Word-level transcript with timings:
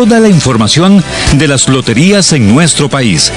Toda 0.00 0.20
la 0.20 0.28
información 0.28 1.02
de 1.32 1.48
las 1.48 1.68
loterías 1.68 2.32
en 2.32 2.54
nuestro 2.54 2.88
país. 2.88 3.32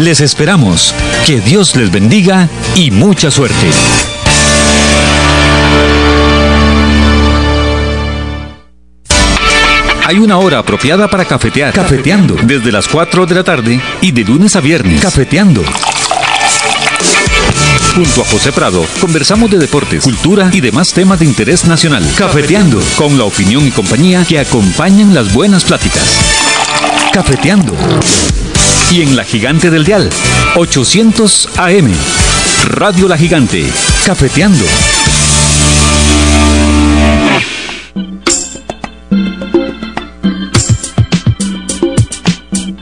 Les 0.00 0.22
esperamos. 0.22 0.94
Que 1.26 1.42
Dios 1.42 1.76
les 1.76 1.92
bendiga 1.92 2.48
y 2.74 2.90
mucha 2.90 3.30
suerte. 3.30 3.70
Hay 10.06 10.16
una 10.16 10.38
hora 10.38 10.60
apropiada 10.60 11.06
para 11.06 11.26
cafetear. 11.26 11.74
Cafeteando. 11.74 12.34
Desde 12.44 12.72
las 12.72 12.88
4 12.88 13.26
de 13.26 13.34
la 13.34 13.44
tarde 13.44 13.78
y 14.00 14.10
de 14.10 14.24
lunes 14.24 14.56
a 14.56 14.62
viernes. 14.62 15.02
Cafeteando. 15.02 15.62
Junto 17.94 18.22
a 18.22 18.24
José 18.24 18.52
Prado, 18.52 18.84
conversamos 19.00 19.50
de 19.50 19.58
deportes, 19.58 20.04
cultura 20.04 20.50
y 20.52 20.60
demás 20.60 20.92
temas 20.92 21.18
de 21.18 21.24
interés 21.24 21.64
nacional. 21.66 22.04
Cafeteando, 22.16 22.80
con 22.96 23.16
la 23.16 23.24
opinión 23.24 23.66
y 23.66 23.70
compañía 23.70 24.24
que 24.24 24.38
acompañan 24.38 25.14
las 25.14 25.32
buenas 25.32 25.64
pláticas. 25.64 26.18
Cafeteando. 27.12 27.74
Y 28.90 29.02
en 29.02 29.16
La 29.16 29.24
Gigante 29.24 29.70
del 29.70 29.84
Dial, 29.84 30.10
800 30.56 31.48
AM. 31.56 31.92
Radio 32.64 33.08
La 33.08 33.16
Gigante. 33.16 33.72
Cafeteando. 34.04 34.64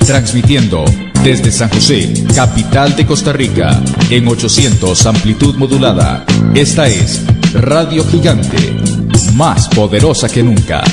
Transmitiendo 0.06 0.84
desde 1.22 1.50
San 1.50 1.70
José, 1.70 2.12
capital 2.34 2.94
de 2.94 3.06
Costa 3.06 3.32
Rica, 3.32 3.82
en 4.10 4.28
800 4.28 5.06
amplitud 5.06 5.54
modulada. 5.54 6.26
Esta 6.54 6.86
es 6.88 7.22
Radio 7.54 8.04
Gigante, 8.06 8.76
más 9.34 9.66
poderosa 9.68 10.28
que 10.28 10.42
nunca. 10.42 10.84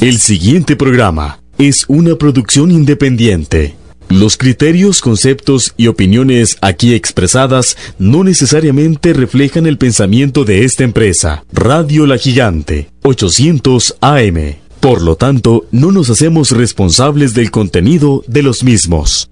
El 0.00 0.18
siguiente 0.18 0.76
programa 0.76 1.40
es 1.58 1.84
una 1.88 2.14
producción 2.14 2.70
independiente. 2.70 3.74
Los 4.08 4.36
criterios, 4.36 5.00
conceptos 5.00 5.74
y 5.76 5.88
opiniones 5.88 6.56
aquí 6.60 6.94
expresadas 6.94 7.76
no 7.98 8.22
necesariamente 8.22 9.12
reflejan 9.12 9.66
el 9.66 9.78
pensamiento 9.78 10.44
de 10.44 10.64
esta 10.64 10.84
empresa. 10.84 11.44
Radio 11.52 12.06
La 12.06 12.18
Gigante, 12.18 12.90
800 13.02 13.96
AM. 14.00 14.59
Por 14.80 15.02
lo 15.02 15.14
tanto, 15.14 15.66
no 15.72 15.92
nos 15.92 16.08
hacemos 16.08 16.52
responsables 16.52 17.34
del 17.34 17.50
contenido 17.50 18.24
de 18.26 18.42
los 18.42 18.64
mismos. 18.64 19.30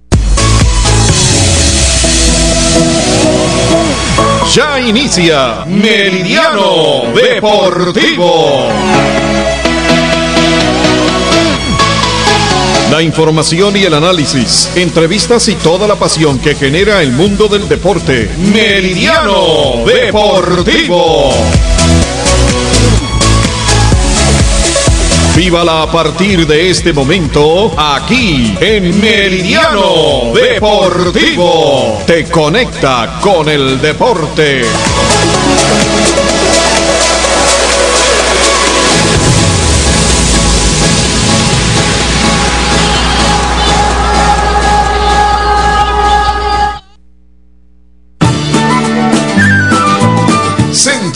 Ya 4.55 4.79
inicia 4.79 5.65
Meridiano 5.67 7.15
Deportivo. 7.15 8.69
La 12.91 13.03
información 13.03 13.75
y 13.79 13.85
el 13.85 13.95
análisis, 13.95 14.71
entrevistas 14.75 15.49
y 15.49 15.55
toda 15.55 15.89
la 15.89 15.97
pasión 15.97 16.39
que 16.39 16.57
genera 16.57 17.03
el 17.03 17.13
mundo 17.13 17.49
del 17.49 17.67
deporte. 17.71 18.31
Meridiano 18.53 19.85
Deportivo. 19.87 21.33
Vívala 25.49 25.85
a 25.85 25.91
partir 25.91 26.47
de 26.47 26.69
este 26.69 26.93
momento 26.93 27.73
aquí 27.75 28.55
en 28.61 29.01
Meridiano 29.01 30.31
Deportivo. 30.35 32.03
Te 32.07 32.27
conecta 32.27 33.19
con 33.23 33.49
el 33.49 33.81
deporte. 33.81 34.67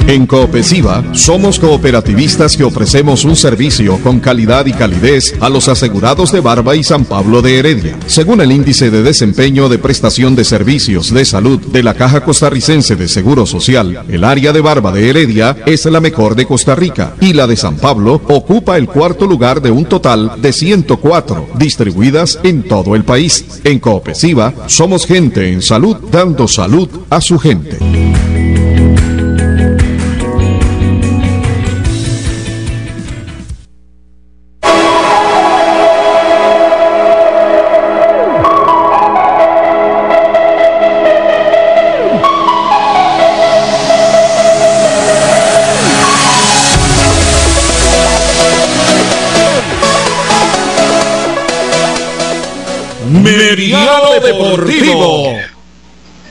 En 0.10 0.26
Coopesiva 0.26 1.04
somos 1.14 1.60
cooperativistas 1.60 2.58
que 2.58 2.64
ofrecemos 2.64 3.26
un 3.26 3.36
servicio 3.36 4.00
con 4.00 4.20
calidad 4.20 4.66
y 4.66 4.74
calidez 4.74 5.36
a 5.40 5.50
los 5.50 5.68
asegurados 5.68 6.32
de 6.32 6.40
Barba 6.40 6.76
y 6.76 6.84
San 6.84 7.06
Pablo 7.06 7.44
de 7.44 7.60
Heredia. 7.60 7.96
Según 8.08 8.42
el 8.42 8.52
índice 8.52 8.90
de 8.90 9.04
desempeño 9.04 9.70
de 9.70 9.78
prestación 9.78 10.36
de 10.36 10.46
servicios 10.46 11.14
de 11.14 11.26
salud 11.26 11.60
de 11.60 11.84
la 11.84 11.94
Caja 11.94 12.22
Costarricense 12.22 12.96
de 12.96 13.08
Seguro 13.08 13.46
Social, 13.46 14.04
el 14.10 14.24
área 14.24 14.52
de 14.52 14.62
Barba 14.62 14.92
de 14.92 15.12
Heredia 15.12 15.56
es 15.68 15.86
la 15.86 16.00
mejor 16.00 16.34
de 16.34 16.48
Costa 16.48 16.74
Rica 16.74 17.14
y 17.22 17.34
la 17.34 17.46
de 17.46 17.56
San 17.56 17.78
Pablo 17.78 18.20
ocupa 18.30 18.78
el 18.78 18.88
cuarto 18.88 19.28
lugar 19.28 19.62
de 19.62 19.70
un 19.70 19.86
total 19.86 20.42
de 20.42 20.52
104 20.52 21.50
distribuidas 21.60 22.40
en 22.42 22.64
todo 22.64 22.96
el 22.96 23.04
país. 23.04 23.62
En 23.64 23.78
Coopesiva 23.78 24.56
somos 24.66 25.06
gente 25.06 25.54
en 25.54 25.62
salud 25.62 25.98
dando 26.12 26.48
salud 26.48 26.90
a 27.12 27.22
su 27.22 27.38
gente. 27.38 27.78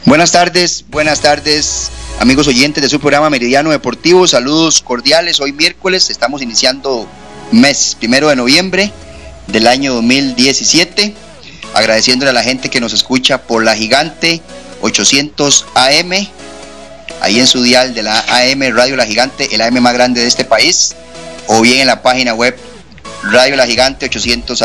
Buenas 0.05 0.33
tardes, 0.33 0.85
buenas 0.89 1.21
tardes, 1.21 1.91
amigos 2.21 2.47
oyentes 2.47 2.83
de 2.83 2.89
su 2.89 3.01
programa 3.01 3.29
Meridiano 3.29 3.71
Deportivo. 3.71 4.27
Saludos 4.29 4.83
cordiales. 4.83 5.41
Hoy 5.41 5.53
miércoles 5.53 6.09
estamos 6.09 6.41
iniciando 6.41 7.09
mes 7.51 7.97
primero 7.99 8.29
de 8.29 8.37
noviembre 8.37 8.93
del 9.49 9.67
año 9.67 9.95
2017. 9.95 11.15
Agradeciéndole 11.75 12.31
a 12.31 12.35
la 12.35 12.43
gente 12.43 12.71
que 12.71 12.81
nos 12.81 12.93
escucha 12.93 13.43
por 13.43 13.65
la 13.65 13.75
gigante 13.75 14.41
800 14.81 15.67
AM, 15.75 16.13
ahí 17.21 17.41
en 17.41 17.47
su 17.47 17.63
dial 17.63 17.95
de 17.95 18.03
la 18.05 18.21
AM 18.21 18.63
Radio 18.75 18.97
La 18.97 19.07
Gigante, 19.07 19.55
el 19.55 19.61
AM 19.61 19.81
más 19.81 19.93
grande 19.93 20.21
de 20.21 20.29
este 20.29 20.45
país, 20.45 20.95
o 21.49 21.61
bien 21.61 21.81
en 21.81 21.89
la 21.89 22.01
página 22.01 22.33
web 22.33 22.57
Radio 23.25 23.57
La 23.57 23.67
Gigante 23.67 24.07
800 24.07 24.63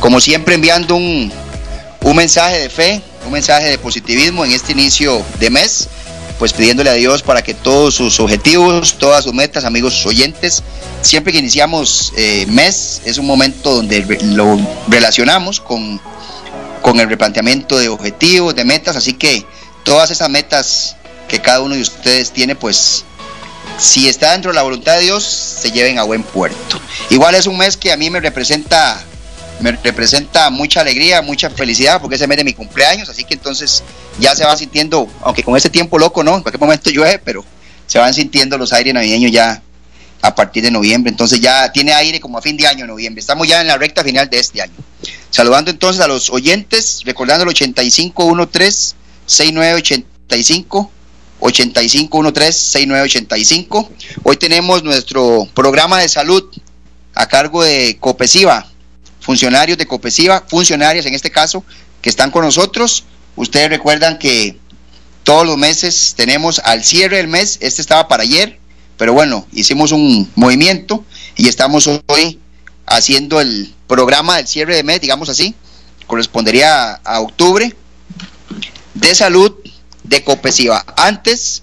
Como 0.00 0.20
siempre 0.20 0.54
enviando 0.54 0.96
un, 0.96 1.30
un 2.02 2.16
mensaje 2.16 2.58
de 2.58 2.70
fe, 2.70 3.02
un 3.26 3.32
mensaje 3.32 3.68
de 3.68 3.78
positivismo 3.78 4.44
en 4.44 4.52
este 4.52 4.72
inicio 4.72 5.22
de 5.38 5.50
mes, 5.50 5.88
pues 6.38 6.52
pidiéndole 6.52 6.88
a 6.88 6.94
Dios 6.94 7.22
para 7.22 7.42
que 7.42 7.52
todos 7.52 7.94
sus 7.94 8.18
objetivos, 8.20 8.94
todas 8.98 9.24
sus 9.24 9.34
metas, 9.34 9.64
amigos 9.64 10.06
oyentes, 10.06 10.62
siempre 11.02 11.32
que 11.32 11.38
iniciamos 11.38 12.12
eh, 12.16 12.46
mes 12.48 13.02
es 13.04 13.18
un 13.18 13.26
momento 13.26 13.74
donde 13.74 14.18
lo 14.22 14.58
relacionamos 14.88 15.60
con, 15.60 16.00
con 16.80 17.00
el 17.00 17.08
replanteamiento 17.08 17.78
de 17.78 17.88
objetivos, 17.88 18.54
de 18.54 18.64
metas, 18.64 18.96
así 18.96 19.14
que 19.14 19.44
todas 19.82 20.10
esas 20.10 20.30
metas 20.30 20.96
que 21.28 21.40
cada 21.40 21.60
uno 21.60 21.74
de 21.74 21.82
ustedes 21.82 22.30
tiene, 22.30 22.54
pues 22.54 23.04
si 23.78 24.08
está 24.08 24.32
dentro 24.32 24.50
de 24.50 24.56
la 24.56 24.62
voluntad 24.62 24.96
de 24.96 25.04
Dios, 25.04 25.24
se 25.24 25.70
lleven 25.70 25.98
a 25.98 26.02
buen 26.02 26.22
puerto. 26.22 26.80
Igual 27.10 27.34
es 27.34 27.46
un 27.46 27.56
mes 27.56 27.76
que 27.76 27.92
a 27.92 27.96
mí 27.96 28.10
me 28.10 28.20
representa 28.20 29.02
me 29.60 29.72
representa 29.72 30.50
mucha 30.50 30.82
alegría, 30.82 31.20
mucha 31.20 31.50
felicidad, 31.50 32.00
porque 32.00 32.14
es 32.14 32.22
el 32.22 32.28
mes 32.28 32.38
de 32.38 32.44
mi 32.44 32.52
cumpleaños, 32.52 33.08
así 33.08 33.24
que 33.24 33.34
entonces 33.34 33.82
ya 34.20 34.34
se 34.36 34.44
va 34.44 34.56
sintiendo, 34.56 35.08
aunque 35.22 35.42
con 35.42 35.56
este 35.56 35.68
tiempo 35.68 35.98
loco, 35.98 36.22
¿no? 36.22 36.36
En 36.36 36.42
cualquier 36.42 36.60
momento 36.60 36.90
llueve, 36.90 37.18
pero 37.18 37.44
se 37.86 37.98
van 37.98 38.14
sintiendo 38.14 38.56
los 38.56 38.72
aires 38.72 38.94
navideños 38.94 39.32
ya 39.32 39.60
a 40.22 40.34
partir 40.34 40.62
de 40.62 40.70
noviembre, 40.70 41.10
entonces 41.10 41.40
ya 41.40 41.72
tiene 41.72 41.92
aire 41.92 42.20
como 42.20 42.38
a 42.38 42.42
fin 42.42 42.56
de 42.56 42.66
año, 42.66 42.86
noviembre. 42.86 43.20
Estamos 43.20 43.46
ya 43.46 43.60
en 43.60 43.68
la 43.68 43.78
recta 43.78 44.02
final 44.02 44.28
de 44.28 44.38
este 44.38 44.62
año. 44.62 44.74
Saludando 45.30 45.70
entonces 45.70 46.02
a 46.02 46.08
los 46.08 46.30
oyentes, 46.30 47.02
recordando 47.04 47.42
el 47.42 47.48
8513 47.48 48.94
6985 49.26 50.90
8513 51.40 52.52
6985. 52.52 53.90
Hoy 54.22 54.36
tenemos 54.36 54.82
nuestro 54.82 55.48
programa 55.54 55.98
de 55.98 56.08
salud 56.08 56.44
a 57.14 57.26
cargo 57.26 57.62
de 57.62 57.96
Copesiva, 58.00 58.66
funcionarios 59.20 59.78
de 59.78 59.86
Copesiva, 59.86 60.44
funcionarias 60.48 61.06
en 61.06 61.14
este 61.14 61.30
caso, 61.30 61.64
que 62.00 62.10
están 62.10 62.30
con 62.30 62.44
nosotros. 62.44 63.04
Ustedes 63.36 63.70
recuerdan 63.70 64.18
que 64.18 64.56
todos 65.22 65.46
los 65.46 65.58
meses 65.58 66.14
tenemos 66.16 66.58
al 66.60 66.84
cierre 66.84 67.18
del 67.18 67.28
mes, 67.28 67.58
este 67.60 67.82
estaba 67.82 68.08
para 68.08 68.22
ayer, 68.22 68.58
pero 68.96 69.12
bueno, 69.12 69.46
hicimos 69.52 69.92
un 69.92 70.30
movimiento 70.34 71.04
y 71.36 71.48
estamos 71.48 71.88
hoy 72.06 72.40
haciendo 72.86 73.40
el 73.40 73.74
programa 73.86 74.36
del 74.36 74.46
cierre 74.46 74.74
de 74.74 74.82
mes, 74.82 75.00
digamos 75.00 75.28
así, 75.28 75.54
correspondería 76.06 76.94
a, 76.94 77.20
octubre, 77.20 77.76
de 78.94 79.14
salud 79.14 79.54
de 80.08 80.24
Copesiva. 80.24 80.84
Antes, 80.96 81.62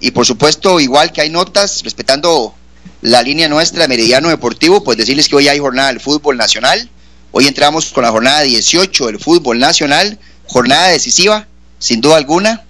y 0.00 0.10
por 0.10 0.26
supuesto, 0.26 0.80
igual 0.80 1.12
que 1.12 1.20
hay 1.20 1.30
notas, 1.30 1.82
respetando 1.82 2.54
la 3.02 3.22
línea 3.22 3.48
nuestra, 3.48 3.88
Meridiano 3.88 4.28
Deportivo, 4.28 4.82
pues 4.82 4.98
decirles 4.98 5.28
que 5.28 5.36
hoy 5.36 5.48
hay 5.48 5.58
jornada 5.58 5.88
del 5.88 6.00
fútbol 6.00 6.36
nacional. 6.36 6.90
Hoy 7.32 7.46
entramos 7.46 7.92
con 7.92 8.02
la 8.04 8.10
jornada 8.10 8.42
18 8.42 9.06
del 9.06 9.18
fútbol 9.18 9.58
nacional, 9.58 10.18
jornada 10.46 10.88
decisiva, 10.88 11.46
sin 11.78 12.00
duda 12.00 12.16
alguna. 12.16 12.64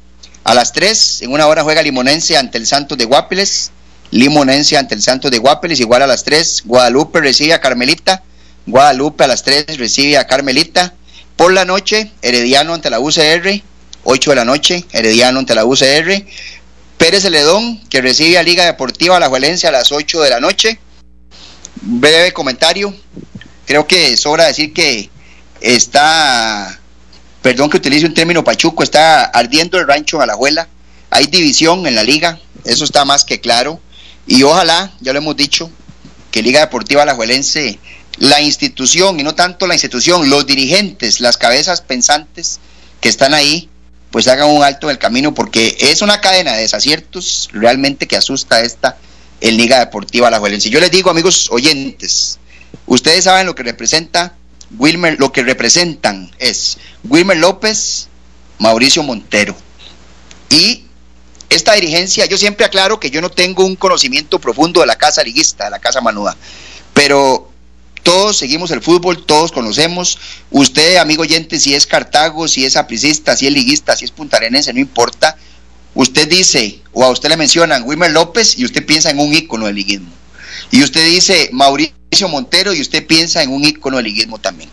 A 0.45 0.55
las 0.55 0.73
3, 0.73 1.23
en 1.23 1.33
una 1.33 1.47
hora 1.47 1.63
juega 1.63 1.83
Limonense 1.83 2.37
ante 2.37 2.59
el 2.59 2.67
Santos 2.67 2.97
de 2.99 3.05
Guapiles. 3.05 3.73
Limonense 4.11 4.77
ante 4.77 4.95
el 4.95 5.03
Santos 5.03 5.31
de 5.31 5.39
Guapiles, 5.39 5.81
igual 5.81 6.03
a 6.03 6.07
las 6.07 6.23
3. 6.23 6.63
Guadalupe 6.67 7.21
recibe 7.21 7.53
a 7.53 7.61
Carmelita. 7.61 8.23
Guadalupe 8.67 9.25
a 9.25 9.27
las 9.27 9.43
3 9.43 9.79
recibe 9.79 10.19
a 10.19 10.27
Carmelita. 10.27 10.95
Por 11.37 11.53
la 11.53 11.65
noche, 11.65 12.13
Herediano 12.23 12.75
ante 12.75 12.91
la 12.91 13.01
UCR. 13.01 13.63
8 14.07 14.31
de 14.31 14.37
la 14.37 14.45
noche, 14.45 14.85
Herediano 14.93 15.41
ante 15.41 15.55
la 15.55 15.65
UCR. 15.65 16.25
Pérez 16.97 17.23
Celedón, 17.23 17.81
que 17.89 18.01
recibe 18.01 18.39
a 18.39 18.43
Liga 18.43 18.65
Deportiva 18.65 19.21
La 19.21 19.29
Juelencia 19.29 19.69
a 19.69 19.73
las 19.73 19.93
8 19.93 20.23
de 20.23 20.31
la 20.31 20.41
noche. 20.41 20.79
Breve 21.83 22.33
comentario 22.33 22.95
creo 23.67 23.87
que 23.87 24.17
sobra 24.17 24.47
decir 24.47 24.73
que 24.73 25.11
está, 25.61 26.79
perdón 27.43 27.69
que 27.69 27.77
utilice 27.77 28.07
un 28.07 28.15
término 28.15 28.45
pachuco, 28.45 28.83
está 28.83 29.25
ardiendo 29.25 29.79
el 29.79 29.87
rancho 29.87 30.21
a 30.21 30.27
la 30.27 30.33
abuela. 30.35 30.69
Hay 31.11 31.27
división 31.27 31.87
en 31.87 31.95
la 31.95 32.03
liga, 32.03 32.41
eso 32.65 32.85
está 32.85 33.05
más 33.05 33.25
que 33.25 33.41
claro. 33.41 33.81
Y 34.27 34.43
ojalá, 34.45 34.93
ya 35.01 35.13
lo 35.13 35.19
hemos 35.19 35.37
dicho, 35.37 35.71
que 36.31 36.43
Liga 36.43 36.61
Deportiva 36.61 37.03
Alajuelense, 37.03 37.79
la 38.19 38.41
institución, 38.41 39.21
y 39.21 39.23
no 39.23 39.35
tanto 39.35 39.67
la 39.67 39.75
institución, 39.75 40.31
los 40.31 40.47
dirigentes, 40.47 41.21
las 41.21 41.37
cabezas 41.37 41.81
pensantes 41.81 42.61
que 43.01 43.09
están 43.09 43.35
ahí, 43.35 43.69
pues 44.11 44.29
hagan 44.29 44.51
un 44.51 44.63
alto 44.63 44.89
en 44.89 44.93
el 44.93 44.99
camino, 44.99 45.35
porque 45.35 45.77
es 45.81 46.03
una 46.03 46.21
cadena 46.21 46.55
de 46.55 46.63
desaciertos 46.63 47.49
realmente 47.53 48.07
que 48.07 48.17
asusta 48.17 48.61
esta 48.61 48.97
en 49.41 49.57
Liga 49.57 49.79
Deportiva 49.79 50.29
Alajuelense. 50.29 50.71
Yo 50.71 50.81
les 50.81 50.91
digo, 50.91 51.11
amigos 51.11 51.49
oyentes, 51.51 52.39
Ustedes 52.87 53.25
saben 53.25 53.47
lo 53.47 53.55
que 53.55 53.63
representa 53.63 54.35
Wilmer, 54.79 55.19
lo 55.19 55.33
que 55.33 55.43
representan 55.43 56.31
es 56.39 56.79
Wilmer 57.05 57.37
López, 57.37 58.09
Mauricio 58.59 59.03
Montero. 59.03 59.57
Y 60.51 60.85
esta 61.49 61.75
dirigencia, 61.75 62.27
yo 62.27 62.37
siempre 62.37 62.65
aclaro 62.65 63.01
que 63.01 63.11
yo 63.11 63.21
no 63.21 63.31
tengo 63.31 63.65
un 63.65 63.77
conocimiento 63.77 64.41
profundo 64.41 64.81
de 64.81 64.87
la 64.87 64.97
casa 64.97 65.23
liguista, 65.23 65.65
de 65.65 65.71
la 65.71 65.79
casa 65.81 66.01
manuda, 66.01 66.37
pero 66.95 67.46
Todos 68.07 68.37
seguimos 68.37 68.71
el 68.71 68.83
fútbol, 68.83 69.27
todos 69.27 69.51
conocemos. 69.51 70.17
Usted, 70.53 70.99
amigo 70.99 71.23
oyente, 71.23 71.59
si 71.59 71.75
es 71.75 71.89
Cartago, 71.89 72.47
si 72.47 72.65
es 72.65 72.77
apricista, 72.77 73.37
si 73.37 73.49
es 73.49 73.53
liguista, 73.53 73.97
si 73.97 74.05
es 74.05 74.13
puntarenense, 74.13 74.73
no 74.73 74.79
importa. 74.79 75.37
Usted 75.93 76.29
dice, 76.29 76.79
o 76.93 77.03
a 77.03 77.11
usted 77.11 77.31
le 77.31 77.37
mencionan 77.37 77.83
Wilmer 77.83 78.13
López 78.13 78.61
y 78.61 78.65
usted 78.65 78.87
piensa 78.87 79.11
en 79.11 79.19
un 79.19 79.35
ícono 79.35 79.67
del 79.67 79.75
liguismo. 79.75 80.09
Y 80.71 80.85
usted 80.85 81.05
dice 81.05 81.51
Mauricio 81.51 82.29
Montero 82.29 82.73
y 82.73 82.81
usted 82.81 83.05
piensa 83.05 83.43
en 83.43 83.51
un 83.51 83.65
ícono 83.65 83.97
del 83.97 84.07
liguismo 84.07 84.39
también. 84.39 84.71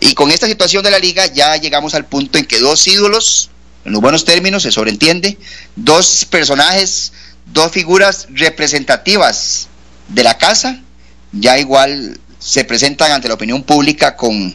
Y 0.00 0.14
con 0.14 0.32
esta 0.32 0.48
situación 0.48 0.82
de 0.82 0.90
la 0.90 0.98
liga 0.98 1.26
ya 1.26 1.56
llegamos 1.56 1.94
al 1.94 2.06
punto 2.06 2.38
en 2.38 2.44
que 2.44 2.58
dos 2.58 2.84
ídolos, 2.88 3.50
en 3.84 3.92
los 3.92 4.02
buenos 4.02 4.24
términos, 4.24 4.64
se 4.64 4.72
sobreentiende, 4.72 5.38
dos 5.76 6.24
personajes, 6.28 7.12
dos 7.46 7.70
figuras 7.70 8.26
representativas 8.30 9.68
de 10.08 10.24
la 10.24 10.38
casa, 10.38 10.82
ya 11.30 11.56
igual 11.56 12.18
se 12.44 12.64
presentan 12.64 13.10
ante 13.10 13.26
la 13.26 13.34
opinión 13.34 13.62
pública 13.62 14.16
con, 14.16 14.54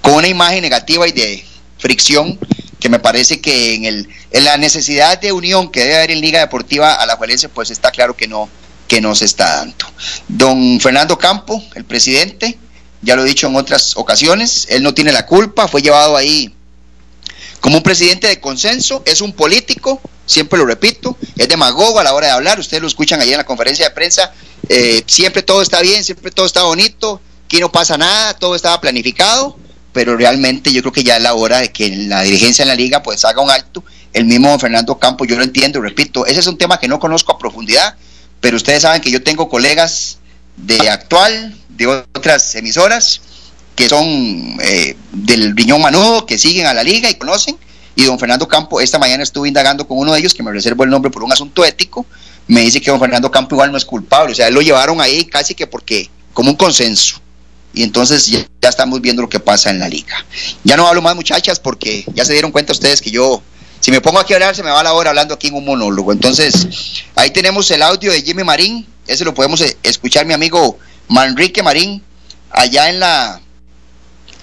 con 0.00 0.14
una 0.14 0.28
imagen 0.28 0.62
negativa 0.62 1.06
y 1.06 1.12
de 1.12 1.44
fricción 1.76 2.38
que 2.80 2.88
me 2.88 2.98
parece 2.98 3.40
que 3.40 3.74
en, 3.74 3.84
el, 3.84 4.08
en 4.30 4.44
la 4.44 4.56
necesidad 4.56 5.20
de 5.20 5.32
unión 5.32 5.70
que 5.70 5.80
debe 5.80 5.96
haber 5.96 6.10
en 6.12 6.22
Liga 6.22 6.40
Deportiva 6.40 6.94
a 6.94 7.04
la 7.04 7.16
Juelense, 7.16 7.50
pues 7.50 7.70
está 7.70 7.90
claro 7.90 8.16
que 8.16 8.26
no, 8.26 8.48
que 8.88 9.02
no 9.02 9.14
se 9.14 9.26
está 9.26 9.56
dando. 9.56 9.86
Don 10.26 10.80
Fernando 10.80 11.18
Campo, 11.18 11.62
el 11.74 11.84
presidente, 11.84 12.58
ya 13.02 13.14
lo 13.14 13.24
he 13.24 13.28
dicho 13.28 13.46
en 13.46 13.56
otras 13.56 13.96
ocasiones, 13.96 14.66
él 14.70 14.82
no 14.82 14.94
tiene 14.94 15.12
la 15.12 15.26
culpa, 15.26 15.68
fue 15.68 15.82
llevado 15.82 16.16
ahí 16.16 16.54
como 17.60 17.76
un 17.78 17.82
presidente 17.82 18.26
de 18.26 18.40
consenso, 18.40 19.02
es 19.04 19.20
un 19.20 19.32
político, 19.32 20.00
siempre 20.26 20.58
lo 20.58 20.66
repito, 20.66 21.16
es 21.36 21.48
demagogo 21.48 21.98
a 21.98 22.04
la 22.04 22.12
hora 22.12 22.26
de 22.26 22.32
hablar, 22.34 22.60
ustedes 22.60 22.82
lo 22.82 22.88
escuchan 22.88 23.20
ahí 23.20 23.30
en 23.30 23.38
la 23.38 23.46
conferencia 23.46 23.88
de 23.88 23.94
prensa, 23.94 24.32
eh, 24.68 25.02
siempre 25.06 25.42
todo 25.42 25.62
está 25.62 25.80
bien, 25.80 26.04
siempre 26.04 26.30
todo 26.30 26.44
está 26.44 26.64
bonito, 26.64 27.20
aquí 27.46 27.60
no 27.60 27.70
pasa 27.72 27.96
nada, 27.96 28.34
todo 28.34 28.54
estaba 28.54 28.80
planificado, 28.80 29.56
pero 29.92 30.16
realmente 30.16 30.72
yo 30.72 30.82
creo 30.82 30.92
que 30.92 31.04
ya 31.04 31.16
es 31.16 31.22
la 31.22 31.34
hora 31.34 31.58
de 31.58 31.72
que 31.72 31.88
la 31.88 32.22
dirigencia 32.22 32.62
en 32.62 32.68
la 32.68 32.74
liga 32.74 33.02
pues 33.02 33.24
haga 33.24 33.40
un 33.40 33.50
alto. 33.50 33.82
El 34.12 34.26
mismo 34.26 34.58
Fernando 34.58 34.98
Campos, 34.98 35.26
yo 35.26 35.36
lo 35.36 35.42
entiendo, 35.42 35.80
repito, 35.80 36.26
ese 36.26 36.40
es 36.40 36.46
un 36.46 36.58
tema 36.58 36.78
que 36.78 36.88
no 36.88 36.98
conozco 36.98 37.32
a 37.32 37.38
profundidad, 37.38 37.96
pero 38.40 38.56
ustedes 38.56 38.82
saben 38.82 39.00
que 39.00 39.10
yo 39.10 39.22
tengo 39.22 39.48
colegas 39.48 40.18
de 40.56 40.90
actual, 40.90 41.56
de 41.68 41.86
otras 41.86 42.54
emisoras, 42.54 43.20
que 43.74 43.88
son 43.88 44.58
eh, 44.62 44.96
del 45.12 45.56
Riñón 45.56 45.82
Manudo, 45.82 46.26
que 46.26 46.38
siguen 46.38 46.66
a 46.66 46.74
la 46.74 46.82
liga 46.82 47.10
y 47.10 47.14
conocen. 47.14 47.56
Y 47.96 48.04
don 48.04 48.18
Fernando 48.18 48.46
Campo, 48.46 48.80
esta 48.80 48.98
mañana 48.98 49.24
estuve 49.24 49.48
indagando 49.48 49.88
con 49.88 49.98
uno 49.98 50.12
de 50.12 50.20
ellos, 50.20 50.34
que 50.34 50.42
me 50.42 50.52
reservo 50.52 50.84
el 50.84 50.90
nombre 50.90 51.10
por 51.10 51.24
un 51.24 51.32
asunto 51.32 51.64
ético, 51.64 52.06
me 52.46 52.60
dice 52.60 52.80
que 52.80 52.90
don 52.90 53.00
Fernando 53.00 53.30
Campo 53.30 53.56
igual 53.56 53.72
no 53.72 53.78
es 53.78 53.84
culpable, 53.84 54.32
o 54.32 54.34
sea, 54.36 54.50
lo 54.50 54.60
llevaron 54.60 55.00
ahí 55.00 55.24
casi 55.24 55.54
que 55.54 55.66
porque, 55.66 56.08
como 56.32 56.50
un 56.50 56.56
consenso. 56.56 57.20
Y 57.74 57.82
entonces 57.82 58.26
ya, 58.26 58.46
ya 58.62 58.68
estamos 58.68 59.00
viendo 59.00 59.22
lo 59.22 59.28
que 59.28 59.40
pasa 59.40 59.70
en 59.70 59.78
la 59.78 59.88
liga. 59.88 60.24
Ya 60.64 60.76
no 60.76 60.86
hablo 60.86 61.02
más 61.02 61.16
muchachas 61.16 61.58
porque 61.58 62.04
ya 62.14 62.24
se 62.24 62.32
dieron 62.32 62.52
cuenta 62.52 62.72
ustedes 62.72 63.00
que 63.02 63.10
yo 63.10 63.42
si 63.80 63.90
me 63.90 64.00
pongo 64.00 64.18
aquí 64.18 64.32
a 64.32 64.36
hablar, 64.36 64.54
se 64.54 64.62
me 64.62 64.70
va 64.70 64.82
la 64.82 64.94
hora 64.94 65.10
hablando 65.10 65.34
aquí 65.34 65.48
en 65.48 65.54
un 65.54 65.64
monólogo. 65.64 66.12
Entonces, 66.12 67.04
ahí 67.14 67.30
tenemos 67.30 67.70
el 67.70 67.82
audio 67.82 68.10
de 68.10 68.22
Jimmy 68.22 68.42
Marín. 68.42 68.86
Ese 69.06 69.24
lo 69.24 69.34
podemos 69.34 69.60
eh, 69.60 69.76
escuchar 69.82 70.26
mi 70.26 70.34
amigo 70.34 70.78
Manrique 71.08 71.62
Marín, 71.62 72.02
allá 72.50 72.88
en 72.88 73.00
la, 73.00 73.40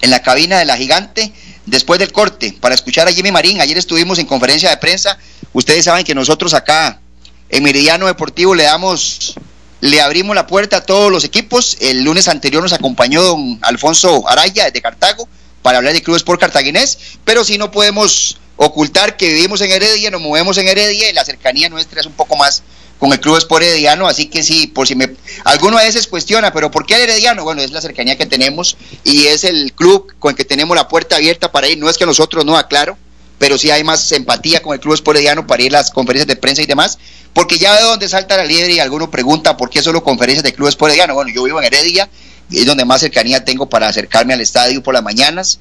en 0.00 0.10
la 0.10 0.22
cabina 0.22 0.58
de 0.58 0.64
la 0.64 0.76
gigante, 0.76 1.32
después 1.66 1.98
del 1.98 2.12
corte, 2.12 2.56
para 2.60 2.74
escuchar 2.74 3.08
a 3.08 3.12
Jimmy 3.12 3.32
Marín. 3.32 3.60
Ayer 3.60 3.78
estuvimos 3.78 4.18
en 4.18 4.26
conferencia 4.26 4.70
de 4.70 4.76
prensa. 4.76 5.18
Ustedes 5.52 5.84
saben 5.84 6.04
que 6.04 6.14
nosotros 6.14 6.54
acá 6.54 7.00
en 7.48 7.62
Meridiano 7.62 8.06
Deportivo 8.06 8.54
le 8.54 8.64
damos, 8.64 9.34
le 9.80 10.00
abrimos 10.00 10.34
la 10.34 10.46
puerta 10.46 10.78
a 10.78 10.80
todos 10.84 11.10
los 11.10 11.24
equipos. 11.24 11.76
El 11.80 12.02
lunes 12.02 12.28
anterior 12.28 12.62
nos 12.62 12.72
acompañó 12.72 13.22
don 13.22 13.58
Alfonso 13.62 14.28
Araya 14.28 14.64
desde 14.64 14.82
Cartago 14.82 15.28
para 15.62 15.78
hablar 15.78 15.94
de 15.94 16.02
Club 16.02 16.16
Sport 16.16 16.40
Cartaginés, 16.40 16.98
pero 17.24 17.42
si 17.42 17.56
no 17.56 17.70
podemos 17.70 18.38
ocultar 18.56 19.16
que 19.16 19.28
vivimos 19.28 19.60
en 19.62 19.70
Heredia, 19.70 20.10
nos 20.10 20.20
movemos 20.20 20.58
en 20.58 20.68
Heredia 20.68 21.08
y 21.08 21.12
la 21.12 21.24
cercanía 21.24 21.68
nuestra 21.68 22.00
es 22.00 22.06
un 22.06 22.12
poco 22.12 22.36
más 22.36 22.62
con 22.98 23.12
el 23.12 23.20
Club 23.20 23.36
Sport 23.36 23.64
así 24.06 24.26
que 24.26 24.42
sí, 24.42 24.66
por 24.66 24.86
si 24.86 24.94
me 24.94 25.14
alguno 25.44 25.78
a 25.78 25.82
veces 25.82 26.06
cuestiona, 26.06 26.52
pero 26.52 26.70
¿por 26.70 26.86
qué 26.86 26.94
el 26.94 27.02
Herediano? 27.02 27.44
Bueno, 27.44 27.62
es 27.62 27.70
la 27.70 27.80
cercanía 27.80 28.16
que 28.16 28.26
tenemos 28.26 28.76
y 29.02 29.26
es 29.26 29.44
el 29.44 29.72
club 29.72 30.14
con 30.18 30.30
el 30.30 30.36
que 30.36 30.44
tenemos 30.44 30.76
la 30.76 30.88
puerta 30.88 31.16
abierta 31.16 31.52
para 31.52 31.68
ir, 31.68 31.78
no 31.78 31.90
es 31.90 31.98
que 31.98 32.06
nosotros 32.06 32.44
no, 32.44 32.56
aclaro, 32.56 32.96
pero 33.38 33.58
sí 33.58 33.70
hay 33.70 33.84
más 33.84 34.10
empatía 34.12 34.62
con 34.62 34.74
el 34.74 34.80
Club 34.80 34.94
Sport 34.94 35.16
Herediano 35.16 35.46
para 35.46 35.62
ir 35.62 35.74
a 35.74 35.80
las 35.80 35.90
conferencias 35.90 36.28
de 36.28 36.36
prensa 36.36 36.62
y 36.62 36.66
demás, 36.66 36.98
porque 37.32 37.58
ya 37.58 37.76
de 37.76 37.82
donde 37.82 38.08
salta 38.08 38.36
la 38.36 38.44
liebre 38.44 38.74
y 38.74 38.78
alguno 38.78 39.10
pregunta 39.10 39.56
por 39.56 39.70
qué 39.70 39.82
solo 39.82 40.02
conferencias 40.02 40.44
de 40.44 40.54
Club 40.54 40.68
Sport 40.68 40.90
Herediano, 40.90 41.14
bueno, 41.14 41.30
yo 41.34 41.42
vivo 41.42 41.60
en 41.60 41.66
Heredia, 41.66 42.08
y 42.50 42.60
es 42.60 42.66
donde 42.66 42.84
más 42.84 43.00
cercanía 43.00 43.44
tengo 43.44 43.68
para 43.68 43.88
acercarme 43.88 44.34
al 44.34 44.40
estadio 44.40 44.82
por 44.82 44.94
las 44.94 45.02
mañanas 45.02 45.58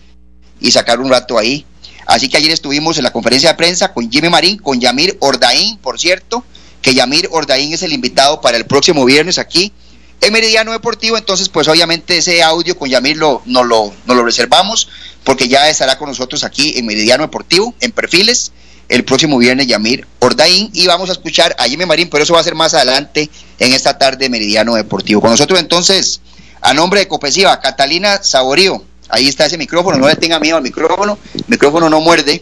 y 0.60 0.72
sacar 0.72 1.00
un 1.00 1.10
rato 1.10 1.38
ahí. 1.38 1.66
Así 2.06 2.30
que 2.30 2.38
ayer 2.38 2.52
estuvimos 2.52 2.98
en 2.98 3.04
la 3.04 3.12
conferencia 3.12 3.50
de 3.50 3.56
prensa 3.56 3.94
con 3.94 4.12
Jimmy 4.12 4.30
Marín, 4.30 4.58
con 4.58 4.80
Yamir 4.80 5.18
Ordaín, 5.20 5.78
por 5.78 6.00
cierto, 6.00 6.44
que 6.84 6.94
Yamir 6.94 7.28
Ordaín 7.32 7.74
es 7.74 7.82
el 7.82 7.94
invitado 7.94 8.42
para 8.42 8.58
el 8.58 8.66
próximo 8.66 9.04
viernes 9.06 9.40
aquí 9.40 9.74
en 10.22 10.34
Meridiano 10.34 10.72
Deportivo. 10.72 11.18
Entonces, 11.18 11.50
pues 11.50 11.68
obviamente 11.68 12.18
ese 12.18 12.44
audio 12.44 12.78
con 12.78 12.90
Yamir 12.90 13.18
lo, 13.18 13.42
no 13.46 13.64
lo, 13.64 13.92
no 14.06 14.14
lo 14.14 14.24
reservamos 14.24 14.90
porque 15.24 15.48
ya 15.48 15.70
estará 15.70 15.98
con 15.98 16.10
nosotros 16.10 16.44
aquí 16.44 16.78
en 16.78 16.86
Meridiano 16.86 17.24
Deportivo, 17.24 17.74
en 17.80 17.92
perfiles, 17.92 18.52
el 18.90 19.06
próximo 19.06 19.38
viernes 19.38 19.66
Yamir 19.66 20.06
Ordaín 20.20 20.70
y 20.74 20.86
vamos 20.86 21.10
a 21.10 21.14
escuchar 21.14 21.56
a 21.58 21.64
Jimmy 21.64 21.86
Marín, 21.86 22.10
pero 22.10 22.26
eso 22.26 22.34
va 22.34 22.42
a 22.42 22.44
ser 22.44 22.54
más 22.54 22.74
adelante 22.74 23.30
en 23.58 23.74
esta 23.74 23.98
tarde 23.98 24.30
Meridiano 24.30 24.76
Deportivo. 24.76 25.22
Con 25.22 25.32
nosotros 25.32 25.60
entonces, 25.60 26.20
a 26.62 26.74
nombre 26.74 27.00
de 27.00 27.08
Copesiva, 27.08 27.60
Catalina 27.60 28.22
Saborío, 28.22 28.84
Ahí 29.10 29.28
está 29.28 29.46
ese 29.46 29.60
micrófono, 29.60 29.98
no 29.98 30.08
le 30.08 30.16
tenga 30.16 30.40
miedo 30.40 30.58
al 30.58 30.64
micrófono, 30.64 31.20
el 31.36 31.44
micrófono 31.48 31.88
no 31.88 32.02
muerde. 32.02 32.40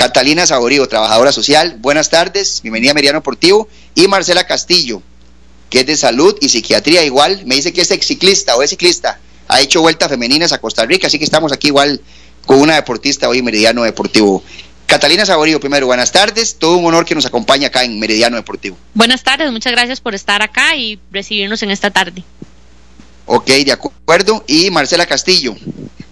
Catalina 0.00 0.46
Saborío, 0.46 0.88
trabajadora 0.88 1.30
social, 1.30 1.76
buenas 1.78 2.08
tardes, 2.08 2.62
bienvenida 2.62 2.92
a 2.92 2.94
Meridiano 2.94 3.18
Deportivo. 3.18 3.68
Y 3.94 4.08
Marcela 4.08 4.46
Castillo, 4.46 5.02
que 5.68 5.80
es 5.80 5.86
de 5.86 5.94
salud 5.94 6.34
y 6.40 6.48
psiquiatría 6.48 7.04
igual, 7.04 7.42
me 7.44 7.56
dice 7.56 7.74
que 7.74 7.82
es 7.82 7.90
ex 7.90 8.06
ciclista 8.06 8.56
o 8.56 8.62
es 8.62 8.70
ciclista, 8.70 9.20
ha 9.46 9.60
hecho 9.60 9.82
vueltas 9.82 10.08
femeninas 10.08 10.52
a 10.54 10.58
Costa 10.58 10.86
Rica, 10.86 11.08
así 11.08 11.18
que 11.18 11.26
estamos 11.26 11.52
aquí 11.52 11.66
igual 11.66 12.00
con 12.46 12.60
una 12.60 12.76
deportista 12.76 13.28
hoy 13.28 13.40
en 13.40 13.44
Meridiano 13.44 13.82
Deportivo. 13.82 14.42
Catalina 14.86 15.26
Saborío, 15.26 15.60
primero, 15.60 15.84
buenas 15.84 16.10
tardes. 16.10 16.56
Todo 16.58 16.78
un 16.78 16.86
honor 16.86 17.04
que 17.04 17.14
nos 17.14 17.26
acompañe 17.26 17.66
acá 17.66 17.84
en 17.84 18.00
Meridiano 18.00 18.36
Deportivo. 18.36 18.78
Buenas 18.94 19.22
tardes, 19.22 19.52
muchas 19.52 19.72
gracias 19.72 20.00
por 20.00 20.14
estar 20.14 20.40
acá 20.40 20.76
y 20.76 20.98
recibirnos 21.12 21.62
en 21.62 21.72
esta 21.72 21.90
tarde. 21.90 22.24
Ok, 23.26 23.48
de 23.48 23.72
acuerdo. 23.72 24.44
Y 24.46 24.70
Marcela 24.70 25.04
Castillo. 25.04 25.54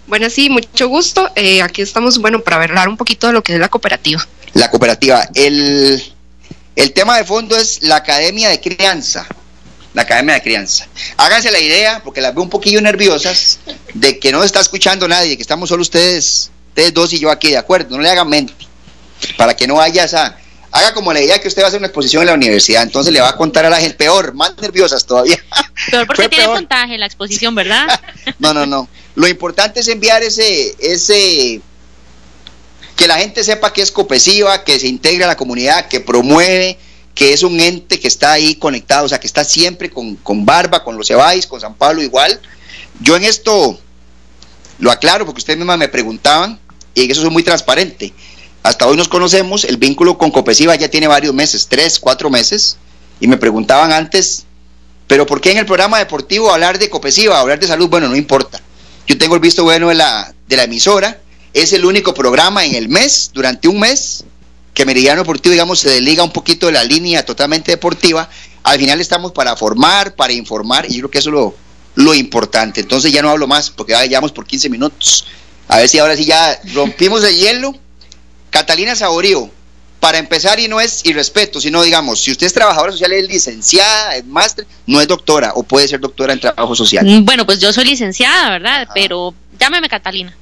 Bueno, 0.09 0.27
sí, 0.31 0.49
mucho 0.49 0.89
gusto. 0.89 1.31
Eh, 1.35 1.61
aquí 1.61 1.83
estamos, 1.83 2.17
bueno, 2.17 2.39
para 2.39 2.63
hablar 2.63 2.89
un 2.89 2.97
poquito 2.97 3.27
de 3.27 3.33
lo 3.33 3.43
que 3.43 3.53
es 3.53 3.59
la 3.59 3.69
cooperativa. 3.69 4.27
La 4.53 4.71
cooperativa. 4.71 5.29
El, 5.35 6.03
el 6.75 6.93
tema 6.93 7.15
de 7.15 7.23
fondo 7.23 7.55
es 7.55 7.83
la 7.83 7.97
Academia 7.97 8.49
de 8.49 8.59
Crianza. 8.59 9.27
La 9.93 10.01
Academia 10.01 10.33
de 10.33 10.41
Crianza. 10.41 10.87
Háganse 11.15 11.51
la 11.51 11.59
idea, 11.59 12.01
porque 12.03 12.21
las 12.21 12.33
veo 12.33 12.41
un 12.41 12.49
poquillo 12.49 12.81
nerviosas, 12.81 13.59
de 13.93 14.17
que 14.17 14.31
no 14.31 14.43
está 14.43 14.59
escuchando 14.59 15.07
nadie, 15.07 15.35
que 15.35 15.43
estamos 15.43 15.69
solo 15.69 15.83
ustedes, 15.83 16.49
ustedes 16.69 16.91
dos 16.91 17.13
y 17.13 17.19
yo 17.19 17.29
aquí, 17.29 17.51
¿de 17.51 17.57
acuerdo? 17.57 17.95
No 17.95 18.01
le 18.01 18.09
hagan 18.09 18.27
mente. 18.27 18.53
Para 19.37 19.55
que 19.55 19.67
no 19.67 19.79
haya 19.79 20.05
esa 20.05 20.39
haga 20.71 20.93
como 20.93 21.13
la 21.13 21.21
idea 21.21 21.39
que 21.39 21.47
usted 21.47 21.61
va 21.61 21.65
a 21.65 21.69
hacer 21.69 21.79
una 21.79 21.87
exposición 21.87 22.21
en 22.21 22.27
la 22.27 22.33
universidad, 22.33 22.83
entonces 22.83 23.11
le 23.11 23.21
va 23.21 23.29
a 23.29 23.35
contar 23.35 23.65
a 23.65 23.69
la 23.69 23.77
gente 23.77 23.95
peor, 23.97 24.33
más 24.33 24.57
nerviosas 24.57 25.05
todavía. 25.05 25.37
Peor 25.91 26.07
porque 26.07 26.29
tiene 26.29 26.47
puntaje 26.47 26.97
la 26.97 27.05
exposición, 27.05 27.55
¿verdad? 27.55 27.87
no, 28.39 28.53
no, 28.53 28.65
no. 28.65 28.87
Lo 29.15 29.27
importante 29.27 29.79
es 29.79 29.87
enviar 29.87 30.21
ese, 30.23 30.75
ese, 30.79 31.61
que 32.95 33.07
la 33.07 33.17
gente 33.17 33.43
sepa 33.43 33.73
que 33.73 33.81
es 33.81 33.91
copesiva, 33.91 34.63
que 34.63 34.79
se 34.79 34.87
integra 34.87 35.25
a 35.25 35.29
la 35.29 35.37
comunidad, 35.37 35.87
que 35.87 35.99
promueve, 35.99 36.77
que 37.15 37.33
es 37.33 37.43
un 37.43 37.59
ente 37.59 37.99
que 37.99 38.07
está 38.07 38.33
ahí 38.33 38.55
conectado, 38.55 39.05
o 39.05 39.09
sea, 39.09 39.19
que 39.19 39.27
está 39.27 39.43
siempre 39.43 39.89
con, 39.89 40.15
con 40.17 40.45
Barba, 40.45 40.83
con 40.83 40.97
los 40.97 41.07
Cebáis, 41.07 41.47
con 41.47 41.59
San 41.59 41.75
Pablo 41.75 42.03
igual. 42.03 42.39
Yo 43.01 43.15
en 43.15 43.23
esto 43.23 43.79
lo 44.77 44.91
aclaro 44.91 45.25
porque 45.25 45.39
ustedes 45.39 45.57
mismas 45.57 45.77
me 45.77 45.87
preguntaban 45.87 46.59
y 46.93 47.09
eso 47.09 47.25
es 47.25 47.31
muy 47.31 47.43
transparente 47.43 48.13
hasta 48.69 48.85
hoy 48.85 48.95
nos 48.95 49.07
conocemos, 49.07 49.63
el 49.63 49.77
vínculo 49.77 50.19
con 50.19 50.29
Copesiva 50.29 50.75
ya 50.75 50.89
tiene 50.89 51.07
varios 51.07 51.33
meses, 51.33 51.65
tres, 51.67 51.99
cuatro 51.99 52.29
meses, 52.29 52.77
y 53.19 53.27
me 53.27 53.37
preguntaban 53.37 53.91
antes, 53.91 54.45
pero 55.07 55.25
¿por 55.25 55.41
qué 55.41 55.49
en 55.49 55.57
el 55.57 55.65
programa 55.65 55.97
deportivo 55.97 56.53
hablar 56.53 56.77
de 56.77 56.87
Copesiva, 56.87 57.39
hablar 57.39 57.59
de 57.59 57.65
salud? 57.65 57.89
Bueno, 57.89 58.07
no 58.09 58.15
importa. 58.15 58.61
Yo 59.07 59.17
tengo 59.17 59.33
el 59.33 59.41
visto 59.41 59.63
bueno 59.63 59.89
de 59.89 59.95
la, 59.95 60.35
de 60.47 60.55
la 60.55 60.65
emisora, 60.65 61.19
es 61.51 61.73
el 61.73 61.83
único 61.83 62.13
programa 62.13 62.63
en 62.63 62.75
el 62.75 62.89
mes, 62.89 63.31
durante 63.33 63.67
un 63.67 63.79
mes, 63.79 64.23
que 64.75 64.85
Meridiano 64.85 65.21
Deportivo, 65.21 65.53
digamos, 65.53 65.79
se 65.79 65.89
desliga 65.89 66.21
un 66.23 66.31
poquito 66.31 66.67
de 66.67 66.73
la 66.73 66.83
línea 66.83 67.25
totalmente 67.25 67.71
deportiva. 67.71 68.29
Al 68.61 68.77
final 68.77 69.01
estamos 69.01 69.31
para 69.31 69.55
formar, 69.55 70.13
para 70.13 70.31
informar, 70.31 70.85
y 70.85 70.93
yo 70.93 70.99
creo 70.99 71.09
que 71.09 71.17
eso 71.17 71.29
es 71.29 71.33
lo, 71.33 71.55
lo 71.95 72.13
importante. 72.13 72.81
Entonces 72.81 73.11
ya 73.11 73.23
no 73.23 73.31
hablo 73.31 73.47
más, 73.47 73.71
porque 73.71 73.93
ya 73.93 74.05
llevamos 74.05 74.31
por 74.31 74.45
15 74.45 74.69
minutos. 74.69 75.25
A 75.67 75.77
ver 75.77 75.89
si 75.89 75.97
ahora 75.97 76.15
sí 76.15 76.25
ya 76.25 76.61
rompimos 76.75 77.23
el 77.23 77.35
hielo 77.35 77.73
Catalina 78.49 78.95
Saborío, 78.95 79.49
para 79.99 80.17
empezar, 80.17 80.59
y 80.59 80.67
no 80.67 80.79
es 80.79 81.05
irrespeto, 81.05 81.59
sino 81.59 81.83
digamos, 81.83 82.21
si 82.21 82.31
usted 82.31 82.47
es 82.47 82.53
trabajadora 82.53 82.91
social, 82.91 83.11
es 83.11 83.27
licenciada, 83.27 84.15
es 84.15 84.25
máster, 84.25 84.65
no 84.85 85.01
es 85.01 85.07
doctora 85.07 85.51
o 85.55 85.63
puede 85.63 85.87
ser 85.87 85.99
doctora 85.99 86.33
en 86.33 86.39
trabajo 86.39 86.75
social. 86.75 87.05
Mm, 87.05 87.25
bueno, 87.25 87.45
pues 87.45 87.59
yo 87.59 87.73
soy 87.73 87.85
licenciada, 87.85 88.49
¿verdad? 88.51 88.87
Pero 88.93 89.33
llámeme 89.59 89.89
Catalina. 89.89 90.35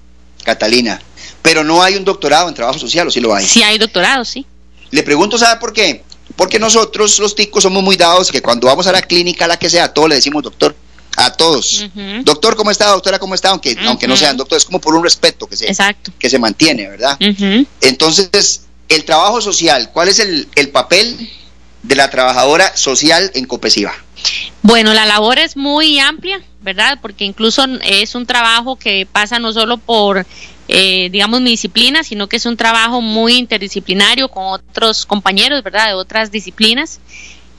Catalina, 0.44 1.02
pero 1.42 1.64
no 1.64 1.82
hay 1.82 1.96
un 1.96 2.06
doctorado 2.06 2.48
en 2.50 2.56
trabajo 2.56 2.78
social, 2.78 3.08
¿o 3.08 3.12
sí 3.12 3.20
lo 3.20 3.34
hay? 3.34 3.46
Sí 3.46 3.64
hay 3.64 3.78
doctorado, 3.78 4.24
sí. 4.24 4.46
Le 4.92 5.04
pregunto, 5.04 5.38
¿sabe 5.38 5.60
por 5.60 5.74
qué? 5.74 6.04
Porque 6.36 6.60
nosotros 6.60 7.18
los 7.20 7.36
ticos 7.36 7.64
somos 7.64 7.84
muy 7.84 7.98
dados 7.98 8.32
que 8.32 8.42
cuando 8.42 8.68
vamos 8.68 8.86
a 8.88 8.92
la 8.92 9.02
clínica, 9.02 9.46
a 9.46 9.48
la 9.48 9.58
que 9.58 9.70
sea, 9.70 9.92
todos 9.92 10.08
le 10.08 10.16
decimos 10.16 10.44
doctor. 10.44 10.76
A 11.20 11.34
todos. 11.34 11.88
Doctor, 12.24 12.56
¿cómo 12.56 12.70
está? 12.70 12.88
Doctora, 12.88 13.18
¿cómo 13.18 13.34
está? 13.34 13.50
Aunque, 13.50 13.76
aunque 13.86 14.08
no 14.08 14.16
sean 14.16 14.38
doctores, 14.38 14.62
es 14.64 14.66
como 14.66 14.80
por 14.80 14.96
un 14.96 15.04
respeto 15.04 15.48
que 15.48 15.58
se, 15.58 15.76
que 16.20 16.30
se 16.30 16.40
mantiene, 16.40 16.88
¿verdad? 16.88 17.18
Entonces, 17.82 18.68
el 18.88 19.04
trabajo 19.04 19.42
social, 19.42 19.90
¿cuál 19.92 20.10
es 20.10 20.20
el, 20.20 20.48
el 20.56 20.70
papel 20.70 21.30
de 21.82 21.96
la 21.96 22.10
trabajadora 22.10 22.78
social 22.78 23.32
en 23.34 23.46
Copesiva? 23.46 23.94
Bueno, 24.62 24.94
la 24.94 25.06
labor 25.06 25.40
es 25.40 25.58
muy 25.58 26.00
amplia, 26.00 26.42
¿verdad? 26.62 27.00
Porque 27.02 27.26
incluso 27.26 27.66
es 27.84 28.14
un 28.14 28.26
trabajo 28.26 28.76
que 28.76 29.08
pasa 29.12 29.40
no 29.40 29.54
solo 29.54 29.78
por 29.78 30.26
eh, 30.68 31.10
digamos, 31.12 31.40
mi 31.40 31.52
disciplina, 31.52 32.04
sino 32.04 32.28
que 32.28 32.36
es 32.36 32.46
un 32.46 32.58
trabajo 32.58 33.00
muy 33.02 33.36
interdisciplinario 33.38 34.30
con 34.30 34.46
otros 34.48 35.06
compañeros, 35.06 35.64
¿verdad?, 35.64 35.88
de 35.88 35.94
otras 35.94 36.30
disciplinas. 36.30 37.00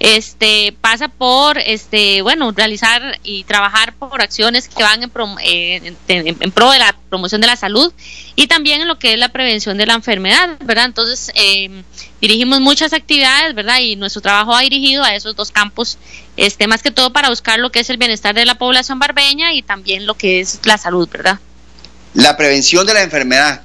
Este 0.00 0.76
pasa 0.81 1.09
por, 1.09 1.59
este, 1.59 2.23
bueno, 2.23 2.52
realizar 2.52 3.19
y 3.25 3.43
trabajar 3.45 3.95
por 3.95 4.23
acciones 4.23 4.69
que 4.69 4.83
van 4.85 5.02
en, 5.02 5.11
eh, 5.43 5.95
en, 6.07 6.50
pro 6.52 6.71
de 6.71 6.78
la 6.78 6.95
promoción 7.09 7.40
de 7.40 7.49
la 7.49 7.57
salud 7.57 7.93
y 8.37 8.47
también 8.47 8.81
en 8.81 8.87
lo 8.87 9.00
que 9.00 9.14
es 9.14 9.19
la 9.19 9.31
prevención 9.31 9.76
de 9.76 9.87
la 9.87 9.95
enfermedad, 9.95 10.57
¿verdad? 10.64 10.85
Entonces, 10.85 11.33
em, 11.35 11.83
dirigimos 12.21 12.61
muchas 12.61 12.93
actividades, 12.93 13.57
¿verdad? 13.57 13.81
Y 13.81 13.97
nuestro 13.97 14.23
trabajo 14.23 14.55
ha 14.55 14.61
dirigido 14.61 15.02
a 15.02 15.17
esos 15.17 15.35
dos 15.35 15.50
campos, 15.50 15.99
este, 16.37 16.69
más 16.69 16.81
que 16.81 16.93
todo 16.93 17.12
para 17.12 17.28
buscar 17.28 17.59
lo 17.59 17.73
que 17.73 17.81
es 17.81 17.90
el 17.90 17.97
bienestar 17.97 18.37
de 18.37 18.47
la 18.47 18.57
población 18.57 19.00
barbeña 19.00 19.52
y 19.52 19.62
también 19.62 20.07
lo 20.07 20.14
que 20.14 20.38
es 20.38 20.61
la 20.62 20.78
salud, 20.78 21.09
¿verdad? 21.11 21.40
La 22.14 22.37
prevención 22.37 22.87
de 22.87 22.95
la 22.95 23.02
enfermedad. 23.02 23.62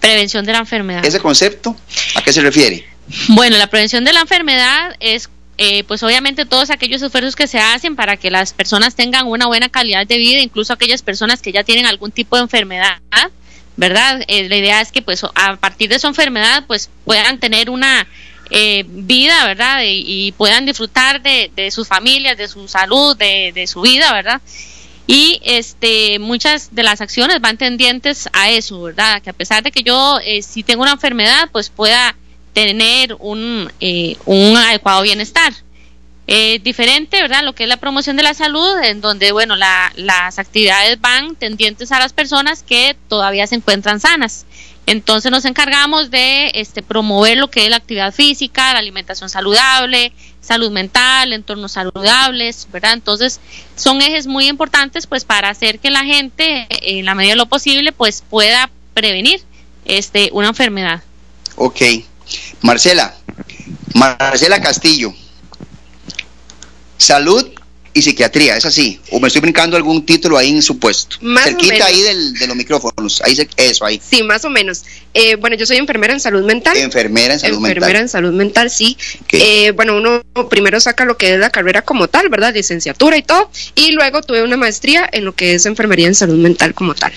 Prevención 0.00 0.44
de 0.44 0.52
la 0.52 0.58
enfermedad. 0.58 1.04
¿Ese 1.04 1.18
concepto 1.18 1.74
a 2.14 2.22
qué 2.22 2.32
se 2.32 2.42
refiere? 2.42 2.86
Bueno, 3.28 3.56
la 3.56 3.68
prevención 3.68 4.04
de 4.04 4.12
la 4.12 4.20
enfermedad 4.20 4.96
es 5.00 5.28
eh, 5.58 5.84
pues 5.84 6.02
obviamente 6.02 6.46
todos 6.46 6.70
aquellos 6.70 7.02
esfuerzos 7.02 7.36
que 7.36 7.46
se 7.46 7.58
hacen 7.58 7.96
para 7.96 8.16
que 8.16 8.30
las 8.30 8.52
personas 8.52 8.94
tengan 8.94 9.26
una 9.26 9.46
buena 9.46 9.68
calidad 9.68 10.06
de 10.06 10.18
vida, 10.18 10.40
incluso 10.40 10.72
aquellas 10.72 11.02
personas 11.02 11.42
que 11.42 11.52
ya 11.52 11.64
tienen 11.64 11.86
algún 11.86 12.10
tipo 12.10 12.36
de 12.36 12.42
enfermedad, 12.42 13.00
¿verdad? 13.76 14.22
Eh, 14.28 14.48
la 14.48 14.56
idea 14.56 14.80
es 14.80 14.92
que 14.92 15.02
pues 15.02 15.24
a 15.24 15.56
partir 15.56 15.88
de 15.88 15.98
su 15.98 16.06
enfermedad 16.06 16.64
pues 16.66 16.90
puedan 17.04 17.38
tener 17.38 17.70
una 17.70 18.06
eh, 18.50 18.84
vida, 18.86 19.46
¿verdad? 19.46 19.80
Y, 19.84 20.32
puedan 20.32 20.66
disfrutar 20.66 21.22
de, 21.22 21.70
sus 21.70 21.88
familias, 21.88 22.36
de 22.36 22.48
su 22.48 22.68
salud, 22.68 23.16
de, 23.16 23.52
de 23.54 23.66
su 23.66 23.80
vida, 23.80 24.12
¿verdad? 24.12 24.42
Y 25.06 25.40
este, 25.44 26.18
muchas 26.18 26.74
de 26.74 26.82
las 26.82 27.00
acciones 27.00 27.40
van 27.40 27.58
tendientes 27.58 28.28
a 28.32 28.50
eso, 28.50 28.82
¿verdad? 28.82 29.20
Que 29.20 29.30
a 29.30 29.32
pesar 29.32 29.62
de 29.62 29.72
que 29.72 29.82
yo, 29.82 30.18
eh, 30.24 30.42
si 30.42 30.62
tengo 30.62 30.82
una 30.82 30.92
enfermedad, 30.92 31.48
pues 31.50 31.70
pueda 31.70 32.14
tener 32.52 33.16
un, 33.18 33.70
eh, 33.80 34.16
un 34.26 34.56
adecuado 34.56 35.02
bienestar. 35.02 35.52
Eh, 36.28 36.60
diferente, 36.62 37.20
¿verdad? 37.20 37.42
Lo 37.42 37.52
que 37.52 37.64
es 37.64 37.68
la 37.68 37.78
promoción 37.78 38.16
de 38.16 38.22
la 38.22 38.32
salud, 38.32 38.78
en 38.84 39.00
donde, 39.00 39.32
bueno, 39.32 39.56
la, 39.56 39.92
las 39.96 40.38
actividades 40.38 41.00
van 41.00 41.34
tendientes 41.34 41.90
a 41.90 41.98
las 41.98 42.12
personas 42.12 42.62
que 42.62 42.96
todavía 43.08 43.46
se 43.48 43.56
encuentran 43.56 43.98
sanas. 43.98 44.46
Entonces 44.86 45.30
nos 45.30 45.44
encargamos 45.44 46.10
de 46.10 46.50
este, 46.54 46.82
promover 46.82 47.38
lo 47.38 47.50
que 47.50 47.64
es 47.64 47.70
la 47.70 47.76
actividad 47.76 48.12
física, 48.12 48.72
la 48.72 48.80
alimentación 48.80 49.28
saludable, 49.28 50.12
salud 50.40 50.70
mental, 50.70 51.32
entornos 51.32 51.72
saludables, 51.72 52.66
¿verdad? 52.72 52.94
Entonces, 52.94 53.40
son 53.76 54.02
ejes 54.02 54.26
muy 54.26 54.48
importantes 54.48 55.06
pues 55.06 55.24
para 55.24 55.50
hacer 55.50 55.78
que 55.78 55.90
la 55.90 56.04
gente 56.04 56.66
en 56.70 57.04
la 57.04 57.14
medida 57.14 57.32
de 57.32 57.36
lo 57.36 57.46
posible 57.46 57.92
pues 57.92 58.24
pueda 58.28 58.70
prevenir 58.94 59.42
este 59.84 60.30
una 60.32 60.48
enfermedad. 60.48 61.02
Ok. 61.56 61.80
Marcela, 62.62 63.14
Marcela 63.94 64.60
Castillo. 64.60 65.14
Salud 66.96 67.52
y 67.94 68.02
psiquiatría, 68.02 68.56
es 68.56 68.64
así. 68.64 69.00
O 69.10 69.20
me 69.20 69.28
estoy 69.28 69.42
brincando 69.42 69.76
algún 69.76 70.06
título 70.06 70.38
ahí 70.38 70.50
en 70.50 70.62
su 70.62 70.78
puesto. 70.78 71.16
Más 71.20 71.44
Cerquita 71.44 71.84
ahí 71.84 72.00
del, 72.00 72.34
de 72.34 72.46
los 72.46 72.56
micrófonos. 72.56 73.20
Ahí 73.22 73.36
eso, 73.56 73.84
ahí. 73.84 74.00
Sí, 74.02 74.22
más 74.22 74.44
o 74.44 74.50
menos. 74.50 74.82
Eh, 75.12 75.36
bueno, 75.36 75.56
yo 75.56 75.66
soy 75.66 75.76
enfermera 75.76 76.14
en 76.14 76.20
salud 76.20 76.44
mental. 76.44 76.76
Enfermera 76.76 77.34
en 77.34 77.40
salud 77.40 77.58
mental. 77.58 77.76
Enfermera 77.76 78.00
en 78.00 78.08
salud 78.08 78.32
mental, 78.32 78.70
sí. 78.70 78.96
Eh, 79.32 79.72
bueno, 79.72 79.96
uno 79.96 80.22
primero 80.48 80.80
saca 80.80 81.04
lo 81.04 81.16
que 81.16 81.34
es 81.34 81.38
la 81.38 81.50
carrera 81.50 81.82
como 81.82 82.08
tal, 82.08 82.28
¿verdad? 82.30 82.54
Licenciatura 82.54 83.16
y 83.18 83.22
todo. 83.22 83.50
Y 83.74 83.92
luego 83.92 84.22
tuve 84.22 84.42
una 84.42 84.56
maestría 84.56 85.08
en 85.12 85.24
lo 85.24 85.34
que 85.34 85.54
es 85.54 85.66
enfermería 85.66 86.06
en 86.06 86.14
salud 86.14 86.38
mental 86.38 86.74
como 86.74 86.94
tal 86.94 87.12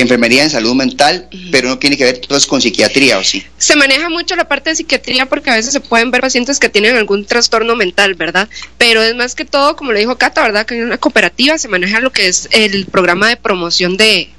enfermería 0.00 0.42
en 0.42 0.50
salud 0.50 0.74
mental, 0.74 1.28
pero 1.50 1.68
no 1.68 1.78
tiene 1.78 1.96
que 1.96 2.04
ver 2.04 2.18
todo 2.18 2.38
con 2.48 2.62
psiquiatría, 2.62 3.18
¿o 3.18 3.24
sí? 3.24 3.44
Se 3.58 3.76
maneja 3.76 4.08
mucho 4.08 4.34
la 4.36 4.48
parte 4.48 4.70
de 4.70 4.76
psiquiatría 4.76 5.26
porque 5.26 5.50
a 5.50 5.56
veces 5.56 5.72
se 5.72 5.80
pueden 5.80 6.10
ver 6.10 6.20
pacientes 6.20 6.58
que 6.58 6.68
tienen 6.68 6.96
algún 6.96 7.26
trastorno 7.26 7.76
mental, 7.76 8.14
¿verdad? 8.14 8.48
Pero 8.78 9.02
es 9.02 9.14
más 9.14 9.34
que 9.34 9.44
todo, 9.44 9.76
como 9.76 9.92
le 9.92 10.00
dijo 10.00 10.16
Cata, 10.16 10.42
¿verdad? 10.42 10.66
Que 10.66 10.76
en 10.76 10.84
una 10.84 10.98
cooperativa 10.98 11.58
se 11.58 11.68
maneja 11.68 12.00
lo 12.00 12.10
que 12.12 12.28
es 12.28 12.48
el 12.52 12.86
programa 12.86 13.28
de 13.28 13.36
promoción 13.36 13.96
de, 13.96 14.30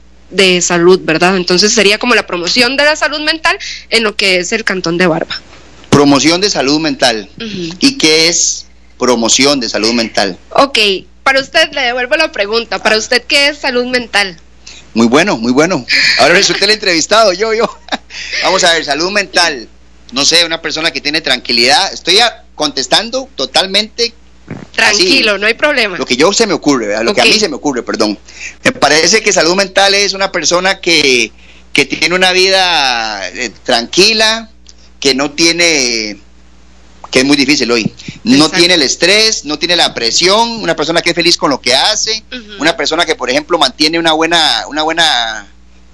salud, 0.61 0.99
¿verdad? 1.03 1.37
Entonces 1.37 1.71
sería 1.71 1.99
como 1.99 2.15
la 2.15 2.25
promoción 2.25 2.75
de 2.75 2.85
la 2.85 2.95
salud 2.95 3.19
mental 3.19 3.57
en 3.89 4.03
lo 4.03 4.15
que 4.15 4.37
es 4.37 4.51
el 4.51 4.63
cantón 4.63 4.97
de 4.97 5.05
Barba. 5.05 5.39
Promoción 5.89 6.41
de 6.41 6.49
salud 6.49 6.79
mental. 6.79 7.29
¿Y 7.37 7.99
qué 7.99 8.27
es 8.27 8.65
promoción 8.97 9.59
de 9.59 9.69
salud 9.69 9.93
mental? 9.93 10.37
Ok, 10.49 10.79
para 11.21 11.39
usted 11.39 11.71
le 11.71 11.81
devuelvo 11.81 12.15
la 12.15 12.31
pregunta. 12.31 12.81
¿Para 12.81 12.97
usted 12.97 13.21
qué 13.27 13.49
es 13.49 13.59
salud 13.59 13.85
mental? 13.85 14.39
Muy 14.93 15.07
bueno, 15.07 15.37
muy 15.37 15.51
bueno. 15.51 15.85
Ahora 16.19 16.35
resulta 16.35 16.65
el 16.65 16.71
entrevistado, 16.71 17.33
yo, 17.33 17.53
yo. 17.53 17.69
Vamos 18.43 18.63
a 18.63 18.73
ver, 18.73 18.85
salud 18.85 19.11
mental. 19.11 19.67
No 20.11 20.23
sé, 20.25 20.45
una 20.45 20.61
persona 20.61 20.91
que 20.91 21.01
tiene 21.01 21.21
tranquilidad. 21.21 21.91
Estoy 21.91 22.19
contestando 22.55 23.27
totalmente. 23.35 24.13
Tranquilo, 24.75 25.37
no 25.37 25.47
hay 25.47 25.53
problema. 25.53 25.97
Lo 25.97 26.05
que 26.05 26.17
yo 26.17 26.31
se 26.33 26.45
me 26.45 26.53
ocurre, 26.53 27.01
lo 27.03 27.13
que 27.13 27.21
a 27.21 27.25
mí 27.25 27.39
se 27.39 27.49
me 27.49 27.55
ocurre, 27.55 27.81
perdón. 27.81 28.19
Me 28.63 28.71
parece 28.71 29.21
que 29.23 29.31
salud 29.31 29.55
mental 29.55 29.93
es 29.93 30.13
una 30.13 30.31
persona 30.31 30.79
que, 30.79 31.31
que 31.71 31.85
tiene 31.85 32.13
una 32.13 32.31
vida 32.31 33.27
eh, 33.29 33.51
tranquila, 33.63 34.49
que 34.99 35.15
no 35.15 35.31
tiene 35.31 36.17
que 37.13 37.19
es 37.19 37.25
muy 37.25 37.37
difícil 37.37 37.71
hoy. 37.71 37.93
No 38.23 38.49
tiene 38.49 38.75
el 38.75 38.81
estrés, 38.81 39.43
no 39.45 39.59
tiene 39.59 39.75
la 39.75 39.93
presión, 39.93 40.49
una 40.61 40.75
persona 40.75 41.01
que 41.01 41.09
es 41.09 41.15
feliz 41.15 41.37
con 41.37 41.49
lo 41.49 41.59
que 41.59 41.75
hace, 41.75 42.23
una 42.59 42.77
persona 42.77 43.05
que, 43.05 43.15
por 43.15 43.29
ejemplo, 43.29 43.57
mantiene 43.57 43.99
una 43.99 44.13
buena, 44.13 44.65
una 44.67 44.83
buena 44.83 45.47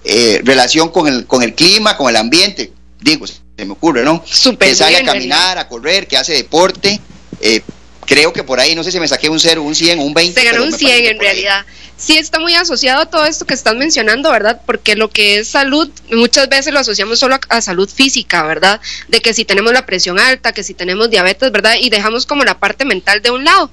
eh, 0.03 0.41
relación 0.43 0.89
con 0.89 1.07
el, 1.07 1.25
con 1.25 1.41
el 1.43 1.55
clima, 1.55 1.97
con 1.97 2.09
el 2.09 2.15
ambiente. 2.15 2.71
Digo, 3.01 3.25
se 3.25 3.39
me 3.57 3.71
ocurre, 3.71 4.03
¿no? 4.03 4.23
que 4.23 4.75
sale 4.75 4.97
a 4.97 5.03
caminar, 5.03 5.57
a 5.57 5.67
correr, 5.67 6.07
que 6.07 6.17
hace 6.17 6.33
deporte. 6.33 6.99
Eh, 7.41 7.61
creo 8.09 8.33
que 8.33 8.43
por 8.43 8.59
ahí, 8.59 8.73
no 8.73 8.83
sé 8.83 8.91
si 8.91 8.99
me 8.99 9.07
saqué 9.07 9.29
un 9.29 9.39
0, 9.39 9.61
un 9.61 9.75
100, 9.75 9.99
un 9.99 10.15
20. 10.15 10.41
Se 10.41 10.47
ganó 10.47 10.63
un 10.63 10.73
100 10.73 11.05
en 11.05 11.19
realidad. 11.19 11.63
Sí 11.95 12.17
está 12.17 12.39
muy 12.39 12.55
asociado 12.55 13.03
a 13.03 13.05
todo 13.05 13.23
esto 13.25 13.45
que 13.45 13.53
están 13.53 13.77
mencionando, 13.77 14.31
¿verdad? 14.31 14.61
Porque 14.65 14.95
lo 14.95 15.09
que 15.11 15.37
es 15.37 15.49
salud, 15.49 15.89
muchas 16.11 16.49
veces 16.49 16.73
lo 16.73 16.79
asociamos 16.79 17.19
solo 17.19 17.37
a, 17.49 17.61
salud 17.61 17.87
física, 17.87 18.41
¿verdad? 18.43 18.81
De 19.09 19.21
que 19.21 19.33
si 19.33 19.45
tenemos 19.45 19.73
la 19.73 19.85
presión 19.85 20.17
alta, 20.17 20.53
que 20.53 20.63
si 20.63 20.73
tenemos 20.73 21.11
diabetes, 21.11 21.51
¿verdad? 21.51 21.75
Y 21.79 21.91
dejamos 21.91 22.25
como 22.25 22.43
la 22.43 22.57
parte 22.57 22.83
mental 22.83 23.21
de 23.21 23.29
un 23.29 23.45
lado. 23.45 23.69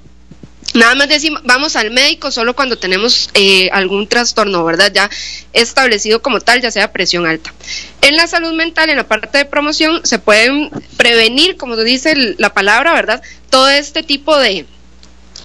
Nada 0.73 0.93
más 0.93 1.09
decimos, 1.09 1.41
vamos 1.43 1.75
al 1.75 1.89
médico 1.89 2.29
solo 2.29 2.55
cuando 2.55 2.77
tenemos 2.77 3.31
eh, 3.33 3.69
algún 3.71 4.07
trastorno, 4.07 4.63
¿verdad? 4.63 4.91
Ya 4.93 5.09
establecido 5.53 6.21
como 6.21 6.41
tal, 6.41 6.61
ya 6.61 6.69
sea 6.69 6.91
presión 6.91 7.25
alta. 7.25 7.53
En 8.01 8.15
la 8.17 8.27
salud 8.27 8.53
mental, 8.53 8.89
en 8.89 8.97
la 8.97 9.07
parte 9.07 9.35
de 9.35 9.45
promoción, 9.45 10.01
se 10.03 10.19
pueden 10.19 10.69
prevenir, 10.97 11.57
como 11.57 11.75
dice 11.77 12.35
la 12.37 12.53
palabra, 12.53 12.93
¿verdad? 12.93 13.23
Todo 13.57 13.69
este 13.69 14.03
tipo 14.03 14.37
de, 14.37 14.67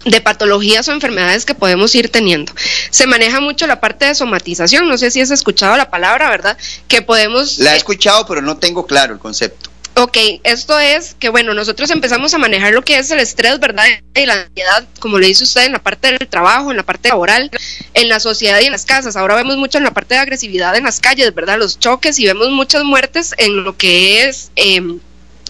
de 0.04 0.20
patologías 0.20 0.86
o 0.86 0.92
enfermedades 0.92 1.46
que 1.46 1.54
podemos 1.54 1.94
ir 1.94 2.10
teniendo. 2.10 2.52
Se 2.90 3.06
maneja 3.06 3.40
mucho 3.40 3.66
la 3.66 3.80
parte 3.80 4.04
de 4.04 4.14
somatización, 4.14 4.86
no 4.86 4.98
sé 4.98 5.10
si 5.10 5.22
has 5.22 5.30
escuchado 5.30 5.78
la 5.78 5.88
palabra, 5.88 6.28
¿verdad? 6.28 6.58
Que 6.88 7.00
podemos... 7.00 7.56
La 7.56 7.72
he 7.72 7.78
escuchado, 7.78 8.26
pero 8.26 8.42
no 8.42 8.58
tengo 8.58 8.86
claro 8.86 9.14
el 9.14 9.18
concepto. 9.18 9.70
Ok, 9.94 10.18
esto 10.44 10.78
es 10.78 11.16
que 11.18 11.30
bueno, 11.30 11.54
nosotros 11.54 11.88
empezamos 11.88 12.34
a 12.34 12.38
manejar 12.38 12.74
lo 12.74 12.82
que 12.82 12.98
es 12.98 13.10
el 13.10 13.18
estrés, 13.18 13.58
¿verdad? 13.60 13.86
Y 14.14 14.26
la 14.26 14.42
ansiedad, 14.42 14.86
como 15.00 15.18
le 15.18 15.28
dice 15.28 15.44
usted, 15.44 15.64
en 15.64 15.72
la 15.72 15.82
parte 15.82 16.12
del 16.12 16.28
trabajo, 16.28 16.70
en 16.70 16.76
la 16.76 16.82
parte 16.82 17.08
laboral, 17.08 17.50
en 17.94 18.10
la 18.10 18.20
sociedad 18.20 18.60
y 18.60 18.66
en 18.66 18.72
las 18.72 18.84
casas. 18.84 19.16
Ahora 19.16 19.36
vemos 19.36 19.56
mucho 19.56 19.78
en 19.78 19.84
la 19.84 19.94
parte 19.94 20.16
de 20.16 20.20
agresividad 20.20 20.76
en 20.76 20.84
las 20.84 21.00
calles, 21.00 21.34
¿verdad? 21.34 21.58
Los 21.58 21.78
choques 21.78 22.18
y 22.18 22.26
vemos 22.26 22.50
muchas 22.50 22.84
muertes 22.84 23.34
en 23.38 23.64
lo 23.64 23.74
que 23.78 24.28
es 24.28 24.50
em, 24.56 25.00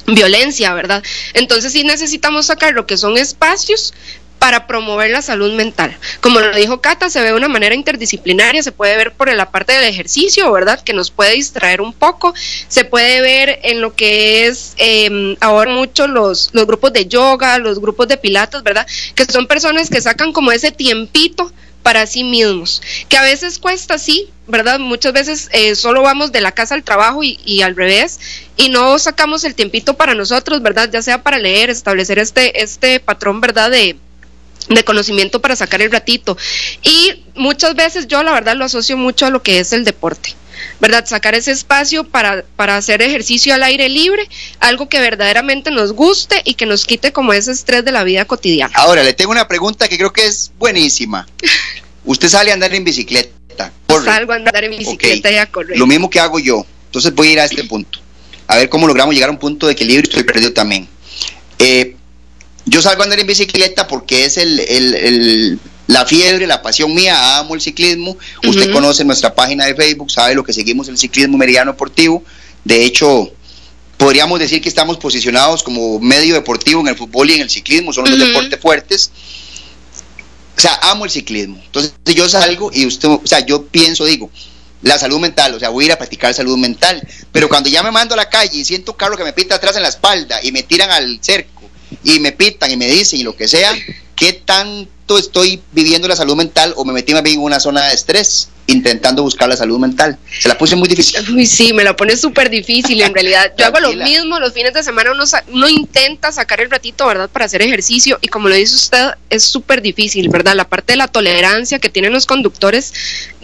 violencia, 0.06 0.72
¿verdad? 0.74 1.02
Entonces 1.34 1.72
sí 1.72 1.84
necesitamos 1.84 2.46
sacar 2.46 2.74
lo 2.74 2.86
que 2.86 2.96
son 2.96 3.16
espacios 3.16 3.94
para 4.42 4.66
promover 4.66 5.08
la 5.08 5.22
salud 5.22 5.52
mental. 5.52 5.96
Como 6.20 6.40
lo 6.40 6.52
dijo 6.56 6.80
Cata, 6.80 7.08
se 7.08 7.20
ve 7.20 7.28
de 7.28 7.34
una 7.34 7.46
manera 7.46 7.76
interdisciplinaria, 7.76 8.60
se 8.60 8.72
puede 8.72 8.96
ver 8.96 9.12
por 9.12 9.32
la 9.32 9.52
parte 9.52 9.72
del 9.72 9.84
ejercicio, 9.84 10.50
¿verdad? 10.50 10.82
Que 10.82 10.92
nos 10.92 11.12
puede 11.12 11.34
distraer 11.34 11.80
un 11.80 11.92
poco, 11.92 12.34
se 12.66 12.84
puede 12.84 13.20
ver 13.20 13.60
en 13.62 13.80
lo 13.80 13.94
que 13.94 14.48
es 14.48 14.72
em, 14.78 15.36
ahora 15.38 15.70
mucho 15.70 16.08
los, 16.08 16.50
los 16.54 16.66
grupos 16.66 16.92
de 16.92 17.06
yoga, 17.06 17.58
los 17.58 17.78
grupos 17.78 18.08
de 18.08 18.16
pilates, 18.16 18.64
¿verdad? 18.64 18.84
Que 19.14 19.26
son 19.26 19.46
personas 19.46 19.88
que 19.88 20.00
sacan 20.00 20.32
como 20.32 20.50
ese 20.50 20.72
tiempito 20.72 21.52
para 21.82 22.06
sí 22.06 22.24
mismos, 22.24 22.82
que 23.08 23.16
a 23.16 23.22
veces 23.22 23.58
cuesta, 23.58 23.98
sí, 23.98 24.28
¿verdad? 24.46 24.78
Muchas 24.78 25.12
veces 25.12 25.48
eh, 25.52 25.74
solo 25.74 26.02
vamos 26.02 26.32
de 26.32 26.40
la 26.40 26.52
casa 26.52 26.74
al 26.74 26.84
trabajo 26.84 27.22
y, 27.22 27.62
al 27.62 27.76
revés, 27.76 28.20
y 28.56 28.68
no 28.68 28.98
sacamos 28.98 29.44
el 29.44 29.54
tiempito 29.54 29.94
para 29.94 30.14
nosotros, 30.14 30.62
¿verdad? 30.62 30.90
Ya 30.92 31.02
sea 31.02 31.22
para 31.22 31.38
leer, 31.38 31.70
establecer 31.70 32.18
este, 32.18 32.62
este 32.62 33.00
patrón, 33.00 33.40
¿verdad? 33.40 33.70
De, 33.70 33.96
de 34.68 34.84
conocimiento 34.84 35.40
para 35.40 35.56
sacar 35.56 35.82
el 35.82 35.90
ratito. 35.90 36.36
Y 36.82 37.24
muchas 37.34 37.74
veces 37.74 38.06
yo 38.06 38.22
la 38.22 38.32
verdad 38.32 38.56
lo 38.56 38.64
asocio 38.64 38.96
mucho 38.96 39.26
a 39.26 39.30
lo 39.30 39.42
que 39.42 39.58
es 39.58 39.72
el 39.72 39.84
deporte. 39.84 40.34
¿Verdad? 40.80 41.06
Sacar 41.06 41.34
ese 41.34 41.52
espacio 41.52 42.04
para, 42.04 42.44
para 42.56 42.76
hacer 42.76 43.02
ejercicio 43.02 43.54
al 43.54 43.62
aire 43.62 43.88
libre, 43.88 44.28
algo 44.60 44.88
que 44.88 45.00
verdaderamente 45.00 45.70
nos 45.70 45.92
guste 45.92 46.42
y 46.44 46.54
que 46.54 46.66
nos 46.66 46.84
quite 46.84 47.12
como 47.12 47.32
ese 47.32 47.52
estrés 47.52 47.84
de 47.84 47.92
la 47.92 48.04
vida 48.04 48.24
cotidiana. 48.24 48.72
Ahora, 48.76 49.02
le 49.02 49.12
tengo 49.12 49.30
una 49.32 49.48
pregunta 49.48 49.88
que 49.88 49.96
creo 49.96 50.12
que 50.12 50.26
es 50.26 50.52
buenísima. 50.58 51.26
Usted 52.04 52.28
sale 52.28 52.50
a 52.50 52.54
andar 52.54 52.74
en 52.74 52.84
bicicleta. 52.84 53.72
Corre. 53.86 54.04
Salgo 54.04 54.32
a 54.32 54.36
andar 54.36 54.64
en 54.64 54.76
bicicleta 54.76 55.30
y 55.30 55.36
a 55.36 55.46
correr. 55.46 55.78
Lo 55.78 55.86
mismo 55.86 56.10
que 56.10 56.18
hago 56.18 56.38
yo. 56.38 56.66
Entonces 56.86 57.14
voy 57.14 57.28
a 57.28 57.32
ir 57.32 57.40
a 57.40 57.44
este 57.44 57.64
punto. 57.64 58.00
A 58.48 58.56
ver 58.56 58.68
cómo 58.68 58.86
logramos 58.86 59.14
llegar 59.14 59.28
a 59.28 59.32
un 59.32 59.38
punto 59.38 59.66
de 59.66 59.72
equilibrio. 59.72 60.08
Estoy 60.08 60.24
perdido 60.24 60.52
también. 60.52 60.88
Eh, 61.58 61.96
yo 62.64 62.82
salgo 62.82 63.02
a 63.02 63.04
andar 63.04 63.18
en 63.20 63.26
bicicleta 63.26 63.86
porque 63.86 64.24
es 64.24 64.36
el, 64.36 64.60
el, 64.60 64.94
el, 64.94 65.58
la 65.86 66.06
fiebre, 66.06 66.46
la 66.46 66.62
pasión 66.62 66.94
mía, 66.94 67.38
amo 67.38 67.54
el 67.54 67.60
ciclismo. 67.60 68.16
Usted 68.46 68.66
uh 68.66 68.70
-huh. 68.70 68.72
conoce 68.72 69.04
nuestra 69.04 69.34
página 69.34 69.66
de 69.66 69.74
Facebook, 69.74 70.10
sabe 70.10 70.34
lo 70.34 70.44
que 70.44 70.52
seguimos 70.52 70.88
el 70.88 70.96
ciclismo 70.96 71.36
meridiano 71.36 71.72
deportivo. 71.72 72.22
De 72.64 72.84
hecho, 72.84 73.30
podríamos 73.96 74.38
decir 74.38 74.60
que 74.60 74.68
estamos 74.68 74.96
posicionados 74.98 75.62
como 75.62 75.98
medio 76.00 76.34
deportivo 76.34 76.80
en 76.80 76.88
el 76.88 76.96
fútbol 76.96 77.30
y 77.30 77.34
en 77.34 77.42
el 77.42 77.50
ciclismo, 77.50 77.92
son 77.92 78.04
los 78.04 78.14
uh 78.14 78.16
-huh. 78.16 78.26
deportes 78.26 78.60
fuertes. 78.60 79.10
O 80.56 80.60
sea, 80.60 80.78
amo 80.82 81.04
el 81.04 81.10
ciclismo. 81.10 81.60
Entonces 81.64 81.92
yo 82.14 82.28
salgo 82.28 82.70
y 82.72 82.86
usted, 82.86 83.08
o 83.08 83.20
sea, 83.24 83.40
yo 83.40 83.66
pienso, 83.66 84.04
digo, 84.04 84.30
la 84.82 84.98
salud 84.98 85.20
mental, 85.20 85.54
o 85.54 85.58
sea, 85.60 85.70
voy 85.70 85.84
a 85.84 85.86
ir 85.86 85.92
a 85.92 85.96
practicar 85.96 86.34
salud 86.34 86.58
mental, 86.58 87.06
pero 87.30 87.48
cuando 87.48 87.68
ya 87.70 87.82
me 87.82 87.90
mando 87.90 88.14
a 88.14 88.16
la 88.16 88.28
calle 88.28 88.58
y 88.58 88.64
siento 88.64 88.92
un 88.92 88.98
carro 88.98 89.16
que 89.16 89.24
me 89.24 89.32
pita 89.32 89.54
atrás 89.54 89.76
en 89.76 89.82
la 89.82 89.88
espalda 89.88 90.40
y 90.42 90.52
me 90.52 90.62
tiran 90.64 90.90
al 90.90 91.18
cerco 91.22 91.62
y 92.04 92.18
me 92.18 92.32
pitan 92.32 92.70
y 92.70 92.76
me 92.76 92.88
dicen 92.90 93.20
y 93.20 93.22
lo 93.22 93.34
que 93.36 93.46
sea, 93.48 93.72
¿qué 94.16 94.32
tanto 95.12 95.18
estoy 95.18 95.60
viviendo 95.72 96.08
la 96.08 96.16
salud 96.16 96.36
mental 96.36 96.72
o 96.76 96.84
me 96.84 96.92
metí 96.92 97.12
más 97.12 97.22
bien 97.22 97.36
en 97.36 97.42
una 97.42 97.60
zona 97.60 97.88
de 97.88 97.94
estrés 97.94 98.48
intentando 98.66 99.22
buscar 99.22 99.48
la 99.48 99.56
salud 99.56 99.78
mental? 99.78 100.18
Se 100.40 100.48
la 100.48 100.56
puse 100.56 100.76
muy 100.76 100.88
difícil. 100.88 101.20
Uy, 101.34 101.46
sí, 101.46 101.72
me 101.72 101.84
la 101.84 101.94
pone 101.94 102.16
súper 102.16 102.48
difícil 102.48 103.00
en 103.02 103.12
realidad. 103.12 103.52
Yo 103.58 103.66
hago 103.66 103.80
lo 103.80 103.92
mismo, 103.92 104.38
los 104.38 104.52
fines 104.52 104.72
de 104.72 104.82
semana 104.82 105.12
uno, 105.12 105.24
uno, 105.48 105.68
intenta 105.68 106.32
sacar 106.32 106.60
el 106.60 106.70
ratito, 106.70 107.06
¿verdad? 107.06 107.28
Para 107.28 107.44
hacer 107.44 107.62
ejercicio 107.62 108.18
y 108.22 108.28
como 108.28 108.48
lo 108.48 108.54
dice 108.54 108.74
usted, 108.74 109.10
es 109.30 109.42
súper 109.42 109.82
difícil, 109.82 110.28
¿verdad? 110.28 110.54
La 110.54 110.68
parte 110.68 110.94
de 110.94 110.96
la 110.96 111.08
tolerancia 111.08 111.78
que 111.78 111.90
tienen 111.90 112.12
los 112.12 112.26
conductores, 112.26 112.92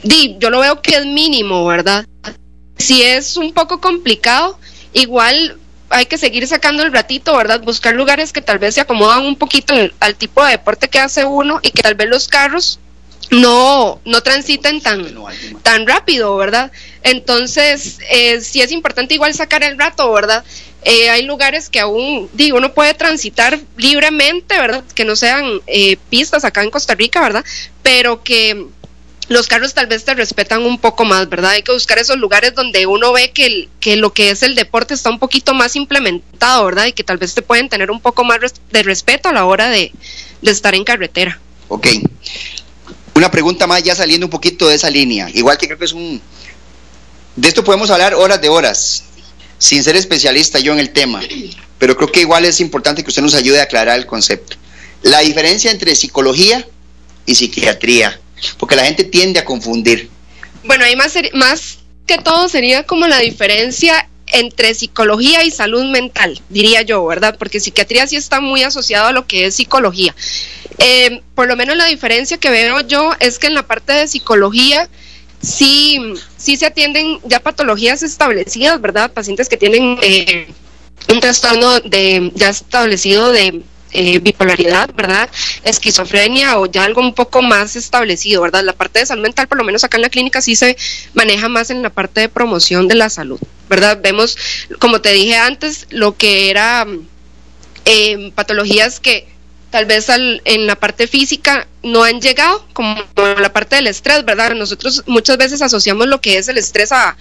di, 0.02 0.36
yo 0.38 0.50
lo 0.50 0.60
veo 0.60 0.80
que 0.80 0.96
es 0.96 1.06
mínimo, 1.06 1.66
¿verdad? 1.66 2.06
Si 2.78 3.02
es 3.02 3.36
un 3.36 3.52
poco 3.52 3.80
complicado, 3.80 4.58
igual 4.92 5.58
hay 5.90 6.06
que 6.06 6.18
seguir 6.18 6.46
sacando 6.46 6.82
el 6.82 6.92
ratito, 6.92 7.36
¿verdad? 7.36 7.60
Buscar 7.62 7.94
lugares 7.94 8.32
que 8.32 8.42
tal 8.42 8.58
vez 8.58 8.74
se 8.74 8.80
acomodan 8.80 9.24
un 9.24 9.36
poquito 9.36 9.74
al, 9.74 9.94
al, 10.00 10.16
tipo 10.16 10.44
de 10.44 10.52
deporte 10.52 10.88
que 10.88 10.98
hace 10.98 11.24
uno 11.24 11.60
y 11.62 11.70
que 11.70 11.82
tal 11.82 11.94
vez 11.94 12.08
los 12.08 12.28
carros 12.28 12.78
no, 13.30 14.00
no 14.04 14.22
transiten 14.22 14.80
tan, 14.80 15.06
tan 15.62 15.86
rápido, 15.86 16.36
¿verdad? 16.36 16.72
Entonces, 17.02 17.98
eh, 18.10 18.40
sí 18.40 18.62
es 18.62 18.72
importante 18.72 19.14
igual 19.14 19.34
sacar 19.34 19.62
el 19.62 19.78
rato, 19.78 20.10
¿verdad? 20.12 20.44
Eh, 20.82 21.10
hay 21.10 21.22
lugares 21.22 21.68
que 21.68 21.80
aún, 21.80 22.30
digo, 22.32 22.56
uno 22.56 22.72
puede 22.72 22.94
transitar 22.94 23.58
libremente, 23.76 24.58
¿verdad? 24.58 24.84
Que 24.94 25.04
no 25.04 25.16
sean 25.16 25.60
eh, 25.66 25.96
pistas 26.08 26.44
acá 26.44 26.62
en 26.62 26.70
Costa 26.70 26.94
Rica, 26.94 27.20
¿verdad? 27.20 27.44
Pero 27.82 28.22
que 28.22 28.66
los 29.28 29.46
carros 29.46 29.74
tal 29.74 29.86
vez 29.86 30.04
te 30.04 30.14
respetan 30.14 30.64
un 30.64 30.78
poco 30.78 31.04
más, 31.04 31.28
¿verdad? 31.28 31.52
Hay 31.52 31.62
que 31.62 31.72
buscar 31.72 31.98
esos 31.98 32.16
lugares 32.16 32.54
donde 32.54 32.86
uno 32.86 33.12
ve 33.12 33.30
que, 33.30 33.46
el, 33.46 33.68
que 33.78 33.96
lo 33.96 34.12
que 34.12 34.30
es 34.30 34.42
el 34.42 34.54
deporte 34.54 34.94
está 34.94 35.10
un 35.10 35.18
poquito 35.18 35.52
más 35.52 35.76
implementado, 35.76 36.64
¿verdad? 36.64 36.86
Y 36.86 36.92
que 36.92 37.04
tal 37.04 37.18
vez 37.18 37.34
te 37.34 37.42
pueden 37.42 37.68
tener 37.68 37.90
un 37.90 38.00
poco 38.00 38.24
más 38.24 38.38
de 38.70 38.82
respeto 38.82 39.28
a 39.28 39.32
la 39.32 39.44
hora 39.44 39.68
de, 39.68 39.92
de 40.40 40.50
estar 40.50 40.74
en 40.74 40.84
carretera. 40.84 41.38
Ok. 41.68 41.88
Una 43.14 43.30
pregunta 43.30 43.66
más 43.66 43.82
ya 43.82 43.94
saliendo 43.94 44.26
un 44.26 44.30
poquito 44.30 44.66
de 44.68 44.76
esa 44.76 44.88
línea. 44.88 45.28
Igual 45.34 45.58
que 45.58 45.66
creo 45.66 45.78
que 45.78 45.84
es 45.84 45.92
un... 45.92 46.22
De 47.36 47.48
esto 47.48 47.62
podemos 47.62 47.90
hablar 47.90 48.14
horas 48.14 48.40
de 48.40 48.48
horas, 48.48 49.04
sin 49.58 49.84
ser 49.84 49.94
especialista 49.96 50.58
yo 50.58 50.72
en 50.72 50.80
el 50.80 50.90
tema, 50.90 51.20
pero 51.78 51.96
creo 51.96 52.10
que 52.10 52.20
igual 52.20 52.44
es 52.44 52.60
importante 52.60 53.04
que 53.04 53.10
usted 53.10 53.22
nos 53.22 53.34
ayude 53.34 53.60
a 53.60 53.64
aclarar 53.64 53.98
el 53.98 54.06
concepto. 54.06 54.56
La 55.02 55.20
diferencia 55.20 55.70
entre 55.70 55.94
psicología 55.94 56.66
y 57.26 57.34
psiquiatría 57.34 58.18
porque 58.58 58.76
la 58.76 58.84
gente 58.84 59.04
tiende 59.04 59.40
a 59.40 59.44
confundir. 59.44 60.08
Bueno, 60.64 60.84
ahí 60.84 60.96
más, 60.96 61.14
más 61.34 61.78
que 62.06 62.18
todo 62.18 62.48
sería 62.48 62.84
como 62.84 63.06
la 63.06 63.18
diferencia 63.18 64.08
entre 64.32 64.74
psicología 64.74 65.44
y 65.44 65.50
salud 65.50 65.84
mental, 65.90 66.40
diría 66.48 66.82
yo, 66.82 67.04
¿verdad? 67.06 67.36
Porque 67.38 67.60
psiquiatría 67.60 68.06
sí 68.06 68.16
está 68.16 68.40
muy 68.40 68.62
asociado 68.62 69.08
a 69.08 69.12
lo 69.12 69.26
que 69.26 69.46
es 69.46 69.54
psicología. 69.54 70.14
Eh, 70.78 71.22
por 71.34 71.48
lo 71.48 71.56
menos 71.56 71.76
la 71.76 71.86
diferencia 71.86 72.38
que 72.38 72.50
veo 72.50 72.80
yo 72.82 73.12
es 73.20 73.38
que 73.38 73.46
en 73.46 73.54
la 73.54 73.66
parte 73.66 73.92
de 73.92 74.06
psicología 74.06 74.88
sí, 75.42 76.00
sí 76.36 76.56
se 76.56 76.66
atienden 76.66 77.20
ya 77.24 77.40
patologías 77.40 78.02
establecidas, 78.02 78.80
¿verdad? 78.80 79.12
Pacientes 79.12 79.48
que 79.48 79.56
tienen 79.56 79.98
eh, 80.02 80.48
un 81.12 81.20
trastorno 81.20 81.80
de, 81.80 82.30
ya 82.34 82.50
establecido 82.50 83.32
de 83.32 83.62
eh, 83.92 84.18
bipolaridad, 84.18 84.90
¿verdad? 84.94 85.30
Esquizofrenia 85.64 86.58
o 86.58 86.66
ya 86.66 86.84
algo 86.84 87.00
un 87.00 87.14
poco 87.14 87.42
más 87.42 87.76
establecido, 87.76 88.42
¿verdad? 88.42 88.62
La 88.62 88.72
parte 88.72 88.98
de 88.98 89.06
salud 89.06 89.22
mental, 89.22 89.48
por 89.48 89.58
lo 89.58 89.64
menos 89.64 89.84
acá 89.84 89.96
en 89.96 90.02
la 90.02 90.10
clínica, 90.10 90.40
sí 90.40 90.56
se 90.56 90.76
maneja 91.14 91.48
más 91.48 91.70
en 91.70 91.82
la 91.82 91.90
parte 91.90 92.20
de 92.20 92.28
promoción 92.28 92.88
de 92.88 92.94
la 92.94 93.08
salud, 93.10 93.40
¿verdad? 93.68 93.98
Vemos, 94.02 94.36
como 94.78 95.00
te 95.00 95.12
dije 95.12 95.36
antes, 95.36 95.86
lo 95.90 96.16
que 96.16 96.50
era 96.50 96.86
eh, 97.84 98.32
patologías 98.34 99.00
que 99.00 99.26
tal 99.70 99.86
vez 99.86 100.10
al, 100.10 100.42
en 100.44 100.66
la 100.66 100.76
parte 100.76 101.06
física 101.06 101.66
no 101.82 102.02
han 102.02 102.20
llegado, 102.20 102.66
como 102.72 102.96
la 103.16 103.52
parte 103.52 103.76
del 103.76 103.86
estrés, 103.86 104.24
¿verdad? 104.24 104.54
Nosotros 104.54 105.04
muchas 105.06 105.36
veces 105.36 105.62
asociamos 105.62 106.06
lo 106.06 106.20
que 106.20 106.38
es 106.38 106.48
el 106.48 106.58
estrés 106.58 106.92
a 106.92 107.16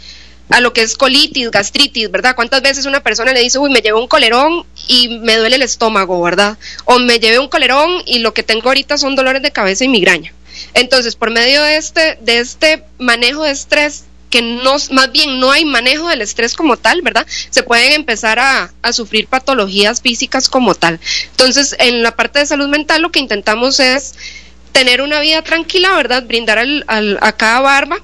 a 0.50 0.62
lo 0.62 0.74
que 0.74 0.82
es 0.82 0.96
colitis, 0.96 1.52
gastritis, 1.52 2.10
¿verdad? 2.10 2.36
¿Cuántas 2.36 2.62
veces 2.62 2.86
una 2.86 3.02
persona 3.02 3.34
le 3.34 3.42
dice, 3.42 3.60
uy, 3.60 3.70
me 3.70 3.82
llevé 3.82 3.98
un 3.98 4.08
colerón 4.08 4.66
y 4.88 5.20
me 5.20 5.36
duele 5.36 5.58
el 5.58 5.62
estómago, 5.62 6.22
¿verdad? 6.22 6.58
O 6.86 7.00
me 7.00 7.20
llevé 7.20 7.40
un 7.40 7.50
colerón 7.50 8.02
y 8.06 8.20
lo 8.20 8.34
que 8.34 8.44
tengo 8.44 8.70
ahorita 8.70 8.98
son 8.98 9.16
dolores 9.16 9.42
de 9.42 9.52
cabeza 9.52 9.84
y 9.84 9.90
migraña. 9.90 10.34
Entonces, 10.74 11.16
por 11.16 11.32
medio 11.32 11.62
de 11.64 11.78
este, 11.78 12.18
de 12.22 12.40
este 12.40 12.84
manejo 12.98 13.44
de 13.44 13.52
estrés, 13.52 14.06
que 14.30 14.42
no, 14.42 14.76
más 14.92 15.12
bien 15.12 15.40
no 15.40 15.52
hay 15.52 15.64
manejo 15.64 16.10
del 16.10 16.22
estrés 16.22 16.54
como 16.54 16.78
tal, 16.78 17.02
¿verdad? 17.02 17.26
Se 17.50 17.64
pueden 17.64 17.94
empezar 17.94 18.40
a, 18.40 18.74
a 18.82 18.94
sufrir 18.94 19.28
patologías 19.28 20.02
físicas 20.02 20.50
como 20.50 20.76
tal. 20.76 21.00
Entonces, 21.32 21.76
en 21.80 22.04
la 22.04 22.16
parte 22.16 22.40
de 22.40 22.46
salud 22.46 22.68
mental 22.68 23.02
lo 23.02 23.12
que 23.12 23.20
intentamos 23.20 23.80
es 23.80 24.16
tener 24.74 25.02
una 25.02 25.20
vida 25.22 25.42
tranquila, 25.42 25.96
¿verdad? 25.96 26.24
Brindar 26.24 26.60
al, 26.60 26.84
al, 26.88 27.18
a 27.22 27.32
cada 27.32 27.62
barba 27.62 28.00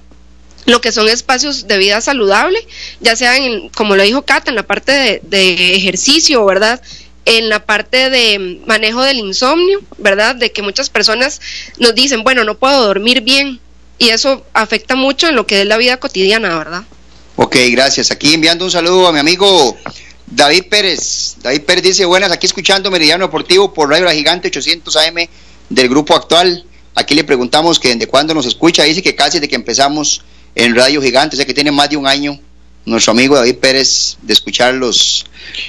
lo 0.65 0.81
que 0.81 0.91
son 0.91 1.09
espacios 1.09 1.67
de 1.67 1.77
vida 1.77 2.01
saludable, 2.01 2.65
ya 3.01 3.15
sea, 3.15 3.37
en, 3.37 3.69
como 3.69 3.95
lo 3.95 4.03
dijo 4.03 4.23
Cata, 4.23 4.49
en 4.49 4.55
la 4.55 4.63
parte 4.63 5.21
de, 5.21 5.75
ejercicio, 5.75 6.45
¿verdad? 6.45 6.81
En 7.25 7.49
la 7.49 7.65
parte 7.65 8.09
de 8.09 8.61
manejo 8.65 9.01
del 9.01 9.19
insomnio, 9.19 9.81
¿verdad? 9.97 10.35
De 10.35 10.51
que 10.51 10.61
muchas 10.61 10.89
personas 10.89 11.41
nos 11.77 11.95
dicen, 11.95 12.23
bueno, 12.23 12.43
no 12.43 12.57
puedo 12.57 12.85
dormir 12.85 13.21
bien, 13.21 13.59
y 13.97 14.09
eso 14.09 14.45
afecta 14.53 14.95
mucho 14.95 15.27
en 15.27 15.35
lo 15.35 15.45
que 15.45 15.61
es 15.61 15.67
la 15.67 15.77
vida 15.77 15.97
cotidiana, 15.97 16.57
¿verdad? 16.57 16.83
Ok, 17.35 17.55
gracias. 17.71 18.11
Aquí 18.11 18.33
enviando 18.33 18.65
un 18.65 18.71
saludo 18.71 19.07
a 19.07 19.11
mi 19.13 19.19
amigo 19.19 19.77
David 20.27 20.65
Pérez. 20.69 21.35
David 21.41 21.61
Pérez 21.61 21.83
dice, 21.83 22.05
buenas, 22.05 22.31
aquí 22.31 22.45
escuchando 22.45 22.91
Meridiano 22.91 23.25
Deportivo 23.25 23.73
por 23.73 23.89
Radio 23.89 24.05
La 24.05 24.13
Gigante 24.13 24.47
800 24.47 24.95
AM 24.97 25.27
del 25.69 25.89
grupo 25.89 26.15
actual. 26.15 26.65
Aquí 26.95 27.15
le 27.15 27.23
preguntamos 27.23 27.79
que 27.79 27.89
desde 27.89 28.07
cuándo 28.07 28.33
nos 28.33 28.45
escucha, 28.45 28.83
dice 28.83 29.01
que 29.01 29.15
casi 29.15 29.39
de 29.39 29.47
que 29.47 29.55
empezamos 29.55 30.23
en 30.55 30.75
Radio 30.75 31.01
Gigante, 31.01 31.35
sea 31.35 31.45
que 31.45 31.53
tiene 31.53 31.71
más 31.71 31.89
de 31.89 31.97
un 31.97 32.07
año 32.07 32.39
nuestro 32.85 33.11
amigo 33.11 33.35
David 33.35 33.55
Pérez 33.55 34.17
de 34.21 34.33
escuchar 34.33 34.73
los, 34.73 35.25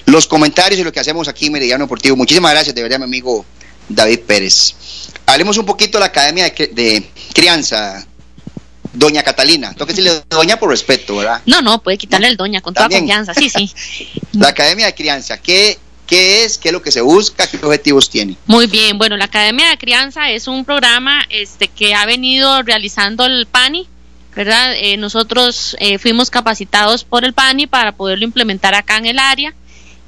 los 0.06 0.26
comentarios 0.26 0.80
y 0.80 0.84
lo 0.84 0.92
que 0.92 1.00
hacemos 1.00 1.28
aquí 1.28 1.46
en 1.46 1.52
Meridiano 1.52 1.84
Deportivo. 1.84 2.16
Muchísimas 2.16 2.52
gracias, 2.52 2.74
de 2.74 2.82
verdad, 2.82 2.98
mi 2.98 3.04
amigo 3.04 3.44
David 3.88 4.20
Pérez. 4.20 4.74
Hablemos 5.26 5.56
un 5.58 5.66
poquito 5.66 5.98
de 5.98 6.00
la 6.00 6.06
Academia 6.06 6.44
de, 6.44 6.66
de 6.68 7.08
Crianza, 7.32 8.06
Doña 8.92 9.22
Catalina. 9.22 9.72
Tengo 9.72 9.86
que 9.86 9.92
decirle 9.92 10.22
Doña 10.28 10.58
por 10.58 10.70
respeto, 10.70 11.16
¿verdad? 11.16 11.40
No, 11.46 11.62
no, 11.62 11.82
puede 11.82 11.98
quitarle 11.98 12.28
el 12.28 12.36
Doña 12.36 12.60
con 12.60 12.74
¿También? 12.74 13.06
toda 13.06 13.18
confianza, 13.18 13.34
sí, 13.34 13.50
sí. 13.50 14.10
la 14.32 14.48
Academia 14.48 14.86
de 14.86 14.94
Crianza, 14.94 15.38
¿qué, 15.38 15.78
qué 16.06 16.44
es, 16.44 16.58
qué 16.58 16.68
es 16.68 16.72
lo 16.72 16.82
que 16.82 16.92
se 16.92 17.00
busca, 17.00 17.46
qué 17.46 17.56
objetivos 17.58 18.10
tiene. 18.10 18.36
Muy 18.46 18.66
bien, 18.66 18.98
bueno, 18.98 19.16
la 19.16 19.26
Academia 19.26 19.68
de 19.68 19.78
Crianza 19.78 20.30
es 20.30 20.48
un 20.48 20.64
programa 20.64 21.24
este, 21.30 21.68
que 21.68 21.94
ha 21.94 22.06
venido 22.06 22.62
realizando 22.62 23.24
el 23.26 23.46
PANI, 23.46 23.88
¿verdad? 24.34 24.74
Eh, 24.76 24.96
nosotros 24.96 25.76
eh, 25.78 25.98
fuimos 25.98 26.30
capacitados 26.30 27.04
por 27.04 27.24
el 27.24 27.32
PANI 27.32 27.66
para 27.66 27.92
poderlo 27.92 28.24
implementar 28.24 28.74
acá 28.74 28.96
en 28.96 29.06
el 29.06 29.18
área 29.18 29.54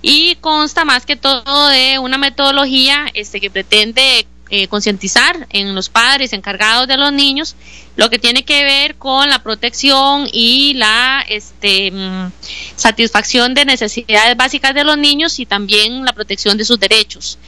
y 0.02 0.36
consta 0.36 0.84
más 0.84 1.06
que 1.06 1.16
todo 1.16 1.68
de 1.68 1.98
una 1.98 2.18
metodología 2.18 3.06
este, 3.14 3.40
que 3.40 3.50
pretende 3.50 4.26
eh, 4.48 4.68
concientizar 4.68 5.48
en 5.50 5.74
los 5.74 5.88
padres 5.88 6.32
encargados 6.32 6.86
de 6.86 6.96
los 6.96 7.12
niños 7.12 7.56
lo 7.96 8.10
que 8.10 8.20
tiene 8.20 8.44
que 8.44 8.62
ver 8.62 8.94
con 8.94 9.28
la 9.28 9.42
protección 9.42 10.28
y 10.32 10.74
la 10.74 11.24
este, 11.28 11.90
mm, 11.90 12.30
satisfacción 12.76 13.54
de 13.54 13.64
necesidades 13.64 14.36
básicas 14.36 14.72
de 14.74 14.84
los 14.84 14.96
niños 14.98 15.40
y 15.40 15.46
también 15.46 16.04
la 16.04 16.12
protección 16.12 16.56
de 16.56 16.64
sus 16.64 16.78
derechos. 16.78 17.38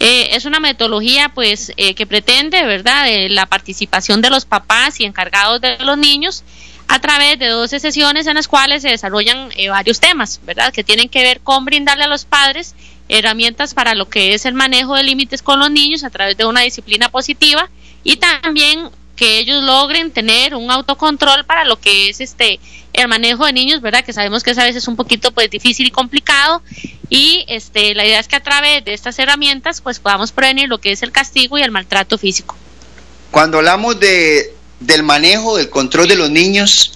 Eh, 0.00 0.30
es 0.32 0.44
una 0.44 0.60
metodología 0.60 1.30
pues 1.34 1.72
eh, 1.76 1.94
que 1.94 2.06
pretende, 2.06 2.64
¿verdad?, 2.64 3.06
la 3.28 3.46
participación 3.46 4.20
de 4.20 4.30
los 4.30 4.44
papás 4.44 5.00
y 5.00 5.04
encargados 5.04 5.60
de 5.60 5.78
los 5.78 5.96
niños 5.96 6.42
a 6.88 6.98
través 6.98 7.38
de 7.38 7.46
12 7.46 7.80
sesiones 7.80 8.26
en 8.26 8.34
las 8.34 8.48
cuales 8.48 8.82
se 8.82 8.88
desarrollan 8.88 9.50
varios 9.70 10.00
temas, 10.00 10.40
¿verdad?, 10.44 10.72
que 10.72 10.84
tienen 10.84 11.08
que 11.08 11.22
ver 11.22 11.40
con 11.40 11.64
brindarle 11.64 12.04
a 12.04 12.08
los 12.08 12.24
padres 12.24 12.74
herramientas 13.08 13.74
para 13.74 13.94
lo 13.94 14.08
que 14.08 14.34
es 14.34 14.46
el 14.46 14.54
manejo 14.54 14.94
de 14.94 15.02
límites 15.02 15.42
con 15.42 15.58
los 15.58 15.70
niños 15.70 16.04
a 16.04 16.10
través 16.10 16.36
de 16.36 16.46
una 16.46 16.62
disciplina 16.62 17.08
positiva 17.08 17.68
y 18.02 18.16
también 18.16 18.90
que 19.16 19.38
ellos 19.38 19.62
logren 19.62 20.10
tener 20.10 20.54
un 20.54 20.70
autocontrol 20.70 21.44
para 21.44 21.64
lo 21.64 21.78
que 21.78 22.08
es 22.08 22.20
este 22.20 22.58
el 22.94 23.08
manejo 23.08 23.44
de 23.44 23.52
niños, 23.52 23.80
¿verdad? 23.80 24.04
Que 24.04 24.12
sabemos 24.12 24.42
que 24.42 24.52
es 24.52 24.58
a 24.58 24.64
veces 24.64 24.88
un 24.88 24.96
poquito 24.96 25.32
pues 25.32 25.50
difícil 25.50 25.86
y 25.86 25.90
complicado 25.90 26.62
y 27.10 27.44
este 27.48 27.94
la 27.94 28.06
idea 28.06 28.20
es 28.20 28.28
que 28.28 28.36
a 28.36 28.42
través 28.42 28.84
de 28.84 28.94
estas 28.94 29.18
herramientas 29.18 29.80
pues 29.80 29.98
podamos 29.98 30.32
prevenir 30.32 30.68
lo 30.68 30.78
que 30.78 30.92
es 30.92 31.02
el 31.02 31.12
castigo 31.12 31.58
y 31.58 31.62
el 31.62 31.70
maltrato 31.70 32.16
físico. 32.16 32.56
Cuando 33.30 33.58
hablamos 33.58 34.00
de 34.00 34.54
del 34.80 35.02
manejo, 35.02 35.56
del 35.56 35.70
control 35.70 36.08
de 36.08 36.16
los 36.16 36.30
niños, 36.30 36.92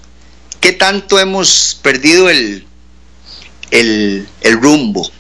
¿qué 0.61 0.73
tanto 0.73 1.19
hemos 1.19 1.79
perdido 1.83 2.31
el 2.31 2.65
el, 3.71 4.27
el 4.41 4.61
rumbo? 4.61 5.11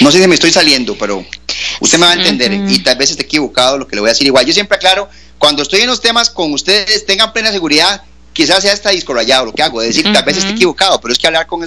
No 0.00 0.10
sé 0.10 0.20
si 0.20 0.26
me 0.26 0.34
estoy 0.34 0.50
saliendo, 0.50 0.96
pero 0.96 1.24
usted 1.80 1.98
me 1.98 2.06
va 2.06 2.12
a 2.12 2.14
entender 2.14 2.52
y 2.52 2.78
tal 2.78 2.96
vez 2.96 3.10
esté 3.10 3.24
equivocado 3.24 3.76
lo 3.76 3.86
que 3.86 3.94
le 3.94 4.00
voy 4.00 4.08
a 4.08 4.12
decir 4.12 4.26
igual. 4.26 4.46
Yo 4.46 4.54
siempre 4.54 4.76
aclaro, 4.76 5.08
cuando 5.38 5.62
estoy 5.62 5.82
en 5.82 5.88
los 5.88 6.00
temas 6.00 6.30
con 6.30 6.52
ustedes, 6.52 7.04
tengan 7.04 7.32
plena 7.34 7.52
seguridad, 7.52 8.02
quizás 8.36 8.62
sea 8.62 8.74
hasta 8.74 8.90
discorrayado 8.90 9.46
lo 9.46 9.54
que 9.54 9.62
hago, 9.62 9.80
es 9.80 9.96
decir, 9.96 10.12
tal 10.12 10.22
vez 10.22 10.36
esté 10.36 10.50
equivocado, 10.50 11.00
pero 11.00 11.10
es 11.10 11.18
que 11.18 11.26
hablar 11.26 11.46
con, 11.46 11.64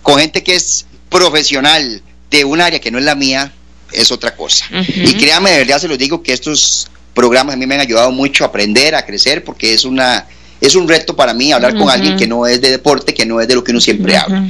con 0.00 0.18
gente 0.18 0.42
que 0.42 0.54
es 0.54 0.86
profesional 1.10 2.00
de 2.30 2.44
un 2.46 2.58
área 2.58 2.80
que 2.80 2.90
no 2.90 2.98
es 2.98 3.04
la 3.04 3.14
mía 3.14 3.52
es 3.92 4.10
otra 4.10 4.34
cosa. 4.34 4.64
Y 4.72 5.12
créanme, 5.12 5.50
de 5.50 5.58
verdad 5.58 5.78
se 5.78 5.88
los 5.88 5.98
digo 5.98 6.22
que 6.22 6.32
estos 6.32 6.88
programas 7.12 7.52
a 7.54 7.58
mí 7.58 7.66
me 7.66 7.74
han 7.74 7.82
ayudado 7.82 8.12
mucho 8.12 8.44
a 8.44 8.46
aprender, 8.46 8.94
a 8.94 9.04
crecer, 9.04 9.44
porque 9.44 9.74
es 9.74 9.84
una 9.84 10.26
es 10.58 10.74
un 10.74 10.88
reto 10.88 11.14
para 11.14 11.34
mí 11.34 11.52
hablar 11.52 11.76
con 11.76 11.90
alguien 11.90 12.16
que 12.16 12.26
no 12.26 12.46
es 12.46 12.62
de 12.62 12.70
deporte, 12.70 13.12
que 13.12 13.26
no 13.26 13.38
es 13.42 13.46
de 13.46 13.54
lo 13.54 13.62
que 13.62 13.72
uno 13.72 13.80
siempre 13.82 14.16
habla. 14.16 14.48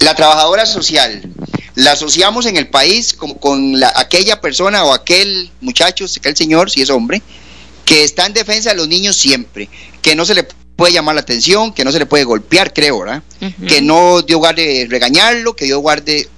La 0.00 0.14
trabajadora 0.14 0.66
social, 0.66 1.22
la 1.74 1.92
asociamos 1.92 2.44
en 2.44 2.58
el 2.58 2.68
país 2.68 3.14
como 3.14 3.38
con 3.38 3.80
la, 3.80 3.94
aquella 3.96 4.42
persona 4.42 4.84
o 4.84 4.92
aquel 4.92 5.50
muchacho, 5.62 6.04
aquel 6.18 6.36
señor, 6.36 6.70
si 6.70 6.82
es 6.82 6.90
hombre, 6.90 7.22
que 7.86 8.04
está 8.04 8.26
en 8.26 8.34
defensa 8.34 8.70
de 8.70 8.76
los 8.76 8.88
niños 8.88 9.16
siempre, 9.16 9.70
que 10.02 10.14
no 10.14 10.26
se 10.26 10.34
le 10.34 10.46
puede 10.76 10.92
llamar 10.92 11.14
la 11.14 11.22
atención, 11.22 11.72
que 11.72 11.84
no 11.84 11.90
se 11.90 11.98
le 11.98 12.06
puede 12.06 12.24
golpear, 12.24 12.72
creo, 12.72 13.00
¿verdad? 13.00 13.22
Que 13.66 13.80
no 13.80 14.22
dio 14.22 14.36
lugar 14.36 14.54
de 14.54 14.86
regañarlo, 14.88 15.56
que 15.56 15.64
dio 15.64 15.76
lugar 15.76 16.04
de, 16.04 16.28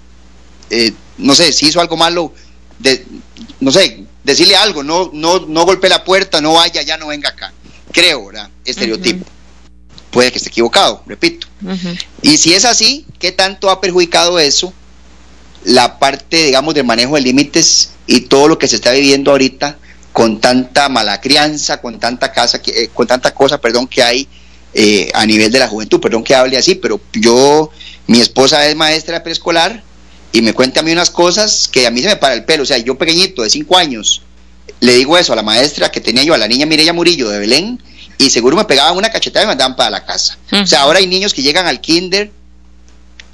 eh, 0.70 0.92
no 1.18 1.34
sé, 1.34 1.52
si 1.52 1.66
hizo 1.66 1.80
algo 1.80 1.96
malo, 1.96 2.32
de, 2.78 3.04
no 3.60 3.72
sé, 3.72 4.04
decirle 4.22 4.56
algo, 4.56 4.82
no, 4.82 5.10
no, 5.12 5.40
no 5.40 5.64
golpee 5.64 5.90
la 5.90 6.04
puerta, 6.04 6.40
no 6.40 6.54
vaya, 6.54 6.82
ya 6.82 6.96
no 6.96 7.08
venga 7.08 7.30
acá. 7.30 7.52
Creo, 7.92 8.26
¿verdad? 8.26 8.48
Estereotipo 8.64 9.26
puede 10.10 10.30
que 10.32 10.38
esté 10.38 10.50
equivocado, 10.50 11.02
repito. 11.06 11.46
Y 12.22 12.38
si 12.38 12.54
es 12.54 12.64
así, 12.64 13.06
¿qué 13.18 13.32
tanto 13.32 13.70
ha 13.70 13.80
perjudicado 13.80 14.38
eso 14.38 14.72
la 15.64 15.98
parte, 15.98 16.44
digamos, 16.46 16.74
del 16.74 16.84
manejo 16.84 17.16
de 17.16 17.22
límites 17.22 17.90
y 18.06 18.22
todo 18.22 18.48
lo 18.48 18.58
que 18.58 18.68
se 18.68 18.76
está 18.76 18.92
viviendo 18.92 19.32
ahorita 19.32 19.78
con 20.18 20.40
tanta 20.40 20.88
mala 20.88 21.20
crianza, 21.20 21.80
con 21.80 22.00
tanta 22.00 22.32
casa, 22.32 22.60
que, 22.60 22.72
eh, 22.72 22.90
con 22.92 23.06
tanta 23.06 23.32
cosa, 23.32 23.60
perdón, 23.60 23.86
que 23.86 24.02
hay 24.02 24.26
eh, 24.74 25.12
a 25.14 25.24
nivel 25.24 25.52
de 25.52 25.60
la 25.60 25.68
juventud, 25.68 26.00
perdón 26.00 26.24
que 26.24 26.34
hable 26.34 26.56
así, 26.56 26.74
pero 26.74 27.00
yo, 27.12 27.70
mi 28.08 28.20
esposa 28.20 28.66
es 28.66 28.74
maestra 28.74 29.22
preescolar 29.22 29.80
y 30.32 30.42
me 30.42 30.54
cuenta 30.54 30.80
a 30.80 30.82
mí 30.82 30.90
unas 30.90 31.10
cosas 31.10 31.68
que 31.68 31.86
a 31.86 31.92
mí 31.92 32.02
se 32.02 32.08
me 32.08 32.16
para 32.16 32.34
el 32.34 32.44
pelo, 32.44 32.64
o 32.64 32.66
sea, 32.66 32.78
yo 32.78 32.98
pequeñito 32.98 33.42
de 33.42 33.50
cinco 33.50 33.76
años, 33.76 34.22
le 34.80 34.96
digo 34.96 35.16
eso 35.16 35.34
a 35.34 35.36
la 35.36 35.44
maestra 35.44 35.88
que 35.88 36.00
tenía 36.00 36.24
yo, 36.24 36.34
a 36.34 36.38
la 36.38 36.48
niña 36.48 36.66
Mireya 36.66 36.92
Murillo 36.92 37.28
de 37.28 37.38
Belén, 37.38 37.80
y 38.18 38.30
seguro 38.30 38.56
me 38.56 38.64
pegaban 38.64 38.96
una 38.96 39.10
cachetada 39.10 39.44
y 39.44 39.46
me 39.46 39.52
mandaban 39.52 39.76
para 39.76 39.90
la 39.90 40.04
casa. 40.04 40.36
O 40.50 40.66
sea, 40.66 40.80
ahora 40.80 40.98
hay 40.98 41.06
niños 41.06 41.32
que 41.32 41.42
llegan 41.42 41.68
al 41.68 41.80
kinder 41.80 42.32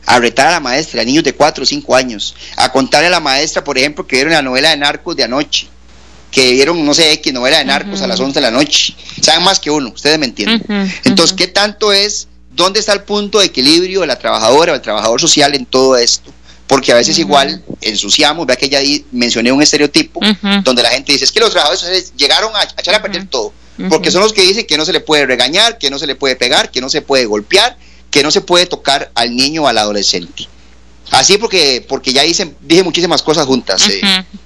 a 0.04 0.18
retar 0.18 0.48
a 0.48 0.50
la 0.50 0.60
maestra, 0.60 1.02
niños 1.02 1.24
de 1.24 1.32
4 1.32 1.62
o 1.62 1.66
5 1.66 1.96
años, 1.96 2.36
a 2.56 2.70
contarle 2.70 3.06
a 3.06 3.10
la 3.10 3.20
maestra, 3.20 3.64
por 3.64 3.78
ejemplo, 3.78 4.06
que 4.06 4.16
vieron 4.16 4.34
la 4.34 4.42
novela 4.42 4.68
de 4.68 4.76
narcos 4.76 5.16
de 5.16 5.24
anoche, 5.24 5.68
que 6.34 6.52
vieron, 6.52 6.84
no 6.84 6.92
sé, 6.92 7.12
X 7.12 7.32
novela 7.32 7.58
de 7.58 7.64
narcos 7.64 8.02
a 8.02 8.06
las 8.06 8.20
11 8.20 8.34
de 8.34 8.40
la 8.40 8.50
noche. 8.50 8.94
Saben 9.22 9.44
más 9.44 9.60
que 9.60 9.70
uno, 9.70 9.90
ustedes 9.94 10.18
me 10.18 10.26
entienden. 10.26 10.62
Entonces, 11.04 11.34
¿qué 11.36 11.46
tanto 11.46 11.92
es, 11.92 12.28
dónde 12.50 12.80
está 12.80 12.92
el 12.92 13.02
punto 13.02 13.38
de 13.38 13.46
equilibrio 13.46 14.00
de 14.00 14.08
la 14.08 14.18
trabajadora 14.18 14.72
o 14.72 14.74
el 14.74 14.82
trabajador 14.82 15.20
social 15.20 15.54
en 15.54 15.64
todo 15.64 15.96
esto? 15.96 16.32
Porque 16.66 16.92
a 16.92 16.96
veces 16.96 17.18
igual 17.18 17.62
ensuciamos, 17.80 18.46
vea 18.46 18.56
que 18.56 18.68
ya 18.68 18.80
mencioné 19.12 19.52
un 19.52 19.62
estereotipo, 19.62 20.20
donde 20.62 20.82
la 20.82 20.90
gente 20.90 21.12
dice, 21.12 21.24
es 21.24 21.32
que 21.32 21.40
los 21.40 21.50
trabajadores 21.50 22.12
llegaron 22.16 22.54
a, 22.56 22.60
a 22.60 22.80
echar 22.80 22.94
a 22.94 23.02
perder 23.02 23.26
todo 23.26 23.52
porque 23.88 24.10
son 24.10 24.22
los 24.22 24.32
que 24.32 24.42
dicen 24.42 24.66
que 24.66 24.76
no 24.76 24.84
se 24.84 24.92
le 24.92 25.00
puede 25.00 25.26
regañar, 25.26 25.78
que 25.78 25.90
no 25.90 25.98
se 25.98 26.06
le 26.06 26.14
puede 26.14 26.36
pegar, 26.36 26.70
que 26.70 26.80
no 26.80 26.88
se 26.88 27.02
puede 27.02 27.26
golpear, 27.26 27.76
que 28.10 28.22
no 28.22 28.30
se 28.30 28.40
puede 28.40 28.66
tocar 28.66 29.10
al 29.14 29.34
niño 29.34 29.64
o 29.64 29.68
al 29.68 29.78
adolescente. 29.78 30.48
Así 31.10 31.38
porque 31.38 31.84
porque 31.86 32.12
ya 32.12 32.24
hice, 32.24 32.54
dije 32.60 32.82
muchísimas 32.82 33.22
cosas 33.22 33.46
juntas, 33.46 33.88
eh, 33.88 34.00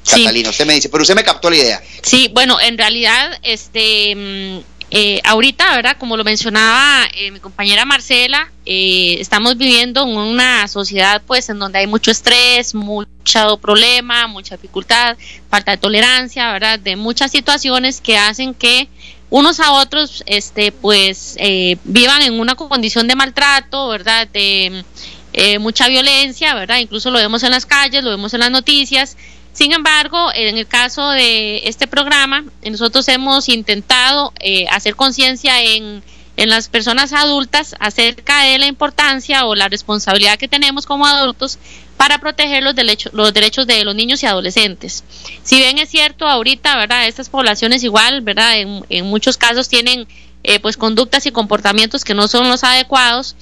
Catalina. 0.04 0.50
Usted 0.50 0.66
me 0.66 0.74
dice, 0.74 0.88
pero 0.88 1.02
usted 1.02 1.14
me 1.14 1.24
captó 1.24 1.50
la 1.50 1.56
idea. 1.56 1.82
Sí, 2.02 2.30
bueno, 2.32 2.60
en 2.60 2.76
realidad, 2.76 3.38
este, 3.42 4.14
mm, 4.14 4.58
eh, 4.90 5.20
ahorita, 5.24 5.76
¿verdad? 5.76 5.96
Como 5.98 6.16
lo 6.16 6.24
mencionaba 6.24 7.06
eh, 7.14 7.30
mi 7.30 7.40
compañera 7.40 7.84
Marcela, 7.84 8.50
estamos 8.64 9.56
viviendo 9.56 10.02
en 10.02 10.16
una 10.16 10.66
sociedad, 10.68 11.22
pues, 11.26 11.48
en 11.48 11.58
donde 11.58 11.78
hay 11.78 11.86
mucho 11.86 12.10
estrés, 12.10 12.74
mucho 12.74 13.58
problema, 13.58 14.26
mucha 14.26 14.56
dificultad, 14.56 15.16
falta 15.50 15.72
de 15.72 15.78
tolerancia, 15.78 16.52
¿verdad? 16.52 16.78
De 16.78 16.96
muchas 16.96 17.30
situaciones 17.30 18.00
que 18.00 18.16
hacen 18.16 18.54
que 18.54 18.88
unos 19.30 19.60
a 19.60 19.72
otros, 19.72 20.22
este, 20.26 20.72
pues, 20.72 21.36
eh, 21.38 21.76
vivan 21.84 22.22
en 22.22 22.40
una 22.40 22.54
condición 22.54 23.06
de 23.08 23.14
maltrato, 23.14 23.88
¿verdad? 23.88 24.26
De 24.28 24.84
eh, 25.32 25.58
mucha 25.58 25.88
violencia, 25.88 26.54
¿verdad? 26.54 26.78
Incluso 26.78 27.10
lo 27.10 27.18
vemos 27.18 27.42
en 27.42 27.50
las 27.50 27.66
calles, 27.66 28.02
lo 28.02 28.10
vemos 28.10 28.34
en 28.34 28.40
las 28.40 28.50
noticias. 28.50 29.16
Sin 29.52 29.72
embargo, 29.72 30.30
en 30.34 30.56
el 30.56 30.66
caso 30.66 31.10
de 31.10 31.68
este 31.68 31.86
programa, 31.86 32.44
nosotros 32.64 33.08
hemos 33.08 33.48
intentado 33.48 34.32
eh, 34.40 34.66
hacer 34.70 34.94
conciencia 34.94 35.62
en, 35.62 36.02
en 36.36 36.48
las 36.48 36.68
personas 36.68 37.12
adultas 37.12 37.74
acerca 37.80 38.42
de 38.42 38.58
la 38.58 38.66
importancia 38.66 39.46
o 39.46 39.56
la 39.56 39.68
responsabilidad 39.68 40.38
que 40.38 40.46
tenemos 40.46 40.86
como 40.86 41.06
adultos 41.06 41.58
para 41.96 42.18
proteger 42.18 42.62
los 42.62 42.76
derechos, 42.76 43.12
los 43.12 43.34
derechos 43.34 43.66
de 43.66 43.84
los 43.84 43.94
niños 43.96 44.22
y 44.22 44.26
adolescentes. 44.26 45.02
Si 45.42 45.56
bien 45.56 45.78
es 45.78 45.90
cierto, 45.90 46.28
ahorita, 46.28 46.76
¿verdad? 46.76 47.08
Estas 47.08 47.28
poblaciones 47.28 47.82
igual, 47.82 48.20
¿verdad? 48.20 48.58
En, 48.58 48.84
en 48.88 49.06
muchos 49.06 49.36
casos 49.36 49.68
tienen 49.68 50.06
eh, 50.44 50.60
pues 50.60 50.76
conductas 50.76 51.26
y 51.26 51.32
comportamientos 51.32 52.04
que 52.04 52.14
no 52.14 52.28
son 52.28 52.48
los 52.48 52.62
adecuados. 52.62 53.34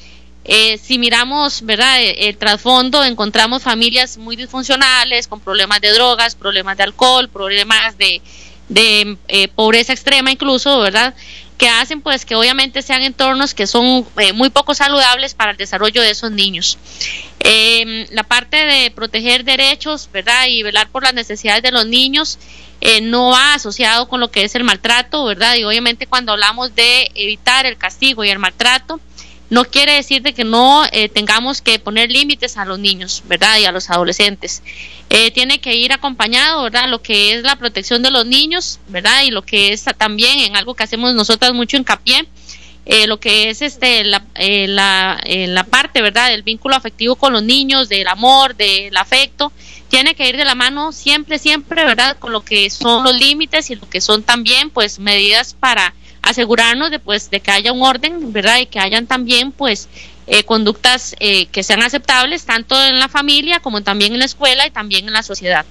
Eh, 0.49 0.79
si 0.79 0.99
miramos, 0.99 1.63
¿verdad? 1.63 1.99
El, 2.01 2.37
trasfondo, 2.37 3.03
encontramos 3.05 3.63
familias 3.63 4.17
muy 4.17 4.37
disfuncionales, 4.37 5.27
con 5.27 5.41
problemas 5.41 5.81
de 5.81 5.93
drogas, 5.93 6.37
problemas 6.37 6.77
de 6.77 6.85
alcohol, 6.85 7.29
problemas 7.29 7.99
de, 7.99 8.23
de 8.69 9.17
eh, 9.29 9.49
pobreza 9.49 9.93
extrema 9.93 10.31
incluso, 10.31 10.79
¿verdad? 10.79 11.15
que 11.57 11.69
hacen 11.69 12.03
pues 12.03 12.25
que 12.25 12.35
obviamente 12.35 12.83
sean 12.83 13.03
entornos 13.03 13.55
que 13.55 13.67
son 13.67 14.07
eh, 14.19 14.33
muy 14.33 14.51
poco 14.51 14.75
saludables 14.75 15.35
para 15.35 15.53
el 15.53 15.57
desarrollo 15.57 16.03
de 16.03 16.11
esos 16.11 16.31
niños. 16.31 16.79
Em, 17.41 18.07
la 18.11 18.25
parte 18.25 18.57
de 18.57 18.91
proteger 18.91 19.45
derechos, 19.45 20.09
¿verdad? 20.13 20.47
Y 20.49 20.63
velar 20.63 20.89
por 20.89 21.03
las 21.03 21.15
necesidades 21.15 21.63
de 21.63 21.71
los 21.71 21.87
niños 21.87 22.39
eh, 22.81 23.01
no 23.01 23.31
va 23.31 23.55
asociado 23.55 24.09
con 24.09 24.21
lo 24.21 24.31
que 24.31 24.45
es 24.45 24.55
el 24.55 24.65
maltrato, 24.65 25.25
¿verdad? 25.25 25.57
Y 25.57 25.65
obviamente 25.65 26.07
cuando 26.07 26.33
hablamos 26.33 26.75
de 26.75 27.11
evitar 27.15 27.65
el 27.65 27.79
castigo 27.79 28.23
y 28.25 28.29
el 28.29 28.39
maltrato, 28.39 29.01
no 29.49 29.65
quiere 29.65 29.93
decir 29.93 30.23
de 30.23 30.35
que 30.35 30.45
no 30.45 30.85
eh, 30.91 31.09
tengamos 31.09 31.63
que 31.63 31.79
poner 31.79 32.11
límites 32.11 32.57
a 32.57 32.65
los 32.65 32.79
niños, 32.79 33.23
¿verdad? 33.27 33.59
Y 33.59 33.65
a 33.65 33.73
los 33.73 33.91
adolescentes. 33.91 34.63
Eh, 35.09 35.31
tiene 35.31 35.61
que 35.61 35.77
ir 35.77 35.93
acompañado, 35.93 36.65
¿verdad? 36.65 36.89
Lo 36.89 37.01
que 37.01 37.35
es 37.35 37.43
la 37.43 37.57
protección 37.57 38.03
de 38.03 38.11
los 38.11 38.27
niños, 38.27 38.81
¿verdad? 38.89 39.23
Y 39.23 39.31
lo 39.31 39.43
que 39.43 39.73
es 39.73 39.85
también 39.97 40.41
en 40.41 40.57
algo 40.57 40.75
que 40.75 40.83
hacemos 40.83 41.15
nosotras 41.15 41.53
mucho 41.53 41.77
hincapié, 41.77 42.27
eh, 42.89 43.09
lo 43.09 43.19
que 43.19 43.51
es 43.51 43.63
este 43.63 44.05
la, 44.05 44.25
eh, 44.37 44.69
la, 44.69 45.21
eh, 45.25 45.49
la 45.49 45.65
parte, 45.65 46.01
¿verdad?, 46.03 46.31
del 46.31 46.45
vínculo 46.45 46.77
afectivo 46.77 47.17
con 47.17 47.33
los 47.33 47.43
niños, 47.43 47.89
del 47.89 48.07
amor, 48.07 48.55
del 48.55 48.97
afecto, 48.97 49.53
tiene 49.89 50.15
que 50.15 50.29
ir 50.29 50.37
de 50.37 50.45
la 50.45 50.55
mano 50.55 50.93
siempre, 50.93 51.41
siempre, 51.41 51.85
¿verdad?, 51.85 52.17
con 52.21 52.31
lo 52.31 52.45
que 52.45 52.71
son 52.71 53.03
los 53.03 53.17
límites 53.17 53.71
y 53.71 53.75
lo 53.75 53.91
que 53.91 54.01
son 54.01 54.23
también, 54.23 54.71
pues, 54.71 55.01
medidas 55.01 55.55
para 55.55 55.95
asegurarnos 56.27 56.91
de, 56.91 56.99
pues, 56.99 57.31
de 57.31 57.41
que 57.41 57.51
haya 57.51 57.73
un 57.73 57.83
orden, 57.83 58.33
¿verdad?, 58.33 58.59
y 58.59 58.67
que 58.67 58.79
hayan 58.79 59.07
también, 59.07 59.53
pues, 59.53 59.89
conductas 60.45 61.15
que 61.19 61.63
sean 61.63 61.83
aceptables 61.83 62.45
tanto 62.45 62.75
en 62.83 62.99
la 62.99 63.09
familia 63.09 63.61
como 63.61 63.83
también 63.83 64.13
en 64.13 64.19
la 64.19 64.25
escuela 64.25 64.67
y 64.67 64.71
también 64.71 65.07
en 65.07 65.13
la 65.13 65.23
sociedad. 65.23 65.65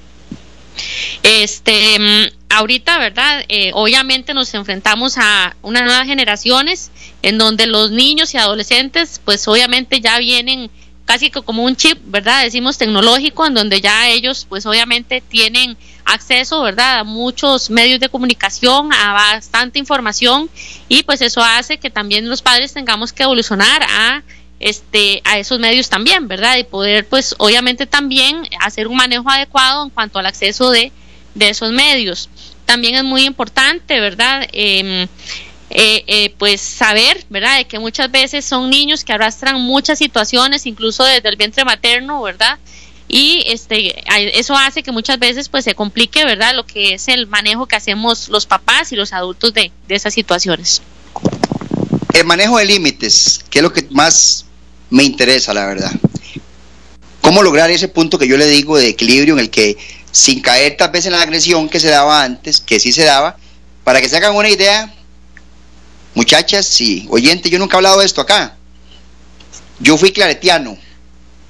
Este, 1.24 2.00
mm, 2.00 2.36
ahorita, 2.50 2.98
¿verdad? 2.98 3.44
Eh, 3.50 3.72
obviamente 3.74 4.34
nos 4.34 4.54
enfrentamos 4.54 5.18
a 5.18 5.56
unas 5.62 5.84
nuevas 5.84 6.06
generaciones 6.06 6.92
en 7.22 7.38
donde 7.38 7.68
los 7.68 7.92
niños 7.92 8.34
y 8.34 8.38
adolescentes, 8.38 9.22
pues 9.24 9.48
obviamente 9.48 10.02
ya 10.02 10.18
vienen 10.20 10.70
casi 11.06 11.30
como 11.30 11.64
un 11.64 11.76
chip, 11.76 12.00
¿verdad? 12.06 12.44
Decimos 12.44 12.78
tecnológico, 12.78 13.46
en 13.46 13.54
donde 13.54 13.82
ya 13.82 14.10
ellos, 14.10 14.46
pues 14.50 14.66
obviamente 14.66 15.22
tienen 15.22 15.78
acceso, 16.06 16.62
¿verdad? 16.62 17.00
A 17.00 17.04
muchos 17.04 17.70
medios 17.70 18.00
de 18.00 18.10
comunicación, 18.10 18.94
a 18.94 19.14
bastante 19.14 19.80
información 19.80 20.50
y 20.88 21.04
pues 21.04 21.22
eso 21.22 21.44
hace 21.44 21.78
que 21.78 21.90
también 21.90 22.30
los 22.30 22.42
padres 22.42 22.74
tengamos 22.74 23.12
que 23.12 23.24
evolucionar 23.24 23.84
a 23.84 24.24
este 24.60 25.22
a 25.26 25.38
esos 25.38 25.60
medios 25.60 25.90
también, 25.90 26.28
¿verdad? 26.28 26.58
Y 26.58 26.64
poder 26.64 27.08
pues 27.08 27.36
obviamente 27.40 27.86
también 27.86 28.48
hacer 28.62 28.88
un 28.88 28.96
manejo 28.96 29.30
adecuado 29.30 29.84
en 29.84 29.90
cuanto 29.90 30.20
al 30.20 30.26
acceso 30.26 30.72
de, 30.72 30.92
de 31.34 31.50
esos 31.50 31.72
medios. 31.72 32.30
También 32.66 32.96
es 32.96 33.04
muy 33.04 33.26
importante, 33.26 34.00
¿verdad? 34.00 34.48
Em, 34.52 35.08
eh, 35.72 36.04
eh, 36.08 36.34
pues 36.38 36.62
saber, 36.62 37.24
¿verdad? 37.30 37.58
De 37.58 37.66
que 37.66 37.80
muchas 37.80 38.12
veces 38.12 38.46
son 38.46 38.70
niños 38.70 39.04
que 39.04 39.14
arrastran 39.14 39.60
muchas 39.60 39.98
situaciones, 39.98 40.66
incluso 40.66 41.04
desde 41.04 41.28
el 41.28 41.36
vientre 41.38 41.66
materno, 41.66 42.22
¿verdad? 42.22 42.60
Y 43.08 43.44
este, 43.48 44.04
eso 44.38 44.56
hace 44.56 44.82
que 44.82 44.92
muchas 44.92 45.20
veces 45.20 45.50
pues 45.50 45.64
se 45.64 45.76
complique, 45.76 46.26
¿verdad? 46.26 46.56
Lo 46.56 46.66
que 46.66 46.96
es 46.96 47.08
el 47.08 47.28
manejo 47.28 47.68
que 47.68 47.76
hacemos 47.76 48.30
los 48.30 48.46
papás 48.46 48.92
y 48.92 48.96
los 48.96 49.14
adultos 49.14 49.54
de, 49.54 49.72
de 49.88 49.96
esas 49.96 50.14
situaciones. 50.14 50.82
El 52.14 52.26
manejo 52.26 52.58
de 52.58 52.66
límites, 52.66 53.46
que 53.50 53.60
es 53.60 53.64
lo 53.64 53.72
que 53.72 53.86
más 53.92 54.46
me 54.90 55.04
interesa, 55.04 55.54
la 55.54 55.66
verdad. 55.66 55.92
¿Cómo 57.22 57.44
lograr 57.44 57.70
ese 57.72 57.88
punto 57.88 58.18
que 58.18 58.28
yo 58.28 58.38
le 58.38 58.48
digo 58.48 58.78
de 58.78 58.88
equilibrio 58.88 59.34
en 59.34 59.40
el 59.40 59.50
que, 59.50 59.78
sin 60.12 60.42
caer 60.42 60.78
tal 60.78 60.92
vez 60.92 61.06
en 61.06 61.12
la 61.12 61.22
agresión 61.22 61.70
que 61.70 61.80
se 61.80 61.90
daba 61.90 62.24
antes, 62.24 62.62
que 62.62 62.80
sí 62.80 62.92
se 62.92 63.04
daba, 63.04 63.38
para 63.84 64.02
que 64.02 64.10
se 64.10 64.18
hagan 64.18 64.36
una 64.36 64.50
idea, 64.50 64.94
muchachas 66.14 66.66
sí, 66.66 67.08
oyentes, 67.10 67.52
yo 67.52 67.60
nunca 67.60 67.76
he 67.76 67.80
hablado 67.80 68.00
de 68.00 68.06
esto 68.06 68.22
acá. 68.22 68.56
Yo 69.80 69.98
fui 69.98 70.12
claretiano, 70.12 70.78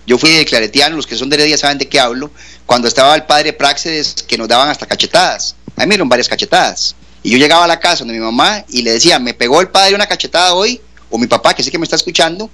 yo 0.05 0.17
fui 0.17 0.31
de 0.31 0.45
claretiano, 0.45 0.95
los 0.95 1.07
que 1.07 1.15
son 1.15 1.29
de 1.29 1.35
Heredia 1.35 1.57
saben 1.57 1.77
de 1.77 1.87
qué 1.87 1.99
hablo, 1.99 2.31
cuando 2.65 2.87
estaba 2.87 3.15
el 3.15 3.23
padre 3.23 3.53
Praxedes 3.53 4.13
que 4.27 4.37
nos 4.37 4.47
daban 4.47 4.69
hasta 4.69 4.85
cachetadas. 4.85 5.55
A 5.75 5.81
mí 5.81 5.87
me 5.87 5.95
dieron 5.95 6.09
varias 6.09 6.29
cachetadas. 6.29 6.95
Y 7.23 7.31
yo 7.31 7.37
llegaba 7.37 7.65
a 7.65 7.67
la 7.67 7.79
casa 7.79 7.99
donde 7.99 8.13
mi 8.13 8.19
mamá 8.19 8.63
y 8.69 8.83
le 8.83 8.91
decía, 8.91 9.17
me 9.17 9.33
pegó 9.33 9.61
el 9.61 9.69
padre 9.69 9.95
una 9.95 10.05
cachetada 10.05 10.53
hoy, 10.53 10.79
o 11.09 11.17
mi 11.17 11.27
papá, 11.27 11.53
que 11.53 11.63
sé 11.63 11.71
que 11.71 11.79
me 11.79 11.85
está 11.85 11.95
escuchando, 11.95 12.49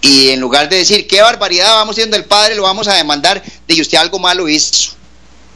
y 0.00 0.30
en 0.30 0.40
lugar 0.40 0.68
de 0.68 0.76
decir, 0.76 1.06
qué 1.06 1.20
barbaridad, 1.22 1.74
vamos 1.74 1.96
siendo 1.96 2.16
el 2.16 2.24
padre, 2.24 2.54
lo 2.54 2.62
vamos 2.62 2.88
a 2.88 2.94
demandar, 2.94 3.42
de 3.66 3.80
usted 3.80 3.98
algo 3.98 4.18
malo 4.18 4.48
hizo, 4.48 4.92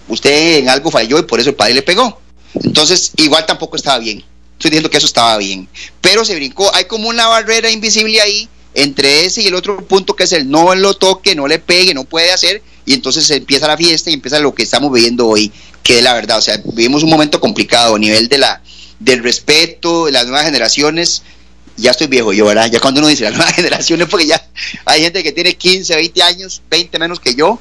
usted 0.09 0.59
en 0.59 0.69
algo 0.69 0.91
falló 0.91 1.19
y 1.19 1.23
por 1.23 1.41
eso 1.41 1.51
el 1.51 1.57
padre 1.57 1.75
le 1.75 1.83
pegó. 1.83 2.21
Entonces, 2.55 3.13
igual 3.17 3.47
tampoco 3.47 3.77
estaba 3.77 3.99
bien. 3.99 4.19
Estoy 4.53 4.71
diciendo 4.71 4.91
que 4.91 4.99
eso 4.99 5.07
estaba 5.07 5.37
bien. 5.39 5.69
Pero 6.01 6.25
se 6.25 6.35
brincó, 6.35 6.73
hay 6.75 6.85
como 6.85 7.09
una 7.09 7.27
barrera 7.27 7.71
invisible 7.71 8.21
ahí 8.21 8.49
entre 8.75 9.25
ese 9.25 9.43
y 9.43 9.47
el 9.47 9.55
otro 9.55 9.85
punto 9.85 10.15
que 10.17 10.25
es 10.25 10.33
el 10.33 10.51
no 10.51 10.75
lo 10.75 10.95
toque, 10.95 11.35
no 11.35 11.47
le 11.47 11.59
pegue, 11.59 11.95
no 11.95 12.05
puede 12.05 12.33
hacer, 12.33 12.63
y 12.85 12.95
entonces 12.95 13.27
se 13.27 13.37
empieza 13.37 13.67
la 13.67 13.77
fiesta 13.77 14.11
y 14.11 14.15
empieza 14.15 14.41
lo 14.41 14.55
que 14.55 14.63
estamos 14.63 14.93
viviendo 14.93 15.27
hoy, 15.27 15.53
que 15.83 15.99
es 15.99 16.05
la 16.05 16.15
verdad, 16.15 16.39
o 16.39 16.43
sea, 16.43 16.61
vivimos 16.65 17.03
un 17.03 17.11
momento 17.11 17.41
complicado 17.41 17.95
a 17.95 17.99
nivel 17.99 18.29
de 18.29 18.39
la 18.39 18.63
del 18.99 19.23
respeto, 19.23 20.07
de 20.07 20.13
las 20.13 20.27
nuevas 20.27 20.45
generaciones, 20.45 21.23
ya 21.77 21.91
estoy 21.91 22.07
viejo 22.07 22.33
yo, 22.33 22.47
¿verdad? 22.47 22.71
Ya 22.71 22.79
cuando 22.79 23.01
uno 23.01 23.09
dice 23.09 23.25
las 23.25 23.35
nuevas 23.35 23.55
generaciones, 23.55 24.09
porque 24.09 24.27
ya 24.27 24.49
hay 24.85 25.03
gente 25.03 25.23
que 25.23 25.33
tiene 25.33 25.55
15, 25.55 25.97
20 25.97 26.23
años, 26.23 26.63
20 26.71 26.99
menos 26.99 27.19
que 27.19 27.35
yo, 27.35 27.59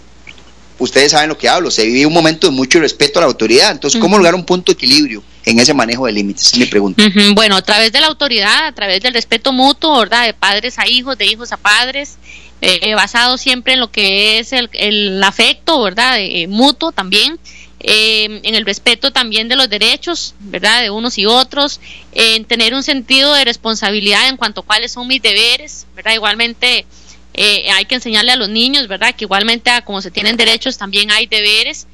ustedes 0.78 1.12
saben 1.12 1.30
lo 1.30 1.38
que 1.38 1.50
hablo, 1.50 1.72
se 1.72 1.86
vive 1.86 2.06
un 2.06 2.14
momento 2.14 2.48
de 2.48 2.54
mucho 2.54 2.80
respeto 2.80 3.20
a 3.20 3.22
la 3.22 3.28
autoridad, 3.28 3.72
entonces, 3.72 4.00
¿cómo 4.00 4.18
lograr 4.18 4.36
un 4.36 4.46
punto 4.46 4.72
de 4.72 4.74
equilibrio 4.76 5.24
en 5.46 5.60
ese 5.60 5.74
manejo 5.74 6.06
de 6.06 6.12
límites? 6.12 6.48
Es 6.54 6.58
mi 6.58 6.66
pregunta. 6.66 7.04
Bueno, 7.34 7.56
a 7.56 7.62
través 7.62 7.92
de 7.92 8.02
la 8.02 8.08
autoridad, 8.08 8.68
a 8.68 8.72
través 8.72 9.02
del 9.02 9.14
respeto 9.14 9.52
mutuo, 9.52 10.00
¿verdad? 10.00 10.26
De 10.26 10.34
padres 10.34 10.80
a 10.80 10.88
hijos, 10.88 11.18
de 11.18 11.26
hijos 11.26 11.52
a 11.52 11.58
padres, 11.58 12.18
eh, 12.62 12.94
basado 12.94 13.38
siempre 13.38 13.74
en 13.74 13.80
lo 13.80 13.92
que 13.92 14.40
es 14.40 14.54
el, 14.54 14.70
el 14.74 15.24
afecto, 15.24 15.82
¿verdad? 15.82 16.18
Eh, 16.20 16.48
mutuo 16.48 16.92
también. 16.92 17.40
Eh, 17.84 18.42
en 18.44 18.54
el 18.54 18.64
respeto 18.64 19.12
también 19.12 19.48
de 19.48 19.56
los 19.56 19.68
derechos, 19.68 20.36
¿verdad? 20.40 20.84
De 20.84 20.92
unos 20.92 21.18
y 21.18 21.26
otros, 21.26 21.80
en 22.12 22.46
tener 22.46 22.76
un 22.76 22.84
sentido 22.84 23.34
de 23.34 23.44
responsabilidad 23.44 24.30
en 24.30 24.38
cuanto 24.38 24.62
a 24.62 24.64
cuáles 24.64 24.92
son 24.92 25.08
mis 25.08 25.20
deberes, 25.20 25.88
¿verdad? 25.96 26.14
Igualmente 26.14 26.86
eh, 27.34 27.72
hay 27.72 27.86
que 27.86 27.96
enseñarle 27.96 28.32
a 28.32 28.36
los 28.36 28.50
niños, 28.50 28.88
¿verdad? 28.88 29.16
Que 29.16 29.26
igualmente 29.26 29.70
a 29.70 29.84
como 29.84 30.02
se 30.02 30.12
tienen 30.12 30.38
derechos 30.38 30.78
también 30.78 31.12
hay 31.12 31.26
deberes. 31.26 31.88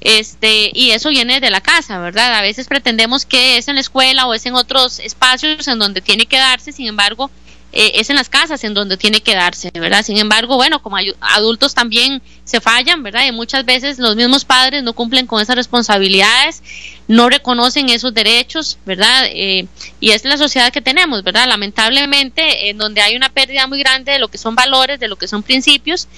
Este, 0.00 0.70
y 0.74 0.90
eso 0.90 1.08
viene 1.08 1.40
de 1.40 1.50
la 1.50 1.60
casa, 1.60 1.98
¿verdad? 1.98 2.34
A 2.34 2.42
veces 2.42 2.68
pretendemos 2.68 3.26
que 3.26 3.58
es 3.58 3.68
en 3.68 3.74
la 3.74 3.80
escuela 3.80 4.26
o 4.26 4.34
es 4.34 4.46
en 4.46 4.54
otros 4.54 5.00
espacios 5.00 5.66
en 5.66 5.78
donde 5.78 6.00
tiene 6.00 6.26
que 6.26 6.38
darse, 6.38 6.72
sin 6.72 6.86
embargo, 6.86 7.30
eh, 7.70 8.00
es 8.00 8.08
en 8.08 8.16
las 8.16 8.30
casas 8.30 8.64
en 8.64 8.72
donde 8.72 8.96
tiene 8.96 9.20
que 9.20 9.34
darse, 9.34 9.70
¿verdad? 9.74 10.02
Sin 10.02 10.16
embargo, 10.16 10.56
bueno, 10.56 10.80
como 10.80 10.96
adultos 11.20 11.74
también 11.74 12.22
se 12.44 12.62
fallan, 12.62 13.02
¿verdad? 13.02 13.26
Y 13.26 13.32
muchas 13.32 13.66
veces 13.66 13.98
los 13.98 14.16
mismos 14.16 14.46
padres 14.46 14.82
no 14.82 14.94
cumplen 14.94 15.26
con 15.26 15.42
esas 15.42 15.54
responsabilidades, 15.54 16.62
no 17.08 17.28
reconocen 17.28 17.90
esos 17.90 18.14
derechos, 18.14 18.78
¿verdad? 18.86 19.26
Eh, 19.26 19.66
y 20.00 20.12
es 20.12 20.24
la 20.24 20.38
sociedad 20.38 20.72
que 20.72 20.80
tenemos, 20.80 21.22
¿verdad? 21.22 21.46
Lamentablemente, 21.46 22.70
en 22.70 22.78
donde 22.78 23.02
hay 23.02 23.16
una 23.16 23.28
pérdida 23.28 23.66
muy 23.66 23.80
grande 23.80 24.12
de 24.12 24.18
lo 24.18 24.28
que 24.28 24.38
son 24.38 24.54
valores, 24.54 24.98
de 24.98 25.08
lo 25.08 25.16
que 25.16 25.28
son 25.28 25.42
principios, 25.42 26.08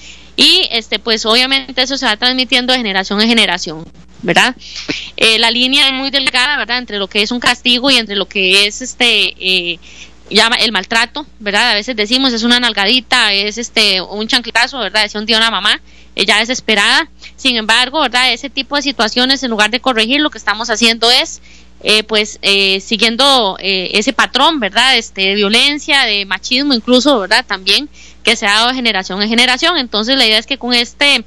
y 0.41 0.67
este, 0.71 0.99
pues 0.99 1.25
obviamente 1.25 1.81
eso 1.81 1.97
se 1.97 2.05
va 2.05 2.17
transmitiendo 2.17 2.73
de 2.73 2.79
generación 2.79 3.21
en 3.21 3.29
generación. 3.29 3.85
¿verdad? 4.23 4.55
Eh, 5.17 5.39
la 5.39 5.49
línea 5.49 5.87
es 5.87 5.93
muy 5.93 6.11
delgada, 6.11 6.55
¿verdad? 6.57 6.77
Entre 6.77 6.99
lo 6.99 7.07
que 7.07 7.23
es 7.23 7.31
un 7.31 7.39
castigo 7.39 7.89
y 7.89 7.95
entre 7.95 8.15
lo 8.15 8.27
que 8.27 8.67
es 8.67 8.81
este 8.83 9.33
eh, 9.39 9.79
llama 10.29 10.55
el 10.57 10.71
maltrato, 10.71 11.25
¿verdad? 11.39 11.71
A 11.71 11.73
veces 11.73 11.95
decimos 11.95 12.33
es 12.33 12.43
una 12.43 12.59
nalgadita, 12.59 13.33
es 13.33 13.57
este 13.57 14.01
un 14.01 14.27
chancletazo, 14.27 14.79
¿verdad? 14.79 15.03
Decía 15.03 15.19
un 15.19 15.25
día 15.25 15.37
una 15.37 15.51
mamá, 15.51 15.81
ella 16.15 16.37
desesperada. 16.37 17.09
Sin 17.35 17.55
embargo, 17.55 18.01
¿verdad? 18.01 18.33
Ese 18.33 18.49
tipo 18.49 18.75
de 18.75 18.81
situaciones, 18.81 19.43
en 19.43 19.51
lugar 19.51 19.71
de 19.71 19.79
corregir, 19.79 20.21
lo 20.21 20.29
que 20.29 20.37
estamos 20.37 20.69
haciendo 20.69 21.09
es, 21.09 21.41
eh, 21.83 22.03
pues, 22.03 22.39
eh, 22.41 22.79
siguiendo 22.79 23.57
eh, 23.59 23.91
ese 23.93 24.13
patrón, 24.13 24.59
¿verdad? 24.59 24.97
Este, 24.97 25.21
de 25.21 25.35
violencia, 25.35 26.03
de 26.05 26.25
machismo, 26.25 26.73
incluso, 26.73 27.19
¿verdad? 27.19 27.45
También 27.45 27.89
que 28.23 28.35
se 28.35 28.45
ha 28.45 28.53
dado 28.53 28.69
de 28.69 28.75
generación 28.75 29.21
en 29.21 29.29
generación. 29.29 29.77
Entonces, 29.77 30.17
la 30.17 30.25
idea 30.25 30.37
es 30.37 30.45
que 30.45 30.57
con 30.57 30.73
este 30.73 31.25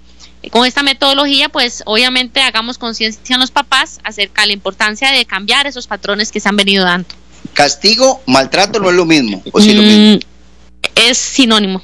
con 0.51 0.67
esta 0.67 0.83
metodología, 0.83 1.49
pues 1.49 1.83
obviamente 1.87 2.41
hagamos 2.41 2.77
conciencia 2.77 3.35
en 3.35 3.41
los 3.41 3.51
papás 3.51 4.01
acerca 4.05 4.43
de 4.43 4.49
la 4.49 4.53
importancia 4.53 5.11
de 5.11 5.25
cambiar 5.25 5.67
esos 5.67 5.87
patrones 5.87 6.31
que 6.31 6.41
se 6.41 6.49
han 6.49 6.57
venido 6.57 6.85
dando. 6.85 7.09
Castigo, 7.55 8.23
maltrato 8.27 8.79
no 8.79 8.91
es 8.91 8.97
lo 8.97 9.05
mismo, 9.05 9.43
o 9.53 9.59
lo 9.59 9.65
mismo. 9.65 10.17
Mm, 10.17 10.21
es 10.97 11.19
sinónimo. 11.19 11.83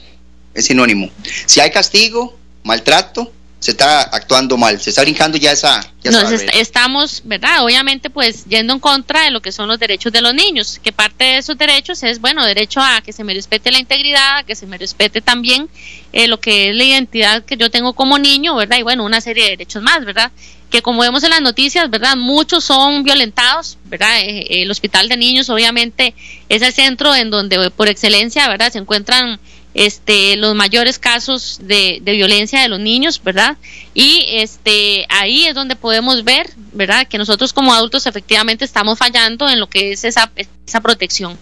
Es 0.54 0.66
sinónimo. 0.66 1.10
Si 1.46 1.60
hay 1.60 1.70
castigo, 1.70 2.36
maltrato, 2.64 3.32
se 3.60 3.72
está 3.72 4.00
actuando 4.00 4.56
mal, 4.56 4.80
se 4.80 4.88
está 4.88 5.02
brincando 5.02 5.36
ya 5.36 5.52
esa... 5.52 5.80
estamos, 6.54 7.22
¿verdad? 7.26 7.62
Obviamente 7.62 8.08
pues 8.08 8.46
yendo 8.46 8.72
en 8.72 8.80
contra 8.80 9.22
de 9.24 9.30
lo 9.30 9.42
que 9.42 9.52
son 9.52 9.68
los 9.68 9.78
derechos 9.78 10.10
de 10.12 10.22
los 10.22 10.34
niños, 10.34 10.80
que 10.82 10.92
parte 10.92 11.24
de 11.24 11.38
esos 11.38 11.58
derechos 11.58 12.02
es, 12.02 12.20
bueno, 12.20 12.44
derecho 12.44 12.80
a 12.80 13.02
que 13.02 13.12
se 13.12 13.22
me 13.22 13.34
respete 13.34 13.70
la 13.70 13.78
integridad, 13.78 14.38
a 14.38 14.42
que 14.44 14.56
se 14.56 14.66
me 14.66 14.78
respete 14.78 15.20
también 15.20 15.68
eh, 16.12 16.26
lo 16.26 16.40
que 16.40 16.70
es 16.70 16.74
la 16.76 16.84
identidad 16.84 17.44
que 17.44 17.58
yo 17.58 17.70
tengo 17.70 17.92
como 17.92 18.18
niño, 18.18 18.56
¿verdad? 18.56 18.78
Y 18.78 18.82
bueno, 18.82 19.04
una 19.04 19.20
serie 19.20 19.44
de 19.44 19.50
derechos 19.50 19.82
más, 19.82 20.04
¿verdad? 20.06 20.32
que 20.70 20.82
como 20.82 21.02
vemos 21.02 21.22
en 21.24 21.30
las 21.30 21.42
noticias, 21.42 21.90
¿verdad? 21.90 22.16
Muchos 22.16 22.64
son 22.64 23.02
violentados, 23.02 23.76
¿verdad? 23.86 24.20
Eh, 24.20 24.38
eh, 24.38 24.62
el 24.62 24.70
hospital 24.70 25.08
de 25.08 25.16
niños 25.16 25.50
obviamente 25.50 26.14
es 26.48 26.62
el 26.62 26.72
centro 26.72 27.14
en 27.14 27.30
donde 27.30 27.70
por 27.72 27.88
excelencia, 27.88 28.48
¿verdad? 28.48 28.72
Se 28.72 28.78
encuentran 28.78 29.40
este 29.74 30.36
los 30.36 30.54
mayores 30.54 30.98
casos 30.98 31.58
de, 31.62 32.00
violencia 32.04 32.60
de 32.60 32.68
los 32.68 32.80
niños, 32.80 33.22
¿verdad? 33.22 33.56
Y 33.94 34.24
este 34.28 35.06
ahí 35.08 35.46
es 35.46 35.54
donde 35.54 35.76
podemos 35.76 36.24
ver, 36.24 36.50
¿verdad? 36.72 37.06
Que 37.06 37.18
nosotros 37.18 37.52
como 37.52 37.72
adultos 37.72 38.06
efectivamente 38.06 38.64
estamos 38.64 38.98
fallando 38.98 39.48
en 39.48 39.60
lo 39.60 39.68
que 39.68 39.92
es 39.92 40.04
esa, 40.04 40.30
esa 40.66 40.80
protección. 40.80 41.38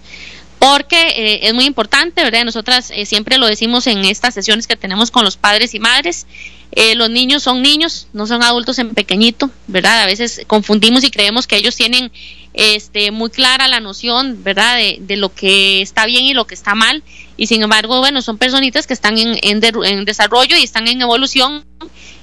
Porque 0.58 0.96
eh, 0.96 1.48
es 1.48 1.54
muy 1.54 1.64
importante, 1.64 2.22
¿verdad? 2.22 2.44
Nosotras 2.44 2.90
eh, 2.90 3.06
siempre 3.06 3.38
lo 3.38 3.46
decimos 3.46 3.86
en 3.86 4.04
estas 4.04 4.34
sesiones 4.34 4.66
que 4.66 4.76
tenemos 4.76 5.10
con 5.10 5.24
los 5.24 5.36
padres 5.36 5.74
y 5.74 5.80
madres. 5.80 6.26
Eh, 6.72 6.94
los 6.94 7.08
niños 7.10 7.42
son 7.42 7.62
niños, 7.62 8.08
no 8.12 8.26
son 8.26 8.42
adultos 8.42 8.78
en 8.78 8.94
pequeñito, 8.94 9.50
¿verdad? 9.68 10.02
A 10.02 10.06
veces 10.06 10.42
confundimos 10.46 11.04
y 11.04 11.10
creemos 11.10 11.46
que 11.46 11.56
ellos 11.56 11.76
tienen 11.76 12.12
este, 12.54 13.10
muy 13.10 13.30
clara 13.30 13.68
la 13.68 13.80
noción, 13.80 14.42
¿verdad? 14.42 14.76
De, 14.76 15.16
lo 15.16 15.32
que 15.32 15.80
está 15.80 16.06
bien 16.06 16.24
y 16.24 16.34
lo 16.34 16.46
que 16.46 16.54
está 16.54 16.74
mal. 16.74 17.02
Y 17.36 17.46
sin 17.46 17.62
embargo, 17.62 18.00
bueno, 18.00 18.20
son 18.20 18.36
personitas 18.36 18.86
que 18.86 18.94
están 18.94 19.16
en, 19.16 19.38
en 19.42 20.04
desarrollo 20.04 20.56
y 20.56 20.64
están 20.64 20.88
en 20.88 21.00
evolución. 21.00 21.64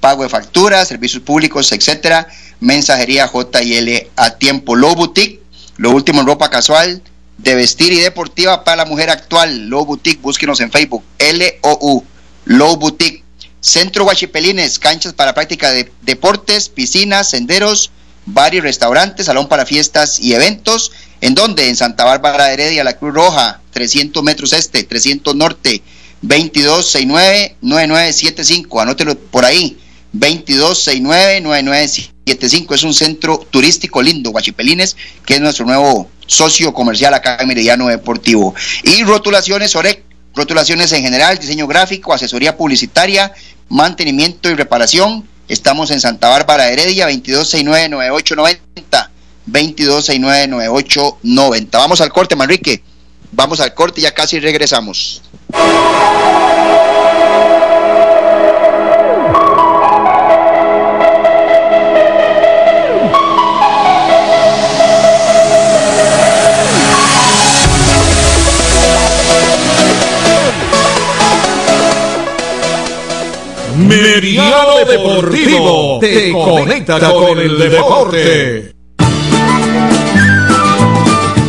pago 0.00 0.24
de 0.24 0.28
facturas, 0.28 0.88
servicios 0.88 1.22
públicos, 1.22 1.72
etcétera, 1.72 2.28
mensajería 2.60 3.30
JL 3.32 4.08
a 4.16 4.30
tiempo. 4.30 4.74
Low 4.74 4.94
Boutique, 4.94 5.40
lo 5.76 5.90
último 5.90 6.20
en 6.20 6.26
ropa 6.26 6.50
casual, 6.50 7.02
de 7.38 7.54
vestir 7.54 7.92
y 7.92 8.00
deportiva 8.00 8.64
para 8.64 8.78
la 8.78 8.84
mujer 8.84 9.10
actual. 9.10 9.68
Low 9.68 9.84
Boutique, 9.84 10.20
búsquenos 10.20 10.58
en 10.60 10.72
Facebook, 10.72 11.04
L-O-U, 11.18 12.04
Low 12.44 12.76
Boutique. 12.76 13.24
Centro 13.60 14.04
Guachipelines, 14.04 14.78
canchas 14.78 15.12
para 15.12 15.34
práctica 15.34 15.72
de 15.72 15.90
deportes, 16.02 16.68
piscinas, 16.68 17.30
senderos, 17.30 17.90
bar 18.26 18.54
y 18.54 18.60
restaurantes, 18.60 19.24
salón 19.26 19.48
para 19.48 19.64
fiestas 19.64 20.20
y 20.20 20.34
eventos. 20.34 20.92
¿En 21.20 21.34
dónde? 21.34 21.68
En 21.68 21.76
Santa 21.76 22.04
Bárbara 22.04 22.46
de 22.46 22.54
Heredia, 22.54 22.82
la 22.84 22.98
Cruz 22.98 23.14
Roja, 23.14 23.60
300 23.70 24.22
metros 24.22 24.52
este, 24.52 24.82
300 24.82 25.34
norte, 25.34 25.82
2269-9975. 26.22 28.82
Anótelo 28.82 29.18
por 29.18 29.44
ahí. 29.44 29.78
2269-9975. 30.14 32.74
Es 32.74 32.82
un 32.82 32.94
centro 32.94 33.38
turístico 33.50 34.02
lindo, 34.02 34.30
Guachipelines, 34.30 34.96
que 35.24 35.34
es 35.34 35.40
nuestro 35.40 35.66
nuevo 35.66 36.10
socio 36.26 36.72
comercial 36.72 37.14
acá 37.14 37.38
en 37.40 37.48
Meridiano 37.48 37.88
Deportivo. 37.88 38.54
Y 38.82 39.02
rotulaciones 39.04 39.76
OREC, 39.76 40.02
rotulaciones 40.34 40.92
en 40.92 41.02
general, 41.02 41.38
diseño 41.38 41.66
gráfico, 41.66 42.12
asesoría 42.12 42.56
publicitaria, 42.56 43.32
mantenimiento 43.68 44.50
y 44.50 44.54
reparación. 44.54 45.28
Estamos 45.48 45.90
en 45.90 46.00
Santa 46.00 46.28
Bárbara 46.28 46.68
Heredia, 46.68 47.10
2269-9890. 47.10 49.08
2269-9890. 49.48 51.68
Vamos 51.72 52.00
al 52.00 52.12
corte, 52.12 52.34
Manrique. 52.34 52.82
Vamos 53.32 53.60
al 53.60 53.74
corte, 53.74 54.00
ya 54.00 54.12
casi 54.12 54.40
regresamos. 54.40 55.22
Meridiano 73.76 74.84
Deportivo 74.86 75.98
te 76.00 76.32
conecta 76.32 76.98
con 77.12 77.38
el 77.38 77.58
deporte. 77.58 78.75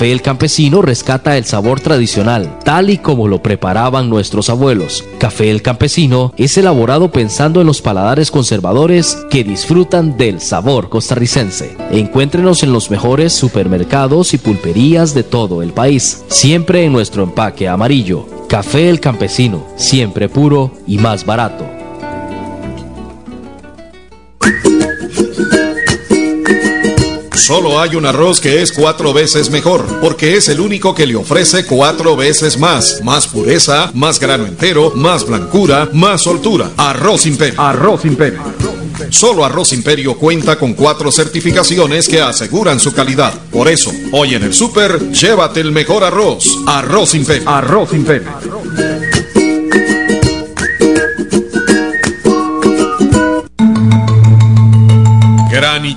Café 0.00 0.12
El 0.12 0.22
Campesino 0.22 0.80
rescata 0.80 1.36
el 1.36 1.44
sabor 1.44 1.80
tradicional, 1.80 2.58
tal 2.64 2.88
y 2.88 2.96
como 2.96 3.28
lo 3.28 3.42
preparaban 3.42 4.08
nuestros 4.08 4.48
abuelos. 4.48 5.04
Café 5.18 5.50
El 5.50 5.60
Campesino 5.60 6.32
es 6.38 6.56
elaborado 6.56 7.12
pensando 7.12 7.60
en 7.60 7.66
los 7.66 7.82
paladares 7.82 8.30
conservadores 8.30 9.18
que 9.28 9.44
disfrutan 9.44 10.16
del 10.16 10.40
sabor 10.40 10.88
costarricense. 10.88 11.76
Encuéntrenos 11.90 12.62
en 12.62 12.72
los 12.72 12.90
mejores 12.90 13.34
supermercados 13.34 14.32
y 14.32 14.38
pulperías 14.38 15.12
de 15.12 15.22
todo 15.22 15.62
el 15.62 15.74
país, 15.74 16.24
siempre 16.28 16.84
en 16.84 16.92
nuestro 16.92 17.24
empaque 17.24 17.68
amarillo. 17.68 18.39
Café 18.50 18.90
El 18.90 18.98
Campesino, 18.98 19.64
siempre 19.76 20.28
puro 20.28 20.72
y 20.84 20.98
más 20.98 21.24
barato. 21.24 21.79
Solo 27.50 27.80
hay 27.80 27.96
un 27.96 28.06
arroz 28.06 28.40
que 28.40 28.62
es 28.62 28.70
cuatro 28.70 29.12
veces 29.12 29.50
mejor, 29.50 29.84
porque 30.00 30.36
es 30.36 30.48
el 30.48 30.60
único 30.60 30.94
que 30.94 31.04
le 31.04 31.16
ofrece 31.16 31.66
cuatro 31.66 32.14
veces 32.14 32.56
más. 32.56 33.00
Más 33.02 33.26
pureza, 33.26 33.90
más 33.92 34.20
grano 34.20 34.46
entero, 34.46 34.92
más 34.94 35.26
blancura, 35.26 35.88
más 35.92 36.22
soltura. 36.22 36.70
Arroz 36.76 37.26
Imperio. 37.26 37.60
Arroz 37.60 38.04
Imperio. 38.04 38.40
Solo 39.08 39.44
Arroz 39.44 39.72
Imperio 39.72 40.16
cuenta 40.16 40.56
con 40.56 40.74
cuatro 40.74 41.10
certificaciones 41.10 42.06
que 42.06 42.20
aseguran 42.20 42.78
su 42.78 42.92
calidad. 42.92 43.34
Por 43.50 43.66
eso, 43.66 43.90
hoy 44.12 44.36
en 44.36 44.44
el 44.44 44.54
súper, 44.54 45.10
llévate 45.10 45.58
el 45.58 45.72
mejor 45.72 46.04
arroz. 46.04 46.56
Arroz 46.68 47.16
Imperio. 47.16 47.50
Arroz 47.50 47.92
Imperio. 47.92 48.30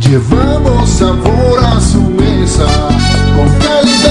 Llevamos 0.00 0.90
sabor 0.90 1.64
a 1.64 1.80
su 1.80 2.02
mesa 2.02 2.66
con 3.34 3.48
calidad, 3.58 4.05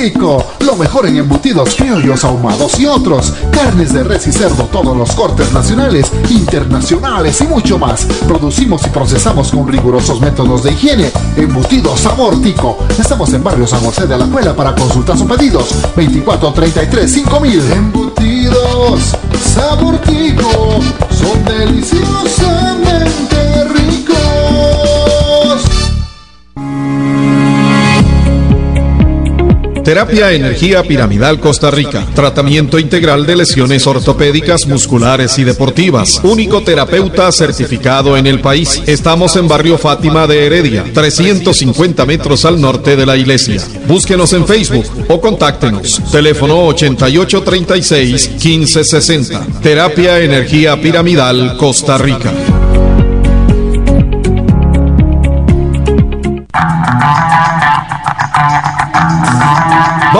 Lo 0.00 0.76
mejor 0.76 1.06
en 1.06 1.18
embutidos 1.18 1.74
criollos 1.74 2.24
ahumados 2.24 2.80
y 2.80 2.86
otros. 2.86 3.34
Carnes 3.52 3.92
de 3.92 4.02
res 4.02 4.26
y 4.28 4.32
cerdo, 4.32 4.64
todos 4.72 4.96
los 4.96 5.12
cortes 5.12 5.52
nacionales, 5.52 6.10
internacionales 6.30 7.38
y 7.42 7.44
mucho 7.44 7.78
más. 7.78 8.06
Producimos 8.26 8.86
y 8.86 8.88
procesamos 8.88 9.50
con 9.50 9.68
rigurosos 9.68 10.18
métodos 10.22 10.62
de 10.62 10.72
higiene. 10.72 11.10
Embutidos 11.36 12.00
sabor 12.00 12.40
tico. 12.40 12.78
Estamos 12.98 13.30
en 13.34 13.44
barrio 13.44 13.66
San 13.66 13.80
José 13.80 14.06
de 14.06 14.16
la 14.16 14.24
Cuela 14.24 14.56
para 14.56 14.74
consultas 14.74 15.20
o 15.20 15.26
pedidos. 15.26 15.68
2433 15.94 17.12
5000. 17.12 17.72
Embutidos 17.72 19.00
sabor 19.54 19.98
tico. 19.98 20.80
Son 21.10 21.44
deliciosamente 21.44 23.19
Terapia 29.84 30.32
Energía 30.32 30.82
Piramidal 30.82 31.40
Costa 31.40 31.70
Rica. 31.70 32.06
Tratamiento 32.14 32.78
integral 32.78 33.26
de 33.26 33.36
lesiones 33.36 33.86
ortopédicas, 33.86 34.66
musculares 34.66 35.38
y 35.38 35.44
deportivas. 35.44 36.20
Único 36.22 36.62
terapeuta 36.62 37.32
certificado 37.32 38.16
en 38.16 38.26
el 38.26 38.40
país. 38.40 38.82
Estamos 38.86 39.36
en 39.36 39.48
Barrio 39.48 39.78
Fátima 39.78 40.26
de 40.26 40.46
Heredia, 40.46 40.84
350 40.92 42.04
metros 42.06 42.44
al 42.44 42.60
norte 42.60 42.96
de 42.96 43.06
la 43.06 43.16
iglesia. 43.16 43.62
Búsquenos 43.86 44.32
en 44.32 44.46
Facebook 44.46 44.86
o 45.08 45.20
contáctenos. 45.20 46.00
Teléfono 46.12 46.66
8836 46.66 48.30
1560. 48.32 49.46
Terapia 49.62 50.20
Energía 50.20 50.80
Piramidal 50.80 51.56
Costa 51.56 51.96
Rica. 51.98 52.32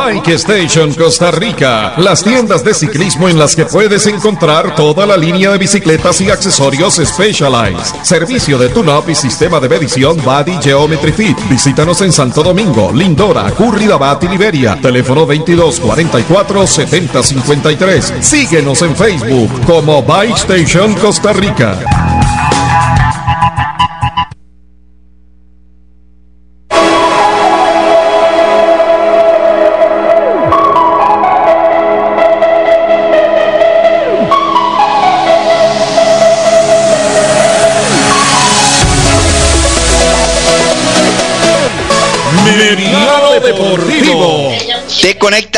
Bike 0.01 0.29
Station 0.37 0.95
Costa 0.95 1.31
Rica, 1.31 1.93
las 1.99 2.25
tiendas 2.25 2.65
de 2.65 2.73
ciclismo 2.73 3.29
en 3.29 3.39
las 3.39 3.55
que 3.55 3.67
puedes 3.67 4.07
encontrar 4.07 4.75
toda 4.75 5.05
la 5.05 5.15
línea 5.15 5.51
de 5.53 5.59
bicicletas 5.59 6.23
y 6.23 6.31
accesorios 6.31 6.95
Specialized. 6.95 8.03
Servicio 8.03 8.57
de 8.57 8.71
tune-up 8.71 9.11
y 9.11 9.15
sistema 9.15 9.61
de 9.61 9.69
medición 9.69 10.17
Body 10.25 10.59
Geometry 10.63 11.13
Fit. 11.13 11.37
Visítanos 11.51 12.01
en 12.01 12.13
Santo 12.13 12.43
Domingo, 12.43 12.91
Lindora, 12.95 13.51
Curridabat 13.51 14.25
y 14.25 14.29
Liberia. 14.29 14.79
Teléfono 14.81 15.27
2244 15.27 16.67
7053. 16.67 18.15
Síguenos 18.21 18.81
en 18.81 18.97
Facebook 18.97 19.51
como 19.67 20.03
Bike 20.03 20.37
Station 20.37 20.95
Costa 20.95 21.35
Rica. 21.35 22.10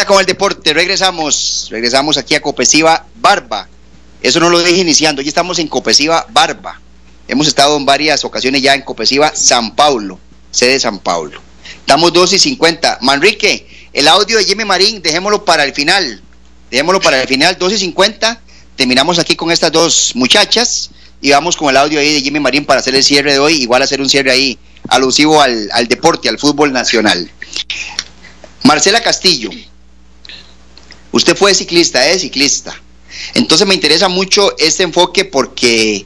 Con 0.07 0.19
el 0.19 0.27
deporte. 0.27 0.75
Regresamos. 0.75 1.69
Regresamos 1.71 2.17
aquí 2.17 2.35
a 2.35 2.43
Copesiva 2.43 3.07
Barba. 3.15 3.69
Eso 4.21 4.41
no 4.41 4.51
lo 4.51 4.59
dije 4.59 4.81
iniciando. 4.81 5.23
Ya 5.23 5.29
estamos 5.29 5.59
en 5.61 5.69
Copesiva 5.69 6.27
Barba. 6.31 6.81
Hemos 7.29 7.47
estado 7.47 7.77
en 7.77 7.87
varias 7.87 8.25
ocasiones 8.25 8.63
ya 8.63 8.75
en 8.75 8.83
Copesiva 8.83 9.33
San 9.35 9.77
Paulo, 9.77 10.19
sede 10.51 10.81
San 10.81 10.99
Paulo. 10.99 11.41
Estamos 11.79 12.13
2 12.13 12.33
y 12.33 12.39
50. 12.39 12.99
Manrique, 13.01 13.67
el 13.93 14.09
audio 14.09 14.39
de 14.39 14.45
Jimmy 14.45 14.65
Marín, 14.65 15.01
dejémoslo 15.03 15.45
para 15.45 15.65
el 15.65 15.73
final. 15.73 16.21
Dejémoslo 16.71 17.01
para 17.01 17.23
el 17.23 17.29
final, 17.29 17.57
2 17.59 17.73
y 17.75 17.79
50. 17.79 18.41
Terminamos 18.75 19.19
aquí 19.21 19.37
con 19.37 19.53
estas 19.53 19.71
dos 19.71 20.13
muchachas 20.15 20.91
y 21.21 21.31
vamos 21.31 21.57
con 21.57 21.71
el 21.71 21.77
audio 21.77 22.01
ahí 22.01 22.13
de 22.13 22.23
Jimmy 22.23 22.41
Marín 22.41 22.65
para 22.65 22.81
hacer 22.81 22.95
el 22.95 23.05
cierre 23.05 23.33
de 23.33 23.39
hoy. 23.39 23.63
Igual 23.63 23.83
hacer 23.83 24.01
un 24.01 24.09
cierre 24.09 24.33
ahí 24.33 24.59
alusivo 24.89 25.41
al, 25.41 25.71
al 25.73 25.87
deporte, 25.87 26.29
al 26.29 26.39
fútbol 26.39 26.73
nacional. 26.73 27.31
Marcela 28.65 29.01
Castillo, 29.01 29.51
usted 31.13 31.37
fue 31.37 31.55
ciclista, 31.55 32.09
es 32.09 32.23
ciclista. 32.23 32.75
Entonces 33.35 33.67
me 33.67 33.75
interesa 33.75 34.09
mucho 34.09 34.57
este 34.59 34.83
enfoque 34.83 35.25
porque 35.25 36.05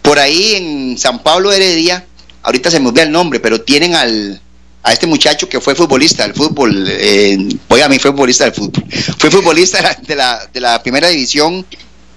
por 0.00 0.18
ahí 0.18 0.54
en 0.54 0.98
San 0.98 1.22
Pablo 1.22 1.52
Heredia, 1.52 2.04
ahorita 2.42 2.70
se 2.70 2.80
me 2.80 2.88
olvida 2.88 3.04
el 3.04 3.12
nombre, 3.12 3.38
pero 3.38 3.60
tienen 3.60 3.94
al, 3.94 4.40
a 4.82 4.92
este 4.92 5.06
muchacho 5.06 5.48
que 5.48 5.60
fue 5.60 5.74
futbolista 5.74 6.24
del 6.24 6.34
fútbol, 6.34 6.86
eh, 6.88 7.38
oiga, 7.68 7.86
a 7.86 7.88
mí 7.88 7.98
fue 7.98 8.10
futbolista 8.10 8.44
del 8.44 8.54
fútbol, 8.54 8.84
fue 9.18 9.30
futbolista 9.30 9.96
de 10.02 10.16
la, 10.16 10.50
de 10.52 10.60
la 10.60 10.82
primera 10.82 11.08
división, 11.08 11.64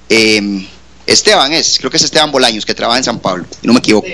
eh, 0.09 0.65
Esteban 1.05 1.53
es, 1.53 1.77
creo 1.77 1.91
que 1.91 1.97
es 1.97 2.03
Esteban 2.03 2.31
Bolaños, 2.31 2.65
que 2.65 2.73
trabaja 2.73 2.97
en 2.97 3.03
San 3.03 3.19
Pablo, 3.19 3.45
no 3.61 3.73
me 3.73 3.79
equivoco. 3.79 4.07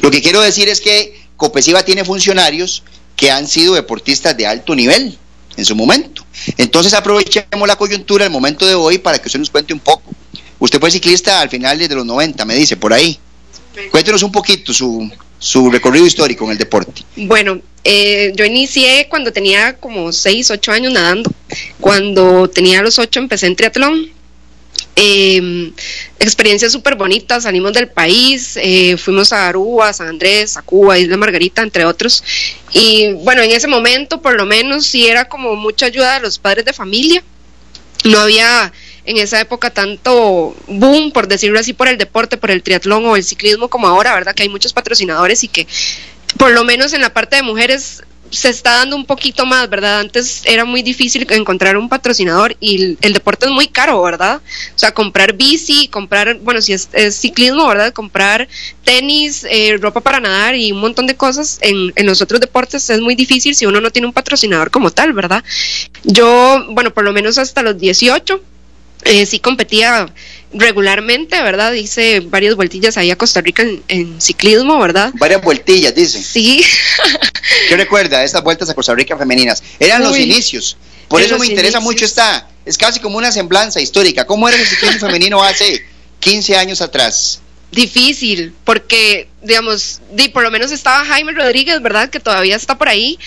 Lo 0.00 0.10
que 0.10 0.22
quiero 0.22 0.40
decir 0.40 0.68
es 0.68 0.80
que 0.80 1.28
Copesiva 1.36 1.84
tiene 1.84 2.04
funcionarios 2.04 2.82
que 3.14 3.30
han 3.30 3.46
sido 3.46 3.74
deportistas 3.74 4.36
de 4.36 4.46
alto 4.46 4.74
nivel 4.74 5.18
en 5.56 5.64
su 5.64 5.76
momento. 5.76 6.24
Entonces 6.56 6.94
aprovechemos 6.94 7.66
la 7.66 7.76
coyuntura, 7.76 8.24
el 8.24 8.30
momento 8.30 8.66
de 8.66 8.74
hoy, 8.74 8.98
para 8.98 9.18
que 9.18 9.28
usted 9.28 9.38
nos 9.38 9.50
cuente 9.50 9.72
un 9.72 9.80
poco. 9.80 10.12
Usted 10.58 10.80
fue 10.80 10.90
ciclista 10.90 11.40
al 11.40 11.48
final 11.48 11.78
de 11.78 11.94
los 11.94 12.04
90, 12.04 12.44
me 12.44 12.54
dice, 12.54 12.76
por 12.76 12.92
ahí. 12.92 13.18
Cuéntenos 13.90 14.22
un 14.22 14.32
poquito 14.32 14.72
su, 14.72 15.08
su 15.38 15.70
recorrido 15.70 16.06
histórico 16.06 16.44
en 16.44 16.52
el 16.52 16.58
deporte. 16.58 17.02
Bueno, 17.16 17.60
eh, 17.84 18.32
yo 18.34 18.44
inicié 18.44 19.06
cuando 19.08 19.32
tenía 19.32 19.76
como 19.76 20.12
6, 20.12 20.50
8 20.50 20.72
años 20.72 20.92
nadando. 20.92 21.30
Cuando 21.80 22.48
tenía 22.48 22.82
los 22.82 22.98
8 22.98 23.20
empecé 23.20 23.46
en 23.46 23.56
triatlón 23.56 24.17
eh, 25.00 25.72
experiencias 26.18 26.72
súper 26.72 26.96
bonitas, 26.96 27.44
salimos 27.44 27.72
del 27.72 27.86
país, 27.86 28.58
eh, 28.60 28.96
fuimos 28.96 29.32
a 29.32 29.46
Aruba, 29.46 29.92
San 29.92 30.08
Andrés, 30.08 30.56
a 30.56 30.62
Cuba, 30.62 30.98
Isla 30.98 31.16
Margarita, 31.16 31.62
entre 31.62 31.84
otros. 31.84 32.24
Y 32.72 33.12
bueno, 33.22 33.40
en 33.42 33.52
ese 33.52 33.68
momento 33.68 34.20
por 34.20 34.36
lo 34.36 34.44
menos 34.44 34.86
sí 34.86 35.06
era 35.06 35.28
como 35.28 35.54
mucha 35.54 35.86
ayuda 35.86 36.14
de 36.14 36.20
los 36.20 36.40
padres 36.40 36.64
de 36.64 36.72
familia. 36.72 37.22
No 38.02 38.18
había 38.18 38.72
en 39.04 39.18
esa 39.18 39.40
época 39.40 39.70
tanto 39.70 40.56
boom, 40.66 41.12
por 41.12 41.28
decirlo 41.28 41.60
así, 41.60 41.74
por 41.74 41.86
el 41.86 41.96
deporte, 41.96 42.36
por 42.36 42.50
el 42.50 42.64
triatlón 42.64 43.06
o 43.06 43.14
el 43.14 43.22
ciclismo 43.22 43.68
como 43.68 43.86
ahora, 43.86 44.14
¿verdad? 44.14 44.34
Que 44.34 44.42
hay 44.42 44.48
muchos 44.48 44.72
patrocinadores 44.72 45.44
y 45.44 45.48
que 45.48 45.68
por 46.38 46.50
lo 46.50 46.64
menos 46.64 46.92
en 46.92 47.02
la 47.02 47.14
parte 47.14 47.36
de 47.36 47.42
mujeres 47.42 48.02
se 48.30 48.48
está 48.48 48.78
dando 48.78 48.96
un 48.96 49.04
poquito 49.04 49.46
más, 49.46 49.68
¿verdad? 49.68 50.00
Antes 50.00 50.42
era 50.44 50.64
muy 50.64 50.82
difícil 50.82 51.26
encontrar 51.30 51.76
un 51.76 51.88
patrocinador 51.88 52.56
y 52.60 52.96
el, 53.00 53.12
deporte 53.12 53.46
es 53.46 53.52
muy 53.52 53.68
caro, 53.68 54.00
¿verdad? 54.02 54.40
O 54.74 54.78
sea, 54.78 54.92
comprar 54.92 55.34
bici, 55.34 55.88
comprar, 55.88 56.38
bueno, 56.40 56.60
si 56.60 56.72
es, 56.72 56.88
ciclismo, 57.10 57.66
¿verdad? 57.66 57.92
Comprar 57.92 58.48
tenis, 58.84 59.46
eh, 59.50 59.76
ropa 59.80 60.00
para 60.00 60.20
nadar 60.20 60.54
y 60.54 60.72
un 60.72 60.80
montón 60.80 61.06
de 61.06 61.16
cosas 61.16 61.58
en, 61.62 61.92
en 61.96 62.06
los 62.06 62.22
otros 62.22 62.40
deportes 62.40 62.88
es 62.90 63.00
muy 63.00 63.14
difícil 63.14 63.54
si 63.54 63.66
uno 63.66 63.80
no 63.80 63.90
tiene 63.90 64.06
un 64.06 64.12
patrocinador 64.12 64.70
como 64.70 64.90
tal, 64.90 65.12
¿verdad? 65.12 65.42
Yo, 66.04 66.66
bueno, 66.70 66.92
por 66.92 67.04
lo 67.04 67.12
menos 67.12 67.38
hasta 67.38 67.62
los 67.62 67.78
18, 67.78 68.40
eh, 69.04 69.26
sí 69.26 69.38
competía 69.38 70.12
regularmente, 70.52 71.40
¿verdad? 71.42 71.72
Hice 71.72 72.20
varias 72.20 72.56
vueltillas 72.56 72.96
ahí 72.96 73.10
a 73.10 73.16
Costa 73.16 73.40
Rica 73.40 73.64
en, 73.88 74.20
ciclismo, 74.20 74.78
¿verdad? 74.78 75.12
Varias 75.14 75.42
vueltillas, 75.42 75.94
dice. 75.94 76.22
Sí. 76.22 76.64
¿Qué 77.68 77.76
recuerda 77.76 78.22
estas 78.24 78.42
vueltas 78.42 78.68
a 78.70 78.74
Costa 78.74 78.94
Rica 78.94 79.16
femeninas? 79.16 79.62
Eran 79.78 80.02
los 80.02 80.18
inicios. 80.18 80.76
Por 81.08 81.22
eso 81.22 81.38
me 81.38 81.46
interesa 81.46 81.80
mucho 81.80 82.04
esta, 82.04 82.48
es 82.64 82.76
casi 82.76 83.00
como 83.00 83.18
una 83.18 83.32
semblanza 83.32 83.80
histórica. 83.80 84.26
¿Cómo 84.26 84.48
era 84.48 84.58
el 84.58 84.66
ciclismo 84.66 85.00
femenino 85.00 85.42
hace 85.42 85.84
15 86.20 86.56
años 86.56 86.82
atrás? 86.82 87.40
Difícil, 87.72 88.54
porque, 88.64 89.28
digamos, 89.42 90.00
di, 90.12 90.28
por 90.28 90.42
lo 90.42 90.50
menos 90.50 90.72
estaba 90.72 91.04
Jaime 91.04 91.32
Rodríguez, 91.32 91.82
¿verdad? 91.82 92.10
Que 92.10 92.20
todavía 92.20 92.56
está 92.56 92.78
por 92.78 92.88
ahí, 92.88 93.18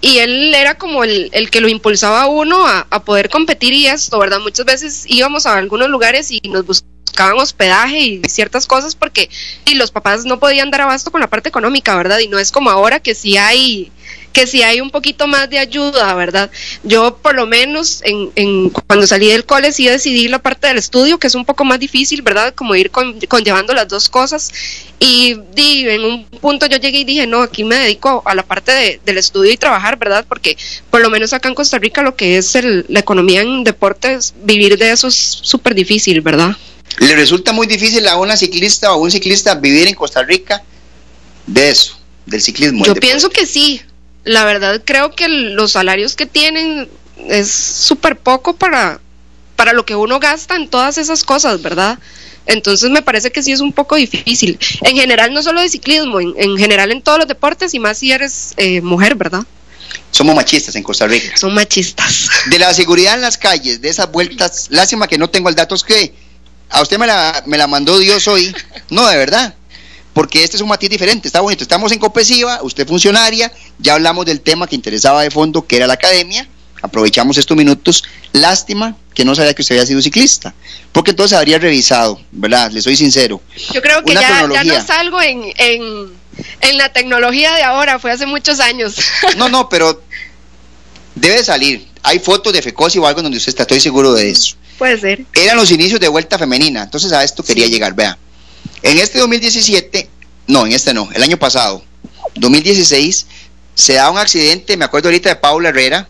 y 0.00 0.18
él 0.18 0.54
era 0.54 0.76
como 0.76 1.04
el, 1.04 1.30
el 1.32 1.50
que 1.50 1.60
lo 1.60 1.68
impulsaba 1.68 2.22
a 2.22 2.26
uno 2.26 2.66
a, 2.66 2.86
a, 2.90 3.04
poder 3.04 3.28
competir 3.28 3.72
y 3.72 3.86
esto, 3.86 4.18
¿verdad? 4.18 4.38
Muchas 4.40 4.64
veces 4.64 5.04
íbamos 5.08 5.46
a 5.46 5.56
algunos 5.56 5.88
lugares 5.88 6.30
y 6.30 6.40
nos 6.48 6.64
buscaban 6.66 7.38
hospedaje 7.38 7.98
y 7.98 8.22
ciertas 8.28 8.66
cosas 8.66 8.94
porque 8.94 9.28
y 9.64 9.74
los 9.74 9.90
papás 9.90 10.24
no 10.24 10.38
podían 10.38 10.70
dar 10.70 10.82
abasto 10.82 11.10
con 11.10 11.20
la 11.20 11.28
parte 11.28 11.48
económica, 11.48 11.96
¿verdad? 11.96 12.20
Y 12.20 12.28
no 12.28 12.38
es 12.38 12.52
como 12.52 12.70
ahora 12.70 13.00
que 13.00 13.14
sí 13.14 13.36
hay 13.36 13.90
que 14.38 14.46
si 14.46 14.62
hay 14.62 14.80
un 14.80 14.90
poquito 14.90 15.26
más 15.26 15.50
de 15.50 15.58
ayuda, 15.58 16.14
¿verdad? 16.14 16.48
Yo 16.84 17.16
por 17.16 17.34
lo 17.34 17.46
menos 17.46 18.02
en, 18.04 18.30
en, 18.36 18.70
cuando 18.70 19.04
salí 19.04 19.26
del 19.26 19.44
cole 19.44 19.72
sí 19.72 19.88
decidí 19.88 20.28
la 20.28 20.38
parte 20.38 20.68
del 20.68 20.78
estudio, 20.78 21.18
que 21.18 21.26
es 21.26 21.34
un 21.34 21.44
poco 21.44 21.64
más 21.64 21.80
difícil, 21.80 22.22
¿verdad? 22.22 22.54
Como 22.54 22.76
ir 22.76 22.92
con, 22.92 23.18
conllevando 23.22 23.74
las 23.74 23.88
dos 23.88 24.08
cosas. 24.08 24.52
Y, 25.00 25.36
di, 25.56 25.88
en 25.88 26.04
un 26.04 26.24
punto 26.24 26.66
yo 26.66 26.76
llegué 26.76 27.00
y 27.00 27.04
dije, 27.04 27.26
no, 27.26 27.42
aquí 27.42 27.64
me 27.64 27.74
dedico 27.74 28.22
a 28.26 28.36
la 28.36 28.44
parte 28.44 28.70
de, 28.70 29.00
del 29.04 29.18
estudio 29.18 29.50
y 29.50 29.56
trabajar, 29.56 29.98
¿verdad? 29.98 30.24
Porque 30.28 30.56
por 30.88 31.00
lo 31.00 31.10
menos 31.10 31.32
acá 31.32 31.48
en 31.48 31.56
Costa 31.56 31.78
Rica 31.78 32.02
lo 32.02 32.14
que 32.14 32.36
es 32.36 32.54
el, 32.54 32.86
la 32.88 33.00
economía 33.00 33.40
en 33.40 33.64
deportes, 33.64 34.34
vivir 34.44 34.78
de 34.78 34.92
eso 34.92 35.08
es 35.08 35.16
súper 35.16 35.74
difícil, 35.74 36.20
¿verdad? 36.20 36.56
¿Le 37.00 37.16
resulta 37.16 37.52
muy 37.52 37.66
difícil 37.66 38.06
a 38.06 38.16
una 38.16 38.36
ciclista 38.36 38.92
o 38.92 38.94
a 38.94 38.98
un 38.98 39.10
ciclista 39.10 39.56
vivir 39.56 39.88
en 39.88 39.96
Costa 39.96 40.22
Rica 40.22 40.62
de 41.44 41.70
eso, 41.70 41.98
del 42.24 42.40
ciclismo? 42.40 42.84
Yo 42.84 42.94
pienso 42.94 43.30
que 43.30 43.46
sí, 43.46 43.82
la 44.28 44.44
verdad 44.44 44.82
creo 44.84 45.14
que 45.14 45.28
los 45.28 45.72
salarios 45.72 46.14
que 46.14 46.26
tienen 46.26 46.88
es 47.28 47.50
súper 47.50 48.18
poco 48.18 48.54
para, 48.54 49.00
para 49.56 49.72
lo 49.72 49.84
que 49.84 49.96
uno 49.96 50.20
gasta 50.20 50.54
en 50.54 50.68
todas 50.68 50.98
esas 50.98 51.24
cosas, 51.24 51.62
¿verdad? 51.62 51.98
Entonces 52.46 52.90
me 52.90 53.02
parece 53.02 53.32
que 53.32 53.42
sí 53.42 53.52
es 53.52 53.60
un 53.60 53.72
poco 53.72 53.96
difícil. 53.96 54.58
En 54.82 54.96
general, 54.96 55.32
no 55.32 55.42
solo 55.42 55.60
de 55.60 55.68
ciclismo, 55.68 56.20
en, 56.20 56.56
general 56.56 56.92
en 56.92 57.02
todos 57.02 57.18
los 57.18 57.28
deportes 57.28 57.74
y 57.74 57.78
más 57.78 57.98
si 57.98 58.12
eres 58.12 58.52
eh, 58.56 58.80
mujer, 58.82 59.14
¿verdad? 59.14 59.44
Somos 60.10 60.36
machistas 60.36 60.76
en 60.76 60.82
Costa 60.82 61.06
Rica. 61.06 61.36
Son 61.36 61.54
machistas. 61.54 62.28
De 62.50 62.58
la 62.58 62.72
seguridad 62.74 63.14
en 63.14 63.22
las 63.22 63.38
calles, 63.38 63.80
de 63.80 63.88
esas 63.88 64.12
vueltas, 64.12 64.66
lástima 64.70 65.08
que 65.08 65.18
no 65.18 65.30
tengo 65.30 65.48
el 65.48 65.54
dato, 65.54 65.74
es 65.74 65.82
que 65.82 66.14
a 66.68 66.82
usted 66.82 66.98
me 66.98 67.06
la, 67.06 67.42
me 67.46 67.56
la 67.56 67.66
mandó 67.66 67.98
Dios 67.98 68.28
hoy. 68.28 68.54
No, 68.90 69.06
de 69.06 69.16
verdad 69.16 69.54
porque 70.18 70.42
este 70.42 70.56
es 70.56 70.62
un 70.62 70.68
matiz 70.68 70.90
diferente, 70.90 71.28
está 71.28 71.40
bonito. 71.40 71.62
Estamos 71.62 71.92
en 71.92 72.00
Copesiva, 72.00 72.58
usted 72.62 72.88
funcionaria, 72.88 73.52
ya 73.78 73.94
hablamos 73.94 74.26
del 74.26 74.40
tema 74.40 74.66
que 74.66 74.74
interesaba 74.74 75.22
de 75.22 75.30
fondo, 75.30 75.64
que 75.64 75.76
era 75.76 75.86
la 75.86 75.92
academia, 75.94 76.44
aprovechamos 76.82 77.36
estos 77.36 77.56
minutos. 77.56 78.02
Lástima 78.32 78.96
que 79.14 79.24
no 79.24 79.36
sabía 79.36 79.54
que 79.54 79.62
usted 79.62 79.76
había 79.76 79.86
sido 79.86 80.02
ciclista, 80.02 80.52
porque 80.90 81.12
entonces 81.12 81.38
habría 81.38 81.60
revisado, 81.60 82.20
¿verdad? 82.32 82.72
Le 82.72 82.82
soy 82.82 82.96
sincero. 82.96 83.40
Yo 83.72 83.80
creo 83.80 84.02
que 84.02 84.14
ya, 84.14 84.44
no 84.48 84.84
salgo 84.84 85.22
en, 85.22 85.52
en, 85.56 86.78
la 86.78 86.92
tecnología 86.92 87.54
de 87.54 87.62
ahora, 87.62 88.00
fue 88.00 88.10
hace 88.10 88.26
muchos 88.26 88.58
años. 88.58 88.96
No, 89.36 89.48
no, 89.48 89.68
pero 89.70 90.02
debe 91.14 91.44
salir. 91.44 91.86
Hay 92.02 92.18
fotos 92.18 92.52
de 92.52 92.60
Fecosi 92.60 92.98
o 92.98 93.06
algo 93.06 93.22
donde 93.22 93.38
usted 93.38 93.50
está, 93.50 93.62
estoy 93.62 93.78
seguro 93.78 94.14
de 94.14 94.30
eso. 94.30 94.56
Puede 94.78 94.98
ser. 94.98 95.24
Eran 95.32 95.56
los 95.56 95.70
inicios 95.70 96.00
de 96.00 96.08
vuelta 96.08 96.36
femenina, 96.36 96.82
entonces 96.82 97.12
a 97.12 97.22
esto 97.22 97.44
quería 97.44 97.68
llegar, 97.68 97.94
vea. 97.94 98.18
En 98.82 98.98
este 98.98 99.18
2017, 99.18 100.08
no, 100.46 100.66
en 100.66 100.72
este 100.72 100.94
no, 100.94 101.08
el 101.12 101.22
año 101.22 101.36
pasado, 101.36 101.84
2016, 102.36 103.26
se 103.74 103.94
da 103.94 104.10
un 104.10 104.18
accidente, 104.18 104.76
me 104.76 104.84
acuerdo 104.84 105.08
ahorita 105.08 105.28
de 105.28 105.36
Paula 105.36 105.70
Herrera, 105.70 106.08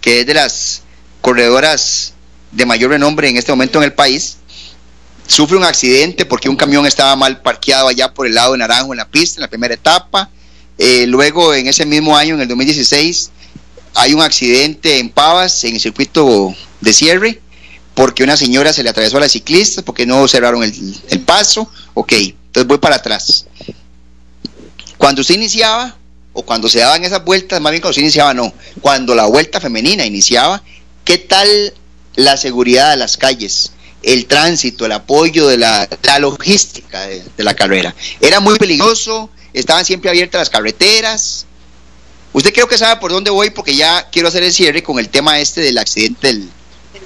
que 0.00 0.20
es 0.20 0.26
de 0.26 0.34
las 0.34 0.82
corredoras 1.20 2.14
de 2.52 2.66
mayor 2.66 2.90
renombre 2.90 3.28
en 3.28 3.36
este 3.36 3.52
momento 3.52 3.78
en 3.78 3.84
el 3.84 3.92
país, 3.92 4.38
sufre 5.26 5.56
un 5.56 5.64
accidente 5.64 6.24
porque 6.24 6.48
un 6.48 6.56
camión 6.56 6.86
estaba 6.86 7.16
mal 7.16 7.42
parqueado 7.42 7.88
allá 7.88 8.12
por 8.12 8.26
el 8.26 8.34
lado 8.34 8.52
de 8.52 8.58
Naranjo 8.58 8.92
en 8.92 8.98
la 8.98 9.08
pista, 9.08 9.38
en 9.38 9.42
la 9.42 9.48
primera 9.48 9.74
etapa. 9.74 10.30
Eh, 10.78 11.06
luego, 11.06 11.54
en 11.54 11.66
ese 11.66 11.84
mismo 11.84 12.16
año, 12.16 12.34
en 12.34 12.42
el 12.42 12.48
2016, 12.48 13.30
hay 13.94 14.14
un 14.14 14.22
accidente 14.22 14.98
en 14.98 15.10
Pavas, 15.10 15.64
en 15.64 15.74
el 15.74 15.80
circuito 15.80 16.54
de 16.80 16.92
cierre, 16.92 17.40
porque 17.96 18.22
una 18.22 18.36
señora 18.36 18.72
se 18.72 18.84
le 18.84 18.90
atravesó 18.90 19.16
a 19.16 19.20
la 19.20 19.28
ciclista, 19.28 19.82
porque 19.82 20.06
no 20.06 20.28
cerraron 20.28 20.62
el, 20.62 20.94
el 21.08 21.20
paso. 21.20 21.68
Ok, 21.94 22.12
entonces 22.12 22.68
voy 22.68 22.78
para 22.78 22.96
atrás. 22.96 23.46
Cuando 24.98 25.22
usted 25.22 25.34
iniciaba, 25.34 25.96
o 26.34 26.42
cuando 26.42 26.68
se 26.68 26.80
daban 26.80 27.02
esas 27.02 27.24
vueltas, 27.24 27.58
más 27.60 27.72
bien 27.72 27.80
cuando 27.80 27.94
se 27.94 28.02
iniciaba, 28.02 28.34
no, 28.34 28.52
cuando 28.82 29.14
la 29.14 29.24
vuelta 29.24 29.60
femenina 29.60 30.04
iniciaba, 30.04 30.62
¿qué 31.04 31.16
tal 31.16 31.48
la 32.16 32.36
seguridad 32.36 32.90
de 32.90 32.98
las 32.98 33.16
calles? 33.16 33.72
el 34.02 34.26
tránsito, 34.26 34.86
el 34.86 34.92
apoyo 34.92 35.48
de 35.48 35.58
la, 35.58 35.88
logística 36.20 37.06
de, 37.06 37.24
la 37.38 37.54
carrera. 37.54 37.94
Era 38.20 38.38
muy 38.38 38.56
peligroso, 38.56 39.30
estaban 39.52 39.84
siempre 39.84 40.10
abiertas 40.10 40.42
las 40.42 40.50
carreteras. 40.50 41.46
Usted 42.32 42.52
creo 42.52 42.68
que 42.68 42.78
sabe 42.78 43.00
por 43.00 43.10
dónde 43.10 43.30
voy 43.30 43.50
porque 43.50 43.74
ya 43.74 44.08
quiero 44.12 44.28
hacer 44.28 44.44
el 44.44 44.52
cierre 44.52 44.82
con 44.82 45.00
el 45.00 45.08
tema 45.08 45.40
este 45.40 45.60
del 45.60 45.78
accidente 45.78 46.28
del, 46.28 46.48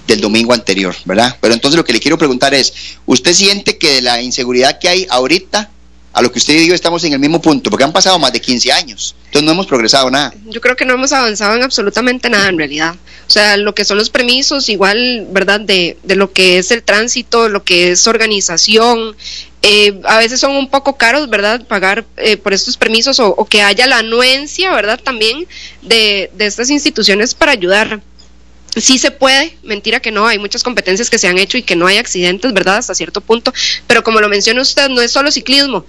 del 0.07 0.21
domingo 0.21 0.53
anterior, 0.53 0.95
¿verdad? 1.05 1.37
Pero 1.41 1.55
entonces 1.55 1.77
lo 1.77 1.85
que 1.85 1.93
le 1.93 2.01
quiero 2.01 2.19
preguntar 2.19 2.55
es, 2.55 2.73
¿usted 3.07 3.33
siente 3.35 3.79
que 3.79 3.95
de 3.95 4.03
la 4.03 4.21
inseguridad 4.21 4.79
que 4.79 4.89
hay 4.89 5.07
ahorita 5.09 5.71
a 6.13 6.23
lo 6.23 6.33
que 6.33 6.39
usted 6.39 6.55
y 6.55 6.67
yo 6.67 6.75
estamos 6.75 7.05
en 7.05 7.13
el 7.13 7.19
mismo 7.19 7.41
punto, 7.41 7.71
porque 7.71 7.85
han 7.85 7.93
pasado 7.93 8.19
más 8.19 8.33
de 8.33 8.41
15 8.41 8.73
años, 8.73 9.15
entonces 9.27 9.45
no 9.45 9.53
hemos 9.53 9.67
progresado 9.67 10.11
nada. 10.11 10.35
Yo 10.47 10.61
creo 10.61 10.75
que 10.75 10.85
no 10.85 10.95
hemos 10.95 11.13
avanzado 11.13 11.55
en 11.55 11.63
absolutamente 11.63 12.29
nada 12.29 12.49
en 12.49 12.59
realidad. 12.59 12.97
O 13.29 13.31
sea, 13.31 13.57
lo 13.57 13.75
que 13.77 13.85
son 13.85 13.97
los 13.97 14.11
permisos, 14.11 14.69
igual, 14.69 15.29
¿verdad? 15.31 15.61
De, 15.61 15.97
de 16.03 16.17
lo 16.17 16.33
que 16.33 16.59
es 16.59 16.73
el 16.73 16.83
tránsito, 16.83 17.49
lo 17.49 17.63
que 17.63 17.93
es 17.93 18.09
organización, 18.09 19.15
eh, 19.63 20.01
a 20.05 20.19
veces 20.19 20.41
son 20.41 20.57
un 20.57 20.69
poco 20.69 20.97
caros, 20.97 21.31
¿verdad? 21.31 21.65
Pagar 21.67 22.05
eh, 22.17 22.37
por 22.37 22.55
estos 22.55 22.77
permisos 22.77 23.21
o, 23.21 23.45
que 23.45 23.63
haya 23.63 23.87
la 23.87 23.99
anuencia, 23.99 24.75
¿verdad? 24.75 24.99
También 25.01 25.47
de 25.83 26.31
estas 26.39 26.71
instituciones 26.71 27.35
para 27.35 27.53
ayudar 27.53 28.01
sí 28.77 28.99
se 28.99 29.11
puede, 29.11 29.57
mentira 29.63 30.01
que 30.01 30.11
no, 30.11 30.27
hay 30.27 30.39
muchas 30.39 30.63
competencias 30.63 31.11
que 31.11 31.19
se 31.19 31.29
han 31.29 31.39
hecho 31.39 31.59
y 31.59 31.63
que 31.63 31.77
no 31.77 31.87
hay 31.87 31.99
accidentes, 31.99 32.53
¿verdad? 32.53 32.77
Hasta 32.77 32.95
cierto 32.95 33.21
punto, 33.21 33.53
pero 33.87 34.05
como 34.05 34.21
lo 34.21 34.29
menciona 34.29 34.63
usted, 34.63 34.89
no 34.89 35.01
es 35.01 35.11
solo 35.11 35.31
ciclismo, 35.31 35.85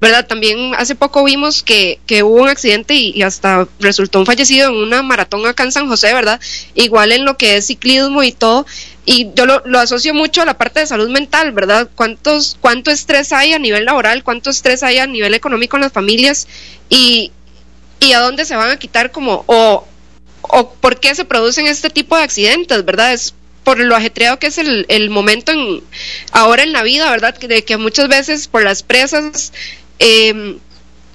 ¿verdad? 0.00 0.26
También 0.26 0.74
hace 0.76 0.94
poco 0.94 1.24
vimos 1.24 1.62
que, 1.62 1.98
que 2.06 2.22
hubo 2.22 2.42
un 2.42 2.48
accidente 2.48 2.94
y, 2.94 3.22
hasta 3.22 3.66
resultó 3.80 4.18
un 4.18 4.26
fallecido 4.26 4.68
en 4.68 4.76
una 4.76 5.02
maratón 5.02 5.46
acá 5.46 5.62
en 5.64 5.72
San 5.72 5.88
José, 5.88 6.12
¿verdad? 6.12 6.40
Igual 6.74 7.12
en 7.12 7.24
lo 7.24 7.36
que 7.36 7.56
es 7.56 7.66
ciclismo 7.66 8.22
y 8.22 8.32
todo, 8.32 8.66
y 9.06 9.30
yo 9.34 9.46
lo, 9.46 9.62
lo 9.64 9.78
asocio 9.78 10.12
mucho 10.12 10.42
a 10.42 10.44
la 10.44 10.58
parte 10.58 10.80
de 10.80 10.86
salud 10.86 11.08
mental, 11.08 11.52
¿verdad? 11.52 11.88
¿Cuántos, 11.94 12.58
¿Cuánto 12.60 12.90
estrés 12.90 13.32
hay 13.32 13.54
a 13.54 13.58
nivel 13.58 13.86
laboral? 13.86 14.22
¿Cuánto 14.22 14.50
estrés 14.50 14.82
hay 14.82 14.98
a 14.98 15.06
nivel 15.06 15.32
económico 15.32 15.76
en 15.76 15.82
las 15.82 15.92
familias? 15.92 16.46
Y, 16.90 17.32
y 18.00 18.12
a 18.12 18.20
dónde 18.20 18.44
se 18.44 18.54
van 18.54 18.70
a 18.70 18.78
quitar 18.78 19.10
como, 19.10 19.44
o 19.46 19.86
o 20.48 20.70
por 20.70 21.00
qué 21.00 21.14
se 21.14 21.24
producen 21.24 21.66
este 21.66 21.90
tipo 21.90 22.16
de 22.16 22.22
accidentes, 22.22 22.84
¿verdad? 22.84 23.12
Es 23.12 23.34
por 23.64 23.78
lo 23.78 23.94
ajetreado 23.94 24.38
que 24.38 24.46
es 24.46 24.58
el, 24.58 24.86
el 24.88 25.10
momento 25.10 25.52
en, 25.52 25.82
ahora 26.32 26.62
en 26.62 26.72
la 26.72 26.82
vida, 26.82 27.10
¿verdad? 27.10 27.38
De 27.38 27.64
que 27.64 27.76
muchas 27.76 28.08
veces 28.08 28.48
por 28.48 28.62
las 28.62 28.82
presas 28.82 29.52
eh, 29.98 30.58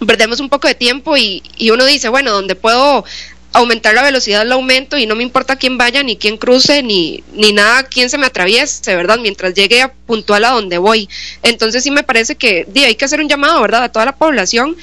perdemos 0.05 0.39
un 0.39 0.49
poco 0.49 0.67
de 0.67 0.75
tiempo 0.75 1.17
y, 1.17 1.41
uno 1.71 1.85
dice, 1.85 2.09
bueno, 2.09 2.31
donde 2.31 2.55
puedo 2.55 3.05
aumentar 3.53 3.93
la 3.93 4.01
velocidad 4.01 4.45
la 4.45 4.55
aumento 4.55 4.97
y 4.97 5.05
no 5.05 5.15
me 5.15 5.21
importa 5.21 5.55
quién 5.55 5.77
vaya, 5.77 6.01
ni 6.01 6.17
quién 6.17 6.37
cruce, 6.37 6.81
ni, 6.81 7.23
ni 7.33 7.53
nada, 7.53 7.83
quién 7.83 8.09
se 8.09 8.17
me 8.17 8.25
atraviese, 8.25 8.95
¿verdad? 8.95 9.19
Mientras 9.19 9.53
llegue 9.53 9.81
a 9.81 9.93
puntual 9.93 10.45
a 10.45 10.51
donde 10.51 10.79
voy. 10.79 11.07
Entonces 11.43 11.83
sí 11.83 11.91
me 11.91 12.03
parece 12.03 12.35
que 12.35 12.67
hay 12.75 12.95
que 12.95 13.05
hacer 13.05 13.19
un 13.19 13.29
llamado, 13.29 13.61
¿verdad? 13.61 13.83
A 13.83 13.91
toda 13.91 14.05
la 14.05 14.15
población 14.15 14.75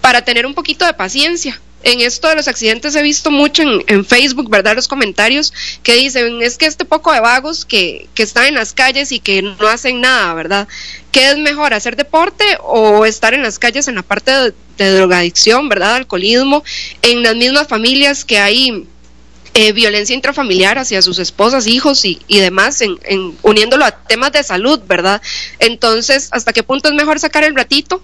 para 0.00 0.22
tener 0.22 0.46
un 0.46 0.54
poquito 0.54 0.84
de 0.84 0.92
paciencia, 0.92 1.60
en 1.82 2.00
esto 2.00 2.28
de 2.28 2.36
los 2.36 2.48
accidentes 2.48 2.94
he 2.94 3.02
visto 3.02 3.30
mucho 3.30 3.62
en, 3.62 4.04
Facebook, 4.04 4.50
¿verdad? 4.50 4.74
Los 4.74 4.88
comentarios 4.88 5.52
que 5.82 5.94
dicen, 5.94 6.42
es 6.42 6.58
que 6.58 6.66
este 6.66 6.84
poco 6.84 7.12
de 7.12 7.20
vagos 7.20 7.64
que, 7.64 8.08
que 8.14 8.22
están 8.22 8.46
en 8.46 8.54
las 8.54 8.72
calles 8.72 9.12
y 9.12 9.20
que 9.20 9.42
no 9.42 9.68
hacen 9.68 10.00
nada, 10.00 10.34
¿verdad? 10.34 10.68
¿Qué 11.10 11.30
es 11.30 11.38
mejor, 11.38 11.74
hacer 11.74 11.96
deporte 11.96 12.44
o 12.62 13.04
estar 13.04 13.34
en 13.34 13.42
las 13.42 13.58
calles 13.58 13.88
en 13.88 13.96
la 13.96 14.02
parte 14.02 14.30
de, 14.30 14.52
drogadicción, 14.76 15.68
¿verdad? 15.68 15.96
Alcoholismo, 15.96 16.64
en 17.02 17.22
las 17.22 17.36
mismas 17.36 17.68
familias 17.68 18.24
que 18.24 18.38
hay 18.38 18.88
eh, 19.54 19.72
violencia 19.72 20.14
intrafamiliar 20.14 20.78
hacia 20.78 21.02
sus 21.02 21.20
esposas, 21.20 21.68
hijos 21.68 22.04
y, 22.04 22.18
demás, 22.28 22.80
en, 22.80 22.98
en, 23.04 23.36
uniéndolo 23.42 23.84
a 23.84 23.92
temas 23.92 24.32
de 24.32 24.42
salud, 24.42 24.80
¿verdad? 24.88 25.22
Entonces, 25.60 26.28
¿hasta 26.32 26.52
qué 26.52 26.62
punto 26.62 26.88
es 26.88 26.94
mejor 26.94 27.20
sacar 27.20 27.44
el 27.44 27.54
ratito 27.54 28.02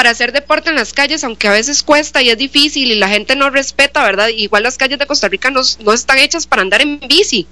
para 0.00 0.12
hacer 0.12 0.32
deporte 0.32 0.70
en 0.70 0.76
las 0.76 0.94
calles, 0.94 1.24
aunque 1.24 1.46
a 1.46 1.50
veces 1.50 1.82
cuesta 1.82 2.22
y 2.22 2.30
es 2.30 2.38
difícil 2.38 2.90
y 2.90 2.94
la 2.94 3.10
gente 3.10 3.36
no 3.36 3.50
respeta, 3.50 4.02
¿verdad? 4.02 4.28
Igual 4.28 4.62
las 4.62 4.78
calles 4.78 4.98
de 4.98 5.06
Costa 5.06 5.28
Rica 5.28 5.50
no, 5.50 5.60
no 5.80 5.92
están 5.92 6.16
hechas 6.16 6.46
para 6.46 6.62
andar 6.62 6.80
en 6.80 6.98
bici. 7.00 7.46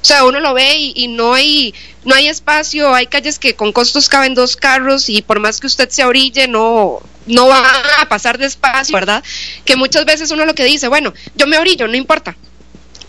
O 0.00 0.04
sea, 0.04 0.24
uno 0.24 0.40
lo 0.40 0.52
ve 0.52 0.74
y, 0.96 1.06
no 1.06 1.32
hay 1.32 1.72
no 2.04 2.16
hay 2.16 2.26
espacio, 2.26 2.92
hay 2.92 3.06
calles 3.06 3.38
que 3.38 3.54
con 3.54 3.70
costos 3.70 4.08
caben 4.08 4.34
dos 4.34 4.56
carros 4.56 5.08
y 5.08 5.22
por 5.22 5.38
más 5.38 5.60
que 5.60 5.68
usted 5.68 5.90
se 5.90 6.04
orille 6.04 6.48
no 6.48 6.98
no 7.26 7.46
va 7.46 7.64
a 8.00 8.08
pasar 8.08 8.36
despacio, 8.36 8.96
¿verdad? 8.96 9.22
Que 9.64 9.76
muchas 9.76 10.04
veces 10.04 10.32
uno 10.32 10.44
lo 10.44 10.56
que 10.56 10.64
dice, 10.64 10.88
bueno, 10.88 11.14
yo 11.36 11.46
me 11.46 11.56
orillo, 11.56 11.86
no 11.86 11.94
importa 11.94 12.34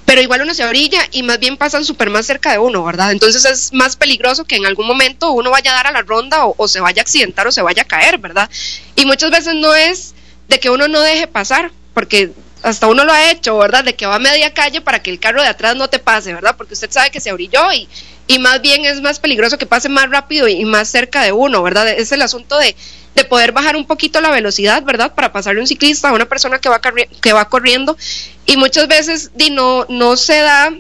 pero 0.05 0.21
igual 0.21 0.41
uno 0.41 0.53
se 0.53 0.65
orilla 0.65 1.07
y 1.11 1.23
más 1.23 1.39
bien 1.39 1.57
pasan 1.57 1.85
súper 1.85 2.09
más 2.09 2.25
cerca 2.25 2.51
de 2.51 2.57
uno, 2.57 2.83
¿verdad? 2.83 3.11
Entonces 3.11 3.45
es 3.45 3.73
más 3.73 3.95
peligroso 3.95 4.43
que 4.45 4.55
en 4.55 4.65
algún 4.65 4.87
momento 4.87 5.31
uno 5.31 5.49
vaya 5.49 5.71
a 5.71 5.75
dar 5.75 5.87
a 5.87 5.91
la 5.91 6.01
ronda 6.01 6.45
o, 6.45 6.67
se 6.67 6.81
vaya 6.81 7.01
a 7.01 7.03
accidentar 7.03 7.47
o 7.47 7.51
se 7.51 7.61
vaya 7.61 7.83
a 7.83 7.87
caer, 7.87 8.17
¿verdad? 8.17 8.49
Y 8.95 9.05
muchas 9.05 9.31
veces 9.31 9.55
no 9.55 9.73
es 9.73 10.13
de 10.49 10.59
que 10.59 10.69
uno 10.69 10.87
no 10.87 10.99
deje 10.99 11.27
pasar, 11.27 11.71
porque 11.93 12.31
hasta 12.63 12.87
uno 12.87 13.05
lo 13.05 13.13
ha 13.13 13.31
hecho, 13.31 13.57
¿verdad? 13.57 13.83
De 13.83 13.95
que 13.95 14.05
va 14.05 14.15
a 14.15 14.19
media 14.19 14.53
calle 14.53 14.81
para 14.81 15.01
que 15.01 15.09
el 15.09 15.19
carro 15.19 15.41
de 15.41 15.47
atrás 15.47 15.75
no 15.75 15.89
te 15.89 15.99
pase, 15.99 16.33
¿verdad? 16.33 16.55
Porque 16.57 16.73
usted 16.73 16.91
sabe 16.91 17.11
que 17.11 17.19
se 17.19 17.31
orilló 17.31 17.71
y, 17.71 17.87
y 18.27 18.39
más 18.39 18.61
bien 18.61 18.85
es 18.85 19.01
más 19.01 19.19
peligroso 19.19 19.57
que 19.57 19.65
pase 19.65 19.89
más 19.89 20.09
rápido 20.09 20.47
y 20.47 20.63
más 20.65 20.89
cerca 20.89 21.23
de 21.23 21.31
uno, 21.31 21.63
¿verdad? 21.63 21.87
Es 21.89 22.11
el 22.11 22.21
asunto 22.21 22.57
de, 22.57 22.75
de 23.16 23.24
poder 23.24 23.51
bajar 23.51 23.76
un 23.76 23.86
poquito 23.86 24.22
la 24.22 24.32
velocidad, 24.32 24.84
¿verdad? 24.84 25.14
Para 25.14 25.32
pasarle 25.32 25.61
un 25.61 25.68
ciclista 25.68 26.09
a 26.09 26.14
una 26.14 26.26
persona 26.26 26.59
que 26.59 26.70
va, 26.70 26.82
que 26.82 27.34
va 27.34 27.49
corriendo 27.49 27.97
y 28.45 28.57
muchas 28.57 28.88
veces 28.88 29.32
di, 29.36 29.49
no, 29.49 29.86
no 29.89 30.18
se 30.18 30.39
da 30.39 30.74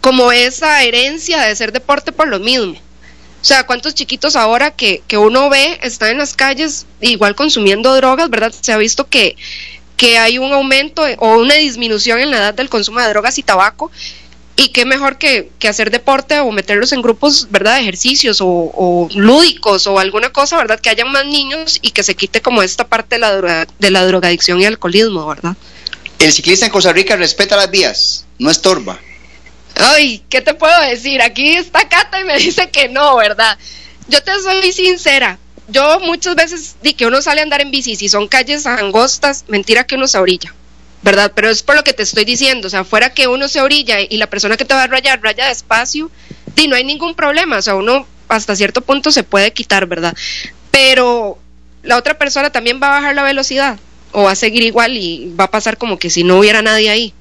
como 0.00 0.30
esa 0.32 0.82
herencia 0.82 1.42
de 1.42 1.56
ser 1.56 1.72
deporte 1.72 2.12
por 2.12 2.28
lo 2.28 2.38
mismo. 2.38 2.74
O 3.40 3.44
sea, 3.44 3.66
¿cuántos 3.66 3.94
chiquitos 3.94 4.36
ahora 4.36 4.72
que, 4.72 5.02
que 5.06 5.16
uno 5.16 5.48
ve 5.48 5.78
están 5.82 6.10
en 6.10 6.18
las 6.18 6.34
calles 6.34 6.86
igual 7.00 7.34
consumiendo 7.34 7.94
drogas, 7.94 8.30
¿verdad? 8.30 8.52
Se 8.60 8.72
ha 8.72 8.76
visto 8.78 9.06
que, 9.06 9.36
que 9.96 10.18
hay 10.18 10.38
un 10.38 10.52
aumento 10.52 11.02
o 11.18 11.38
una 11.38 11.54
disminución 11.54 12.20
en 12.20 12.30
la 12.30 12.38
edad 12.38 12.54
del 12.54 12.68
consumo 12.68 13.00
de 13.00 13.08
drogas 13.08 13.38
y 13.38 13.42
tabaco 13.42 13.90
y 14.58 14.70
qué 14.70 14.84
mejor 14.84 15.18
que, 15.18 15.52
que, 15.60 15.68
hacer 15.68 15.92
deporte 15.92 16.40
o 16.40 16.50
meterlos 16.50 16.90
en 16.92 17.00
grupos, 17.00 17.46
¿verdad?, 17.48 17.76
de 17.76 17.82
ejercicios 17.82 18.38
o, 18.40 19.08
lúdicos 19.14 19.86
o 19.86 20.00
alguna 20.00 20.30
cosa, 20.30 20.56
¿verdad?, 20.56 20.80
que 20.80 20.90
hayan 20.90 21.12
más 21.12 21.24
niños 21.24 21.78
y 21.80 21.92
que 21.92 22.02
se 22.02 22.16
quite 22.16 22.42
como 22.42 22.64
esta 22.64 22.84
parte 22.84 23.14
de 23.14 23.18
la, 23.20 23.66
de 23.78 23.90
la 23.92 24.04
drogadicción 24.04 24.60
y 24.60 24.66
alcoholismo, 24.66 25.24
¿verdad? 25.28 25.56
El 26.18 26.32
ciclista 26.32 26.66
en 26.66 26.72
Costa 26.72 26.92
Rica 26.92 27.14
respeta 27.14 27.56
las 27.56 27.70
vías, 27.70 28.26
no 28.40 28.50
estorba. 28.50 28.98
Ay, 29.76 30.24
¿qué 30.28 30.40
te 30.40 30.54
puedo 30.54 30.80
decir? 30.82 31.22
Aquí 31.22 31.54
está 31.54 31.88
Cata 31.88 32.20
y 32.20 32.24
me 32.24 32.36
dice 32.38 32.68
que 32.68 32.88
no, 32.88 33.14
¿verdad? 33.14 33.56
Yo 34.08 34.20
te 34.24 34.32
soy 34.42 34.72
sincera. 34.72 35.38
Yo 35.68 36.00
muchas 36.00 36.34
veces 36.34 36.74
di 36.82 36.94
que 36.94 37.06
uno 37.06 37.22
sale 37.22 37.42
a 37.42 37.44
andar 37.44 37.60
en 37.60 37.70
bici, 37.70 37.94
si 37.94 38.08
son 38.08 38.26
calles 38.26 38.66
angostas, 38.66 39.44
mentira 39.46 39.86
que 39.86 39.94
uno 39.94 40.08
se 40.08 40.18
orilla, 40.18 40.52
¿verdad? 41.02 41.32
Pero 41.34 41.50
es 41.50 41.62
por 41.62 41.76
lo 41.76 41.84
que 41.84 41.92
te 41.92 42.02
estoy 42.02 42.24
diciendo, 42.24 42.66
o 42.66 42.70
sea, 42.70 42.84
fuera 42.84 43.14
que 43.14 43.28
uno 43.28 43.48
se 43.48 43.60
orilla 43.60 44.00
y 44.00 44.16
la 44.16 44.28
persona 44.28 44.56
que 44.56 44.64
te 44.64 44.74
va 44.74 44.84
a 44.84 44.86
rayar 44.86 45.22
raya 45.22 45.48
despacio, 45.48 46.10
di, 46.54 46.68
no 46.68 46.76
hay 46.76 46.84
ningún 46.84 47.14
problema, 47.14 47.58
o 47.58 47.62
sea, 47.62 47.74
uno 47.74 48.06
hasta 48.28 48.56
cierto 48.56 48.82
punto 48.82 49.10
se 49.10 49.22
puede 49.22 49.52
quitar, 49.52 49.86
¿verdad? 49.86 50.16
Pero 50.70 51.38
la 51.82 51.96
otra 51.96 52.18
persona 52.18 52.50
también 52.50 52.80
va 52.82 52.88
a 52.88 53.00
bajar 53.00 53.14
la 53.14 53.22
velocidad 53.22 53.78
o 54.12 54.24
va 54.24 54.32
a 54.32 54.36
seguir 54.36 54.62
igual 54.62 54.96
y 54.96 55.32
va 55.38 55.44
a 55.44 55.50
pasar 55.50 55.78
como 55.78 55.98
que 55.98 56.10
si 56.10 56.24
no 56.24 56.38
hubiera 56.38 56.62
nadie 56.62 56.90
ahí. 56.90 57.14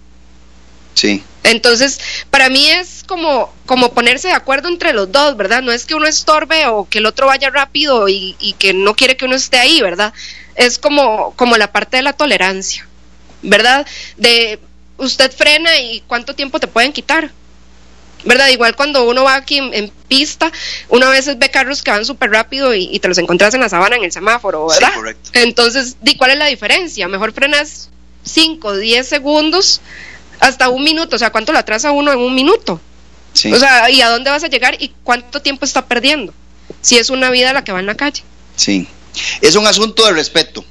Sí. 0.93 1.23
Entonces, 1.43 1.99
para 2.29 2.49
mí 2.49 2.67
es 2.67 3.03
como, 3.07 3.53
como 3.65 3.93
ponerse 3.93 4.27
de 4.27 4.33
acuerdo 4.33 4.67
entre 4.67 4.93
los 4.93 5.11
dos, 5.11 5.37
¿verdad? 5.37 5.61
No 5.61 5.71
es 5.71 5.85
que 5.85 5.95
uno 5.95 6.07
estorbe 6.07 6.65
o 6.67 6.89
que 6.89 6.97
el 6.97 7.05
otro 7.05 7.27
vaya 7.27 7.49
rápido 7.49 8.09
y, 8.09 8.35
y 8.39 8.53
que 8.53 8.73
no 8.73 8.95
quiere 8.95 9.15
que 9.15 9.25
uno 9.25 9.35
esté 9.35 9.57
ahí, 9.57 9.81
¿verdad? 9.81 10.13
Es 10.55 10.79
como, 10.79 11.33
como 11.35 11.55
la 11.55 11.71
parte 11.71 11.97
de 11.97 12.03
la 12.03 12.13
tolerancia, 12.13 12.86
¿verdad? 13.47 13.85
De 14.17 14.59
usted 14.97 15.31
frena 15.31 15.77
y 15.77 16.01
cuánto 16.07 16.35
tiempo 16.35 16.59
te 16.59 16.67
pueden 16.67 16.93
quitar. 16.93 17.31
¿verdad? 18.23 18.49
Igual 18.49 18.75
cuando 18.75 19.07
uno 19.07 19.23
va 19.23 19.35
aquí 19.35 19.57
en, 19.57 19.91
pista, 20.07 20.51
uno 20.89 21.05
a 21.05 21.09
veces 21.09 21.37
ve 21.37 21.49
carros 21.49 21.83
que 21.83 21.91
van 21.91 22.03
súper 22.03 22.31
rápido 22.31 22.73
y, 22.73 22.99
te 22.99 23.07
los 23.07 23.17
encuentras 23.19 23.53
en 23.53 23.61
la 23.61 23.69
sabana, 23.69 23.95
en 23.95 24.03
el 24.03 24.11
semáforo, 24.11 24.67
¿verdad? 24.67 24.93
correcto. 24.93 25.29
Entonces, 25.33 25.97
di, 26.01 26.17
¿cuál 26.17 26.31
es 26.31 26.37
la 26.37 26.47
diferencia? 26.47 27.07
Mejor 27.07 27.31
frenas 27.31 27.89
5, 28.23 28.77
10 28.77 29.07
segundos 29.07 29.81
hasta 30.39 30.69
un 30.69 30.83
minuto, 30.83 31.15
o 31.15 31.19
sea, 31.19 31.31
¿cuánto 31.31 31.53
lo 31.53 31.59
atrasa 31.59 31.91
uno 31.91 32.11
en 32.11 32.19
un 32.19 32.33
minuto? 32.35 32.81
Sí. 33.33 33.53
O 33.53 33.59
sea, 33.59 33.89
¿y 33.89 34.01
a 34.01 34.09
dónde 34.09 34.29
vas 34.29 34.43
a 34.43 34.47
llegar 34.47 34.75
y 34.79 34.93
cuánto 35.03 35.41
tiempo 35.41 35.63
está 35.63 35.85
perdiendo? 35.85 36.33
Si 36.81 36.97
es 36.97 37.09
una 37.09 37.29
vida 37.29 37.53
la 37.53 37.63
que 37.63 37.71
va 37.71 37.79
en 37.79 37.85
la 37.85 37.95
calle. 37.95 38.23
Sí. 38.55 38.87
Es 39.41 39.55
un 39.55 39.67
asunto 39.67 40.05
de 40.05 40.13
respeto. 40.13 40.65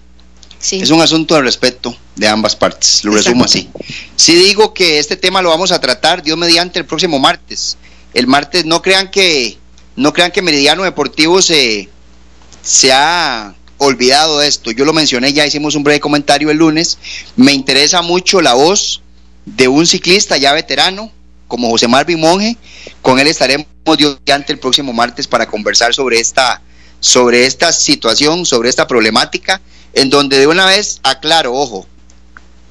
Sí. 0.67 0.81
Es 0.81 0.91
un 0.91 1.01
asunto 1.01 1.37
de 1.37 1.43
respeto 1.43 1.97
de 2.17 2.27
ambas 2.27 2.57
partes, 2.57 3.05
lo 3.05 3.13
resumo 3.13 3.45
así. 3.45 3.69
Sí 4.17 4.35
digo 4.35 4.75
que 4.75 4.99
este 4.99 5.17
tema 5.17 5.41
lo 5.41 5.51
vamos 5.51 5.71
a 5.71 5.81
tratar, 5.81 6.25
Dios 6.25 6.37
mediante, 6.37 6.81
el 6.81 6.87
próximo 6.87 7.21
martes. 7.21 7.79
El 8.15 8.27
martes, 8.27 8.65
no 8.65 8.83
crean 8.83 9.09
que, 9.13 9.59
no 9.95 10.13
crean 10.13 10.33
que 10.33 10.43
Meridiano 10.43 10.83
Deportivo 10.83 11.41
se, 11.41 11.89
se 12.63 12.93
ha 12.93 13.55
olvidado 13.79 14.41
de 14.41 14.49
esto. 14.49 14.73
Yo 14.73 14.85
lo 14.85 14.93
mencioné, 14.93 15.33
ya 15.33 15.47
hicimos 15.47 15.77
un 15.77 15.85
breve 15.85 16.01
comentario 16.01 16.51
el 16.51 16.57
lunes. 16.57 16.99
Me 17.37 17.53
interesa 17.53 18.03
mucho 18.03 18.41
la 18.41 18.55
voz 18.55 19.03
de 19.45 19.69
un 19.69 19.87
ciclista 19.87 20.37
ya 20.37 20.53
veterano, 20.53 21.13
como 21.47 21.71
José 21.71 21.87
Marvin 21.87 22.19
Monge. 22.19 22.57
Con 23.03 23.21
él 23.21 23.29
estaremos 23.29 23.69
Dios 23.97 24.19
mediante 24.27 24.53
el 24.53 24.59
próximo 24.59 24.93
martes 24.93 25.29
para 25.29 25.47
conversar 25.47 25.95
sobre 25.95 26.19
esta, 26.19 26.61
sobre 27.07 27.47
esta 27.47 27.73
situación, 27.73 28.45
sobre 28.45 28.69
esta 28.69 28.89
problemática 28.89 29.61
en 29.93 30.11
donde 30.11 30.41
de 30.41 30.49
una 30.49 30.67
vez 30.67 30.99
aclaro, 31.05 31.55
ojo, 31.55 31.87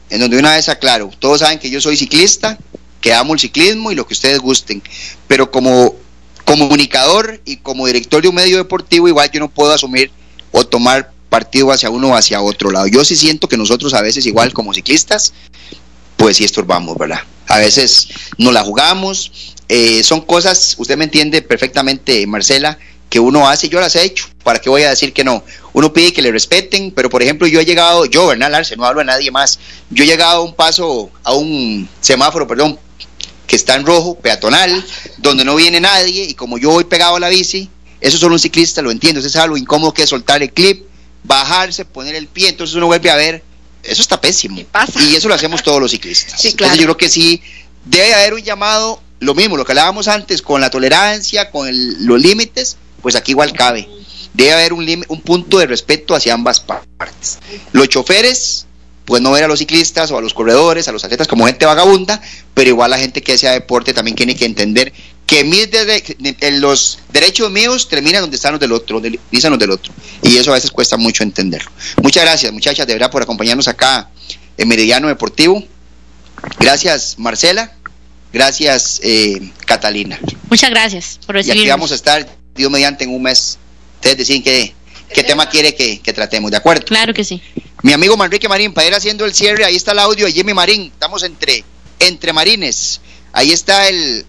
en 0.09 0.19
donde 0.19 0.35
de 0.35 0.41
una 0.41 0.55
vez 0.55 0.67
aclaro, 0.67 1.09
todos 1.19 1.39
saben 1.39 1.57
que 1.57 1.69
yo 1.69 1.79
soy 1.79 1.95
ciclista, 1.95 2.57
que 2.99 3.13
amo 3.13 3.33
el 3.33 3.39
ciclismo 3.39 3.93
y 3.93 3.95
lo 3.95 4.05
que 4.05 4.13
ustedes 4.13 4.39
gusten, 4.39 4.83
pero 5.29 5.51
como 5.51 5.95
comunicador 6.43 7.39
y 7.45 7.55
como 7.57 7.87
director 7.87 8.21
de 8.21 8.27
un 8.27 8.35
medio 8.35 8.57
deportivo, 8.57 9.07
igual 9.07 9.31
yo 9.31 9.39
no 9.39 9.49
puedo 9.49 9.71
asumir 9.71 10.11
o 10.51 10.67
tomar 10.67 11.13
partido 11.29 11.71
hacia 11.71 11.89
uno 11.89 12.09
o 12.09 12.15
hacia 12.15 12.41
otro 12.41 12.71
lado. 12.71 12.87
Yo 12.87 13.05
sí 13.05 13.15
siento 13.15 13.47
que 13.47 13.55
nosotros 13.55 13.93
a 13.93 14.01
veces 14.01 14.25
igual 14.25 14.51
como 14.51 14.73
ciclistas, 14.73 15.31
pues 16.17 16.35
sí 16.35 16.43
estorbamos, 16.43 16.97
¿verdad? 16.97 17.19
A 17.47 17.59
veces 17.59 18.09
no 18.37 18.51
la 18.51 18.63
jugamos, 18.63 19.55
eh, 19.69 20.03
son 20.03 20.19
cosas, 20.21 20.75
usted 20.77 20.97
me 20.97 21.05
entiende 21.05 21.41
perfectamente, 21.41 22.27
Marcela, 22.27 22.77
que 23.09 23.19
uno 23.19 23.47
hace, 23.47 23.69
yo 23.69 23.79
las 23.79 23.95
he 23.95 24.03
hecho, 24.03 24.27
¿para 24.43 24.59
qué 24.59 24.69
voy 24.69 24.83
a 24.83 24.89
decir 24.89 25.13
que 25.13 25.23
no? 25.23 25.43
Uno 25.73 25.93
pide 25.93 26.13
que 26.13 26.21
le 26.21 26.31
respeten, 26.31 26.91
pero 26.91 27.09
por 27.09 27.21
ejemplo 27.21 27.47
yo 27.47 27.59
he 27.59 27.65
llegado, 27.65 28.05
yo, 28.05 28.27
Bernal 28.27 28.53
Arce, 28.53 28.75
no 28.75 28.85
hablo 28.85 29.01
a 29.01 29.03
nadie 29.03 29.31
más, 29.31 29.59
yo 29.89 30.03
he 30.03 30.07
llegado 30.07 30.41
a 30.41 30.43
un 30.43 30.53
paso, 30.53 31.11
a 31.23 31.33
un 31.33 31.87
semáforo, 32.01 32.47
perdón, 32.47 32.79
que 33.47 33.55
está 33.55 33.75
en 33.75 33.85
rojo, 33.85 34.15
peatonal, 34.15 34.83
donde 35.17 35.45
no 35.45 35.55
viene 35.55 35.79
nadie, 35.79 36.25
y 36.25 36.33
como 36.33 36.57
yo 36.57 36.71
voy 36.71 36.85
pegado 36.85 37.15
a 37.15 37.19
la 37.19 37.29
bici, 37.29 37.69
eso 38.01 38.17
solo 38.17 38.35
un 38.35 38.39
ciclista 38.39 38.81
lo 38.81 38.91
entiende, 38.91 39.19
usted 39.19 39.31
sabe 39.31 39.49
lo 39.49 39.57
incómodo 39.57 39.93
que 39.93 40.03
es 40.03 40.09
soltar 40.09 40.41
el 40.41 40.51
clip, 40.51 40.85
bajarse, 41.23 41.85
poner 41.85 42.15
el 42.15 42.27
pie, 42.27 42.49
entonces 42.49 42.75
uno 42.75 42.87
vuelve 42.87 43.09
a 43.09 43.15
ver, 43.15 43.43
eso 43.83 44.01
está 44.01 44.19
pésimo. 44.19 44.61
Y 44.99 45.15
eso 45.15 45.27
lo 45.27 45.35
hacemos 45.35 45.63
todos 45.63 45.79
los 45.79 45.91
ciclistas. 45.91 46.41
Sí, 46.41 46.53
claro. 46.53 46.73
Entonces 46.73 46.79
yo 46.79 46.85
creo 46.85 46.97
que 46.97 47.09
sí, 47.09 47.41
debe 47.85 48.13
haber 48.13 48.33
un 48.33 48.41
llamado, 48.41 49.01
lo 49.19 49.33
mismo, 49.35 49.57
lo 49.57 49.65
que 49.65 49.71
hablábamos 49.71 50.07
antes, 50.07 50.41
con 50.41 50.59
la 50.59 50.69
tolerancia, 50.69 51.51
con 51.51 51.67
el, 51.67 52.05
los 52.05 52.19
límites, 52.19 52.77
pues 53.05 53.15
aquí 53.15 53.33
igual 53.33 53.53
cabe. 53.53 53.87
Debe 54.33 54.53
haber 54.53 54.73
un, 54.73 55.05
un 55.09 55.21
punto 55.21 55.59
de 55.59 55.67
respeto 55.67 56.15
hacia 56.15 56.33
ambas 56.33 56.59
partes. 56.59 57.37
Los 57.71 57.87
choferes, 57.87 58.65
pues 59.05 59.21
no 59.21 59.29
ver 59.29 59.43
a 59.43 59.47
los 59.47 59.59
ciclistas 59.59 60.09
o 60.09 60.17
a 60.17 60.21
los 60.21 60.33
corredores, 60.33 60.87
a 60.87 60.91
los 60.91 61.03
atletas 61.03 61.27
como 61.27 61.45
gente 61.45 61.67
vagabunda, 61.67 62.19
pero 62.55 62.67
igual 62.67 62.89
la 62.89 62.97
gente 62.97 63.21
que 63.21 63.33
hace 63.33 63.47
deporte 63.47 63.93
también 63.93 64.15
tiene 64.15 64.35
que 64.35 64.45
entender 64.45 64.91
que 65.27 65.43
mis 65.43 65.69
los 66.59 66.97
derechos 67.13 67.51
míos 67.51 67.87
terminan 67.89 68.21
donde 68.21 68.37
están 68.37 68.53
los 68.53 68.59
del 68.59 68.71
otro, 68.71 68.99
donde 68.99 69.19
dicen 69.29 69.51
los 69.51 69.59
del 69.59 69.69
otro. 69.69 69.93
Y 70.23 70.37
eso 70.37 70.49
a 70.49 70.55
veces 70.55 70.71
cuesta 70.71 70.97
mucho 70.97 71.21
entenderlo. 71.21 71.69
Muchas 72.01 72.23
gracias, 72.23 72.51
muchachas, 72.51 72.87
de 72.87 72.93
verdad, 72.93 73.11
por 73.11 73.21
acompañarnos 73.21 73.67
acá 73.67 74.09
en 74.57 74.67
Meridiano 74.67 75.09
Deportivo. 75.09 75.63
Gracias, 76.59 77.19
Marcela. 77.19 77.71
Gracias, 78.33 78.99
eh, 79.03 79.51
Catalina. 79.67 80.19
Muchas 80.49 80.71
gracias 80.71 81.19
por 81.23 81.35
recibirnos. 81.35 81.57
Y 81.57 81.67
aquí 81.67 81.69
vamos 81.69 81.91
a 81.91 81.95
estar, 81.95 82.27
Dios 82.55 82.71
mediante, 82.71 83.03
en 83.03 83.13
un 83.13 83.21
mes. 83.21 83.57
Ustedes 83.95 84.17
deciden 84.17 84.43
qué, 84.43 84.73
qué 85.13 85.23
tema 85.23 85.49
quiere 85.49 85.75
que, 85.75 85.99
que, 85.99 86.13
tratemos, 86.13 86.51
¿de 86.51 86.57
acuerdo? 86.57 86.85
Claro 86.85 87.13
que 87.13 87.23
sí. 87.23 87.41
Mi 87.83 87.93
amigo 87.93 88.15
Manrique 88.17 88.47
Marín, 88.47 88.73
para 88.73 88.87
ir 88.87 88.93
haciendo 88.93 89.25
el 89.25 89.33
cierre, 89.33 89.65
ahí 89.65 89.75
está 89.75 89.91
el 89.91 89.99
audio 89.99 90.25
de 90.25 90.31
Jimmy 90.31 90.53
Marín. 90.53 90.91
Estamos 90.93 91.23
entre, 91.23 91.63
entre 91.99 92.33
marines. 92.33 93.01
Ahí 93.33 93.51
está 93.51 93.89
el, 93.89 94.25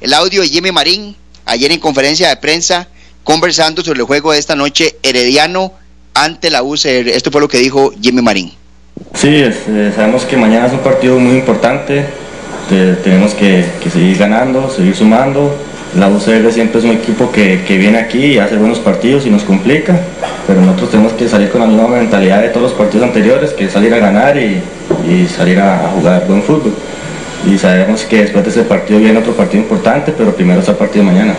el 0.00 0.14
audio 0.14 0.40
de 0.40 0.48
Jimmy 0.48 0.72
Marín, 0.72 1.16
ayer 1.44 1.70
en 1.70 1.80
conferencia 1.80 2.28
de 2.28 2.36
prensa, 2.36 2.88
conversando 3.24 3.82
sobre 3.84 4.00
el 4.00 4.06
juego 4.06 4.32
de 4.32 4.38
esta 4.38 4.56
noche, 4.56 4.96
Herediano 5.02 5.74
ante 6.14 6.50
la 6.50 6.62
UCR. 6.62 7.08
Esto 7.08 7.30
fue 7.30 7.40
lo 7.40 7.48
que 7.48 7.58
dijo 7.58 7.92
Jimmy 8.00 8.22
Marín. 8.22 8.52
Sí, 9.14 9.28
eh, 9.28 9.92
sabemos 9.94 10.24
que 10.24 10.36
mañana 10.36 10.66
es 10.66 10.72
un 10.72 10.80
partido 10.80 11.18
muy 11.18 11.36
importante, 11.36 12.06
tenemos 12.68 13.32
que, 13.34 13.64
que, 13.82 13.90
seguir 13.90 14.18
ganando, 14.18 14.70
seguir 14.70 14.94
sumando. 14.94 15.56
La 15.96 16.08
UCR 16.08 16.52
siempre 16.52 16.80
es 16.80 16.84
un 16.84 16.92
equipo 16.92 17.32
que, 17.32 17.62
que, 17.66 17.78
viene 17.78 17.98
aquí 17.98 18.24
y 18.24 18.38
hace 18.38 18.56
buenos 18.56 18.78
partidos 18.78 19.24
y 19.26 19.30
nos 19.30 19.42
complica, 19.42 19.98
pero 20.46 20.60
nosotros 20.60 20.90
tenemos 20.90 21.12
que 21.14 21.28
salir 21.28 21.50
con 21.50 21.60
la 21.62 21.66
misma 21.66 21.88
mentalidad 21.88 22.42
de 22.42 22.48
todos 22.48 22.70
los 22.70 22.72
partidos 22.72 23.06
anteriores, 23.06 23.52
que 23.52 23.64
es 23.64 23.72
salir 23.72 23.92
a 23.94 23.98
ganar 23.98 24.36
y, 24.36 24.60
y 25.08 25.26
salir 25.26 25.58
a, 25.58 25.86
a 25.86 25.88
jugar 25.90 26.26
buen 26.26 26.42
fútbol 26.42 26.74
y 27.46 27.58
sabemos 27.58 28.02
que 28.02 28.22
después 28.22 28.44
de 28.44 28.50
ese 28.50 28.62
partido 28.62 28.98
viene 28.98 29.18
otro 29.18 29.32
partido 29.32 29.62
importante, 29.62 30.12
pero 30.16 30.34
primero 30.34 30.60
está 30.60 30.72
el 30.72 30.78
partido 30.78 31.04
de 31.04 31.12
mañana. 31.12 31.34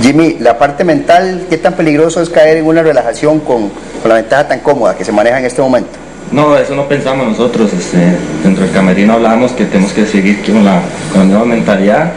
Jimmy, 0.00 0.36
la 0.40 0.58
parte 0.58 0.84
mental, 0.84 1.46
¿qué 1.50 1.58
tan 1.58 1.74
peligroso 1.74 2.22
es 2.22 2.30
caer 2.30 2.56
en 2.56 2.66
una 2.66 2.82
relajación 2.82 3.40
con, 3.40 3.68
con 3.68 4.08
la 4.08 4.14
ventaja 4.14 4.48
tan 4.48 4.60
cómoda 4.60 4.96
que 4.96 5.04
se 5.04 5.12
maneja 5.12 5.38
en 5.38 5.44
este 5.44 5.60
momento? 5.60 5.90
No, 6.32 6.56
eso 6.56 6.74
no 6.74 6.88
pensamos 6.88 7.26
nosotros. 7.26 7.72
Este, 7.72 7.98
dentro 8.42 8.64
del 8.64 8.72
camerino 8.72 9.12
hablábamos 9.12 9.52
que 9.52 9.66
tenemos 9.66 9.92
que 9.92 10.06
seguir 10.06 10.42
con 10.42 10.64
la, 10.64 10.80
con 11.12 11.20
la 11.20 11.26
nueva 11.26 11.44
mentalidad. 11.44 12.12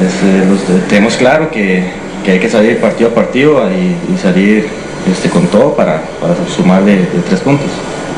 Este, 0.00 0.46
los, 0.46 0.88
tenemos 0.88 1.16
claro 1.16 1.50
que, 1.50 1.82
que, 2.24 2.32
hay 2.32 2.38
que 2.38 2.48
salir 2.48 2.80
partido 2.80 3.10
a 3.10 3.14
partido 3.14 3.62
y, 3.68 4.16
salir 4.16 4.68
este, 5.10 5.28
con 5.28 5.46
todo 5.48 5.74
para, 5.74 6.02
para 6.20 6.34
sumar 6.54 6.84
de, 6.84 7.04
tres 7.28 7.40
puntos. 7.40 7.68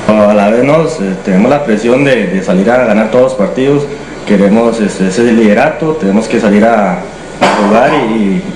A 0.06 0.34
la 0.34 0.50
vez 0.50 0.62
eh, 1.00 1.14
tenemos 1.24 1.50
la 1.50 1.64
presión 1.64 2.04
de, 2.04 2.42
salir 2.44 2.70
a 2.70 2.84
ganar 2.84 3.10
todos 3.10 3.24
los 3.24 3.34
partidos, 3.34 3.84
queremos 4.26 4.78
este, 4.80 5.08
ese 5.08 5.32
liderato, 5.32 5.92
tenemos 5.94 6.28
que 6.28 6.38
salir 6.38 6.64
a, 6.64 7.00
jugar 7.66 7.92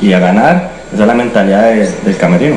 y, 0.00 0.12
a 0.12 0.18
ganar, 0.18 0.70
esa 0.92 1.02
es 1.02 1.08
la 1.08 1.14
mentalidad 1.14 1.70
de, 1.70 1.88
del 2.04 2.16
camerino. 2.18 2.56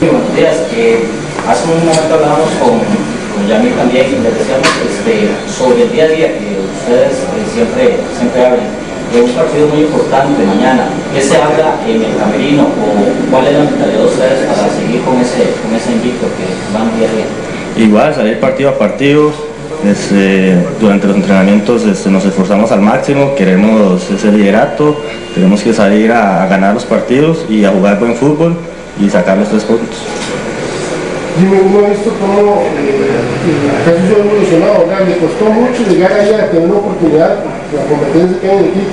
Buenos 0.00 0.34
días, 0.34 0.56
eh, 0.74 1.04
hace 1.48 1.64
un 1.70 1.78
momento 1.86 2.14
hablábamos 2.14 2.50
con, 2.58 2.78
con 2.78 3.48
Yami 3.48 3.70
también 3.70 4.06
y 4.06 4.22
le 4.22 4.30
decíamos 4.30 4.68
este, 4.88 5.28
sobre 5.52 5.82
el 5.82 5.92
día 5.92 6.04
a 6.04 6.08
día 6.08 6.26
que 6.38 6.58
ustedes 6.82 7.12
eh, 7.12 7.54
siempre, 7.54 7.96
siempre 8.18 8.46
hablan 8.46 8.79
de 9.12 9.22
un 9.22 9.30
partido 9.30 9.68
muy 9.68 9.80
importante 9.80 10.44
mañana. 10.44 10.88
¿Qué 11.14 11.20
se 11.20 11.36
habla 11.36 11.80
en 11.86 12.02
el 12.02 12.16
camerino 12.16 12.68
cuál 13.30 13.46
es 13.46 13.52
la 13.54 13.64
mentalidad 13.64 13.98
de 13.98 14.06
ustedes 14.06 14.46
para 14.46 14.68
seguir 14.70 15.02
con 15.02 15.20
ese, 15.20 15.50
con 15.62 15.74
ese 15.74 15.92
invicto 15.92 16.26
que 16.38 16.46
van 16.72 16.96
día 16.96 17.08
a 17.08 17.12
día? 17.12 17.26
igual 17.76 18.14
salir 18.14 18.38
partido 18.40 18.70
a 18.70 18.78
partido. 18.78 19.32
Este, 19.84 20.54
durante 20.78 21.06
los 21.06 21.16
entrenamientos 21.16 21.86
este, 21.86 22.10
nos 22.10 22.22
esforzamos 22.26 22.70
al 22.70 22.82
máximo, 22.82 23.34
queremos 23.34 24.10
ese 24.10 24.30
liderato, 24.30 25.00
tenemos 25.34 25.62
que 25.62 25.72
salir 25.72 26.12
a, 26.12 26.46
ganar 26.48 26.74
los 26.74 26.84
partidos 26.84 27.46
y 27.48 27.64
a 27.64 27.70
jugar 27.70 27.98
buen 27.98 28.14
fútbol 28.14 28.56
y 29.00 29.08
sacar 29.08 29.38
los 29.38 29.48
tres 29.48 29.64
puntos. 29.64 29.96
Dime, 31.40 31.56
uno 31.56 31.86
ha 31.86 31.88
visto 31.88 32.12
cómo 32.20 32.60
eh, 32.68 33.16
casi 33.88 34.12
yo 34.12 34.20
evolucionado, 34.20 34.84
¿verdad? 34.84 35.08
Costó 35.24 35.48
mucho 35.48 35.88
llegar 35.88 36.12
ahí 36.12 36.34
a 36.36 36.50
tener 36.50 36.68
una 36.68 36.84
oportunidad, 36.84 37.40
la 37.72 37.84
competencia 37.88 38.40
que 38.40 38.44
hay 38.44 38.58
en 38.58 38.64
el 38.64 38.70
equipo. 38.76 38.92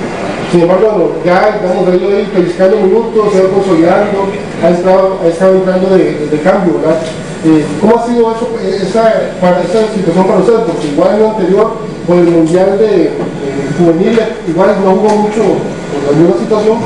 Sin 0.50 0.60
embargo, 0.62 1.12
ya 1.26 1.60
estamos 1.60 1.84
ahí 1.92 2.24
pellizcando 2.32 2.80
minutos, 2.80 3.36
se 3.36 3.42
va 3.42 3.52
consolidando, 3.52 4.32
ha 4.64 4.70
estado, 4.70 5.20
ha 5.22 5.28
estado 5.28 5.56
entrando 5.60 5.90
de, 5.92 6.24
de 6.24 6.40
cambio. 6.40 6.80
Eh, 7.44 7.66
¿Cómo 7.82 8.00
ha 8.00 8.06
sido 8.08 8.32
eso, 8.32 8.48
esa, 8.64 9.36
para, 9.44 9.60
esa 9.60 9.84
situación 9.92 10.24
para 10.24 10.40
ustedes? 10.40 10.60
Porque 10.64 10.88
igual 10.88 11.14
en 11.16 11.20
lo 11.20 11.30
anterior, 11.36 11.72
por 12.06 12.16
el 12.16 12.32
Mundial 12.32 12.78
de 12.78 13.12
eh, 13.12 13.12
Juvenil, 13.76 14.18
igual 14.48 14.72
no 14.82 14.96
hubo 14.96 15.28
mucho 15.28 15.44
por 15.92 16.00
la 16.08 16.16
misma 16.16 16.40
situación 16.40 16.78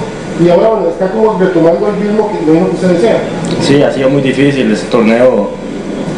y 0.45 0.49
ahora 0.51 0.69
bueno, 0.69 0.89
está 0.89 1.11
como 1.11 1.39
retomando 1.39 1.89
el 1.89 1.97
mismo 1.97 2.31
que 2.31 2.47
lo 2.47 2.53
mismo 2.53 2.69
que 2.71 2.75
usted 2.75 2.89
desea. 2.89 3.19
Sí, 3.61 3.83
ha 3.83 3.93
sido 3.93 4.11
muy 4.11 4.23
difícil 4.23 4.71
ese 4.73 4.87
torneo. 4.87 5.51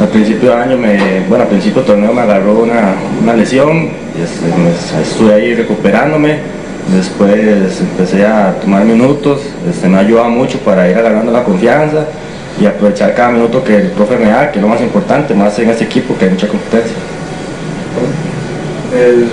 al 0.01 0.09
principio 0.09 0.51
de 0.51 0.57
año, 0.57 0.77
me, 0.77 1.21
bueno, 1.29 1.45
al 1.45 1.51
principio 1.51 1.83
del 1.83 1.87
torneo 1.87 2.13
me 2.13 2.23
agarró 2.23 2.61
una, 2.61 2.95
una 3.23 3.35
lesión, 3.35 3.91
y 4.17 4.23
este, 4.23 4.47
estuve 5.03 5.35
ahí 5.35 5.55
recuperándome, 5.55 6.39
después 6.95 7.81
empecé 7.81 8.27
a 8.27 8.55
tomar 8.61 8.85
minutos, 8.85 9.41
este, 9.69 9.89
me 9.89 9.99
ha 9.99 10.01
ayudado 10.01 10.31
mucho 10.31 10.59
para 10.59 10.91
ir 10.91 10.97
agarrando 10.97 11.31
la 11.31 11.45
confianza 11.45 12.07
y 12.61 12.67
aprovechar 12.67 13.15
cada 13.15 13.31
minuto 13.31 13.63
que 13.63 13.77
el 13.77 13.91
profe 13.91 14.17
me 14.17 14.27
da, 14.27 14.51
que 14.51 14.59
es 14.59 14.63
lo 14.63 14.69
más 14.69 14.81
importante, 14.81 15.35
más 15.35 15.59
en 15.59 15.71
este 15.71 15.85
equipo 15.85 16.17
que 16.17 16.27
hay 16.27 16.31
mucha 16.33 16.49
competencia. 16.49 16.97
El, 18.95 19.29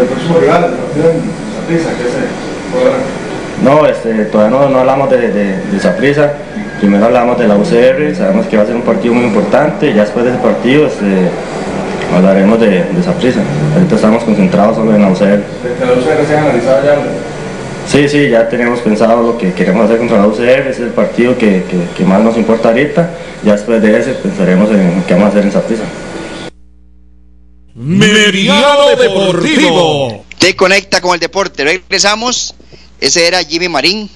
el 0.00 0.06
próximo 0.06 0.38
rival, 0.40 0.74
¿qué 1.68 1.78
se 1.78 3.23
No, 3.64 3.86
este, 3.86 4.26
todavía 4.26 4.58
no, 4.58 4.68
no 4.68 4.80
hablamos 4.80 5.08
de, 5.08 5.32
de, 5.32 5.56
de 5.56 5.80
Saprissa, 5.80 6.34
primero 6.80 7.06
hablamos 7.06 7.38
de 7.38 7.48
la 7.48 7.56
UCR, 7.56 8.14
sabemos 8.14 8.46
que 8.46 8.58
va 8.58 8.62
a 8.62 8.66
ser 8.66 8.76
un 8.76 8.82
partido 8.82 9.14
muy 9.14 9.24
importante, 9.24 9.90
y 9.90 9.94
ya 9.94 10.02
después 10.02 10.26
de 10.26 10.32
ese 10.32 10.40
partido 10.40 10.86
este, 10.86 11.30
hablaremos 12.14 12.60
de, 12.60 12.84
de 12.84 13.02
Saprissa. 13.02 13.40
Ahorita 13.74 13.94
estamos 13.94 14.22
concentrados 14.22 14.76
solo 14.76 14.94
en 14.94 15.00
la 15.00 15.08
UCR. 15.08 15.40
¿La 15.80 15.92
UCR 15.92 16.26
se 16.28 16.36
ha 16.36 16.42
analizado 16.42 16.84
ya? 16.84 16.96
Sí, 17.88 18.06
sí, 18.06 18.28
ya 18.28 18.50
tenemos 18.50 18.80
pensado 18.80 19.22
lo 19.22 19.38
que 19.38 19.54
queremos 19.54 19.86
hacer 19.86 19.96
contra 19.96 20.18
la 20.18 20.26
UCR, 20.26 20.42
ese 20.42 20.70
es 20.70 20.80
el 20.80 20.88
partido 20.88 21.38
que, 21.38 21.62
que, 21.64 21.78
que 21.96 22.04
más 22.04 22.20
nos 22.20 22.36
importa 22.36 22.68
ahorita, 22.68 23.08
ya 23.42 23.52
después 23.52 23.80
de 23.80 23.98
ese 23.98 24.12
pensaremos 24.12 24.68
en 24.72 25.04
qué 25.08 25.14
vamos 25.14 25.28
a 25.28 25.30
hacer 25.30 25.44
en 25.44 25.52
Saprissa. 25.52 25.84
Meridiano 27.74 28.94
Deportivo. 28.98 30.24
Te 30.38 30.54
conecta 30.54 31.00
con 31.00 31.14
el 31.14 31.20
deporte. 31.20 31.64
Regresamos. 31.64 32.54
Ese 33.04 33.26
era 33.26 33.44
Jimmy 33.44 33.68
Marín, 33.68 34.08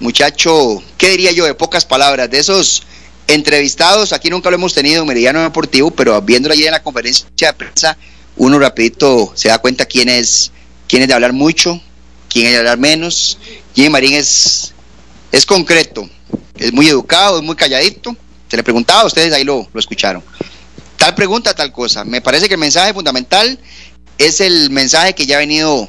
muchacho, 0.00 0.82
¿qué 0.98 1.10
diría 1.10 1.30
yo? 1.30 1.44
De 1.44 1.54
pocas 1.54 1.84
palabras, 1.84 2.28
de 2.28 2.40
esos 2.40 2.82
entrevistados, 3.28 4.12
aquí 4.12 4.30
nunca 4.30 4.50
lo 4.50 4.56
hemos 4.56 4.74
tenido 4.74 5.02
en 5.02 5.06
Meridiano 5.06 5.40
Deportivo, 5.40 5.92
pero 5.92 6.20
viéndolo 6.20 6.54
allí 6.54 6.66
en 6.66 6.72
la 6.72 6.82
conferencia 6.82 7.28
de 7.38 7.52
prensa, 7.52 7.96
uno 8.36 8.58
rapidito 8.58 9.32
se 9.36 9.46
da 9.46 9.58
cuenta 9.58 9.86
quién 9.86 10.08
es, 10.08 10.50
quién 10.88 11.02
es 11.02 11.08
de 11.08 11.14
hablar 11.14 11.32
mucho, 11.34 11.80
quién 12.28 12.46
es 12.46 12.52
de 12.54 12.58
hablar 12.58 12.78
menos. 12.78 13.38
Jimmy 13.76 13.90
Marín 13.90 14.14
es, 14.14 14.74
es 15.30 15.46
concreto, 15.46 16.10
es 16.58 16.72
muy 16.72 16.88
educado, 16.88 17.38
es 17.38 17.44
muy 17.44 17.54
calladito. 17.54 18.16
Se 18.50 18.56
le 18.56 18.64
preguntaba, 18.64 19.04
ustedes 19.04 19.32
ahí 19.32 19.44
lo, 19.44 19.68
lo 19.72 19.78
escucharon. 19.78 20.20
Tal 20.96 21.14
pregunta, 21.14 21.54
tal 21.54 21.70
cosa. 21.70 22.02
Me 22.04 22.20
parece 22.20 22.48
que 22.48 22.54
el 22.54 22.60
mensaje 22.60 22.92
fundamental 22.92 23.56
es 24.18 24.40
el 24.40 24.70
mensaje 24.70 25.14
que 25.14 25.26
ya 25.26 25.36
ha 25.36 25.38
venido 25.38 25.88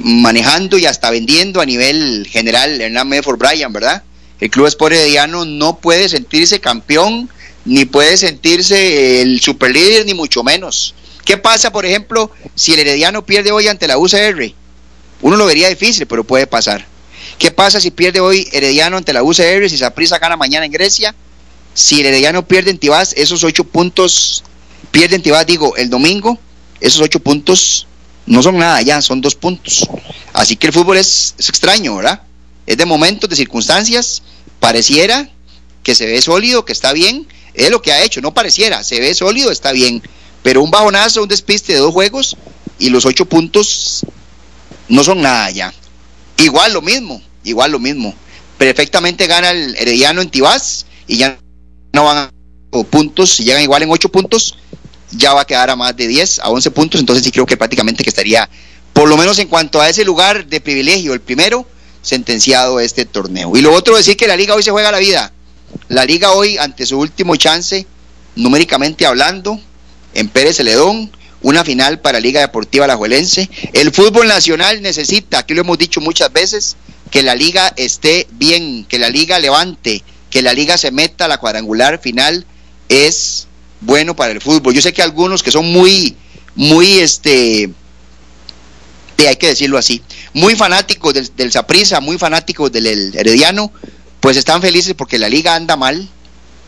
manejando 0.00 0.78
y 0.78 0.86
hasta 0.86 1.10
vendiendo 1.10 1.60
a 1.60 1.66
nivel 1.66 2.26
general 2.30 2.80
Hernán 2.80 3.08
Medford 3.08 3.38
Bryan, 3.38 3.72
¿verdad? 3.72 4.02
El 4.40 4.50
Club 4.50 4.66
Sport 4.66 4.94
Herediano 4.94 5.44
no 5.44 5.78
puede 5.78 6.08
sentirse 6.08 6.60
campeón, 6.60 7.28
ni 7.64 7.84
puede 7.84 8.16
sentirse 8.16 9.20
el 9.20 9.40
superlíder, 9.40 10.06
ni 10.06 10.14
mucho 10.14 10.42
menos. 10.44 10.94
¿Qué 11.24 11.36
pasa, 11.36 11.72
por 11.72 11.84
ejemplo, 11.84 12.30
si 12.54 12.72
el 12.72 12.80
Herediano 12.80 13.26
pierde 13.26 13.52
hoy 13.52 13.68
ante 13.68 13.88
la 13.88 13.98
UCR? 13.98 14.54
Uno 15.20 15.36
lo 15.36 15.46
vería 15.46 15.68
difícil, 15.68 16.06
pero 16.06 16.24
puede 16.24 16.46
pasar. 16.46 16.86
¿Qué 17.38 17.50
pasa 17.50 17.80
si 17.80 17.90
pierde 17.90 18.20
hoy 18.20 18.48
Herediano 18.52 18.96
ante 18.96 19.12
la 19.12 19.22
UCR, 19.22 19.68
si 19.68 19.76
Saprissa 19.76 20.18
gana 20.18 20.36
mañana 20.36 20.64
en 20.64 20.72
Grecia? 20.72 21.14
Si 21.74 22.00
el 22.00 22.06
Herediano 22.06 22.46
pierde 22.46 22.70
en 22.70 22.78
Tibás, 22.78 23.12
esos 23.16 23.44
ocho 23.44 23.64
puntos, 23.64 24.44
pierde 24.90 25.16
en 25.16 25.22
Tibás, 25.22 25.46
digo, 25.46 25.76
el 25.76 25.90
domingo, 25.90 26.38
esos 26.80 27.00
ocho 27.00 27.20
puntos 27.20 27.86
no 28.28 28.42
son 28.42 28.58
nada 28.58 28.80
ya, 28.82 29.00
son 29.02 29.20
dos 29.20 29.34
puntos. 29.34 29.88
Así 30.32 30.56
que 30.56 30.68
el 30.68 30.72
fútbol 30.72 30.98
es, 30.98 31.34
extraño, 31.38 31.96
¿verdad? 31.96 32.22
Es 32.66 32.76
de 32.76 32.86
momentos, 32.86 33.28
de 33.28 33.36
circunstancias, 33.36 34.22
pareciera 34.60 35.28
que 35.82 35.94
se 35.94 36.06
ve 36.06 36.20
sólido, 36.20 36.64
que 36.64 36.72
está 36.72 36.92
bien, 36.92 37.26
es 37.54 37.70
lo 37.70 37.80
que 37.80 37.92
ha 37.92 38.02
hecho, 38.02 38.20
no 38.20 38.34
pareciera, 38.34 38.84
se 38.84 39.00
ve 39.00 39.14
sólido, 39.14 39.50
está 39.50 39.72
bien, 39.72 40.02
pero 40.42 40.62
un 40.62 40.70
bajonazo, 40.70 41.22
un 41.22 41.28
despiste 41.28 41.72
de 41.72 41.78
dos 41.78 41.92
juegos 41.92 42.36
y 42.78 42.90
los 42.90 43.06
ocho 43.06 43.24
puntos 43.24 44.04
no 44.88 45.02
son 45.02 45.22
nada 45.22 45.50
ya. 45.50 45.72
Igual 46.36 46.74
lo 46.74 46.82
mismo, 46.82 47.20
igual 47.44 47.72
lo 47.72 47.78
mismo. 47.78 48.14
Perfectamente 48.58 49.26
gana 49.26 49.50
el 49.50 49.74
Herediano 49.76 50.20
en 50.20 50.30
Tibás 50.30 50.86
y 51.06 51.16
ya 51.16 51.38
no 51.92 52.04
van 52.04 52.18
a 52.18 52.30
puntos, 52.90 53.30
si 53.30 53.44
llegan 53.44 53.62
igual 53.62 53.82
en 53.82 53.90
ocho 53.90 54.10
puntos, 54.10 54.58
ya 55.10 55.34
va 55.34 55.42
a 55.42 55.46
quedar 55.46 55.70
a 55.70 55.76
más 55.76 55.96
de 55.96 56.06
10, 56.06 56.40
a 56.40 56.50
11 56.50 56.70
puntos, 56.70 57.00
entonces 57.00 57.24
sí 57.24 57.30
creo 57.30 57.46
que 57.46 57.56
prácticamente 57.56 58.02
que 58.02 58.10
estaría, 58.10 58.48
por 58.92 59.08
lo 59.08 59.16
menos 59.16 59.38
en 59.38 59.48
cuanto 59.48 59.80
a 59.80 59.88
ese 59.88 60.04
lugar 60.04 60.46
de 60.46 60.60
privilegio, 60.60 61.14
el 61.14 61.20
primero, 61.20 61.66
sentenciado 62.02 62.80
este 62.80 63.04
torneo. 63.04 63.56
Y 63.56 63.60
lo 63.60 63.72
otro 63.72 63.96
decir 63.96 64.16
que 64.16 64.26
la 64.26 64.36
liga 64.36 64.54
hoy 64.54 64.62
se 64.62 64.70
juega 64.70 64.92
la 64.92 64.98
vida. 64.98 65.32
La 65.88 66.04
liga 66.04 66.32
hoy, 66.32 66.56
ante 66.58 66.86
su 66.86 66.98
último 66.98 67.36
chance, 67.36 67.86
numéricamente 68.36 69.06
hablando, 69.06 69.60
en 70.14 70.28
Pérez 70.28 70.56
Celedón, 70.56 71.10
una 71.42 71.64
final 71.64 72.00
para 72.00 72.20
Liga 72.20 72.40
Deportiva 72.40 72.84
Alajuelense. 72.84 73.48
El 73.72 73.92
fútbol 73.92 74.28
nacional 74.28 74.82
necesita, 74.82 75.40
aquí 75.40 75.54
lo 75.54 75.60
hemos 75.60 75.78
dicho 75.78 76.00
muchas 76.00 76.32
veces, 76.32 76.76
que 77.10 77.22
la 77.22 77.34
liga 77.34 77.72
esté 77.76 78.26
bien, 78.32 78.84
que 78.84 78.98
la 78.98 79.10
liga 79.10 79.38
levante, 79.38 80.02
que 80.30 80.42
la 80.42 80.52
liga 80.52 80.78
se 80.78 80.90
meta 80.90 81.26
a 81.26 81.28
la 81.28 81.38
cuadrangular 81.38 82.00
final, 82.00 82.46
es 82.88 83.47
bueno 83.80 84.14
para 84.16 84.32
el 84.32 84.40
fútbol. 84.40 84.74
Yo 84.74 84.82
sé 84.82 84.92
que 84.92 85.02
algunos 85.02 85.42
que 85.42 85.50
son 85.50 85.70
muy, 85.70 86.16
muy, 86.54 86.98
este, 86.98 87.70
hay 89.26 89.36
que 89.36 89.48
decirlo 89.48 89.78
así, 89.78 90.02
muy 90.32 90.54
fanáticos 90.54 91.14
del, 91.14 91.30
del 91.36 91.52
Saprissa, 91.52 92.00
muy 92.00 92.18
fanáticos 92.18 92.70
del 92.70 92.86
el 92.86 93.16
Herediano, 93.16 93.72
pues 94.20 94.36
están 94.36 94.60
felices 94.60 94.94
porque 94.94 95.18
la 95.18 95.28
liga 95.28 95.54
anda 95.54 95.76
mal, 95.76 96.08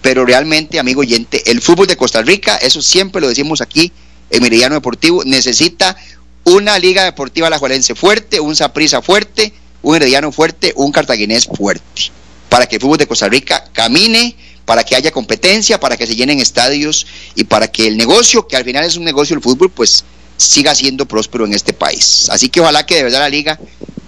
pero 0.02 0.24
realmente, 0.24 0.78
amigo 0.78 1.00
oyente, 1.00 1.50
el 1.50 1.60
fútbol 1.60 1.86
de 1.86 1.96
Costa 1.96 2.22
Rica, 2.22 2.56
eso 2.56 2.82
siempre 2.82 3.20
lo 3.20 3.28
decimos 3.28 3.60
aquí 3.60 3.92
en 4.30 4.42
Meridiano 4.42 4.74
Deportivo, 4.74 5.22
necesita 5.24 5.96
una 6.44 6.78
liga 6.78 7.04
deportiva 7.04 7.48
alajuelense 7.48 7.94
fuerte, 7.94 8.40
un 8.40 8.56
Saprissa 8.56 9.02
fuerte, 9.02 9.52
un 9.82 9.96
Herediano 9.96 10.32
fuerte, 10.32 10.72
un 10.76 10.92
Cartaginés 10.92 11.46
fuerte, 11.46 12.10
para 12.48 12.66
que 12.66 12.76
el 12.76 12.82
fútbol 12.82 12.98
de 12.98 13.06
Costa 13.06 13.28
Rica 13.28 13.64
camine, 13.72 14.36
para 14.70 14.84
que 14.84 14.94
haya 14.94 15.10
competencia, 15.10 15.80
para 15.80 15.96
que 15.96 16.06
se 16.06 16.14
llenen 16.14 16.38
estadios 16.38 17.04
y 17.34 17.42
para 17.42 17.66
que 17.66 17.88
el 17.88 17.96
negocio, 17.96 18.46
que 18.46 18.54
al 18.54 18.62
final 18.62 18.84
es 18.84 18.96
un 18.96 19.02
negocio 19.02 19.34
el 19.34 19.42
fútbol, 19.42 19.68
pues 19.68 20.04
siga 20.36 20.76
siendo 20.76 21.06
próspero 21.06 21.44
en 21.44 21.54
este 21.54 21.72
país. 21.72 22.28
Así 22.30 22.50
que 22.50 22.60
ojalá 22.60 22.86
que 22.86 22.94
de 22.94 23.02
verdad 23.02 23.18
la 23.18 23.28
liga 23.28 23.58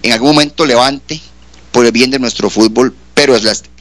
en 0.01 0.13
algún 0.13 0.29
momento 0.29 0.65
levante 0.65 1.19
por 1.73 1.85
el 1.85 1.91
bien 1.91 2.11
de 2.11 2.17
nuestro 2.17 2.49
fútbol, 2.49 2.95
pero 3.13 3.35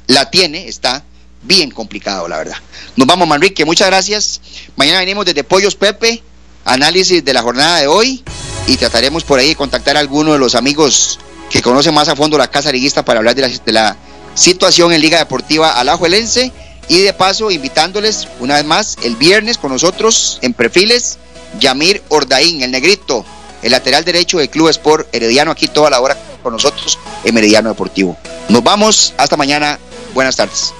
la 0.08 0.28
tiene, 0.28 0.66
está 0.66 1.04
bien 1.44 1.70
complicado, 1.70 2.26
la 2.26 2.38
verdad. 2.38 2.56
Nos 2.96 3.06
vamos, 3.06 3.28
Manrique, 3.28 3.64
muchas 3.64 3.86
gracias. 3.86 4.40
Mañana 4.74 4.98
venimos 4.98 5.24
desde 5.24 5.44
Pollos 5.44 5.76
Pepe, 5.76 6.20
análisis 6.64 7.24
de 7.24 7.32
la 7.32 7.42
jornada 7.42 7.78
de 7.78 7.86
hoy 7.86 8.24
y 8.66 8.76
trataremos 8.76 9.22
por 9.22 9.38
ahí 9.38 9.50
de 9.50 9.54
contactar 9.54 9.96
a 9.96 10.00
alguno 10.00 10.32
de 10.32 10.40
los 10.40 10.56
amigos 10.56 11.20
que 11.48 11.62
conocen 11.62 11.94
más 11.94 12.08
a 12.08 12.16
fondo 12.16 12.36
la 12.36 12.50
Casa 12.50 12.72
Liguista 12.72 13.04
para 13.04 13.20
hablar 13.20 13.36
de 13.36 13.42
la, 13.42 13.48
de 13.50 13.72
la 13.72 13.96
situación 14.34 14.92
en 14.92 15.00
Liga 15.00 15.18
Deportiva 15.18 15.78
Alajuelense 15.78 16.50
y 16.88 17.00
de 17.00 17.12
paso 17.12 17.50
invitándoles 17.50 18.28
una 18.40 18.56
vez 18.56 18.64
más 18.64 18.98
el 19.02 19.16
viernes 19.16 19.58
con 19.58 19.72
nosotros 19.72 20.38
en 20.42 20.52
perfiles 20.54 21.18
Yamir 21.60 22.02
Ordaín, 22.08 22.62
el 22.62 22.70
negrito, 22.70 23.24
el 23.62 23.72
lateral 23.72 24.04
derecho 24.04 24.38
del 24.38 24.50
Club 24.50 24.68
Sport 24.68 25.08
Herediano 25.12 25.50
aquí 25.50 25.68
toda 25.68 25.90
la 25.90 26.00
hora 26.00 26.16
con 26.42 26.52
nosotros 26.52 26.98
en 27.24 27.34
Meridiano 27.34 27.68
Deportivo. 27.68 28.16
Nos 28.48 28.62
vamos, 28.62 29.14
hasta 29.16 29.36
mañana, 29.36 29.78
buenas 30.14 30.36
tardes. 30.36 30.72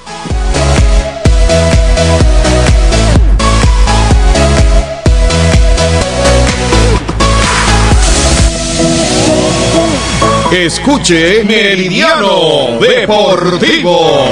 Escuche 10.52 11.44
Meridiano 11.44 12.78
Deportivo. 12.78 14.28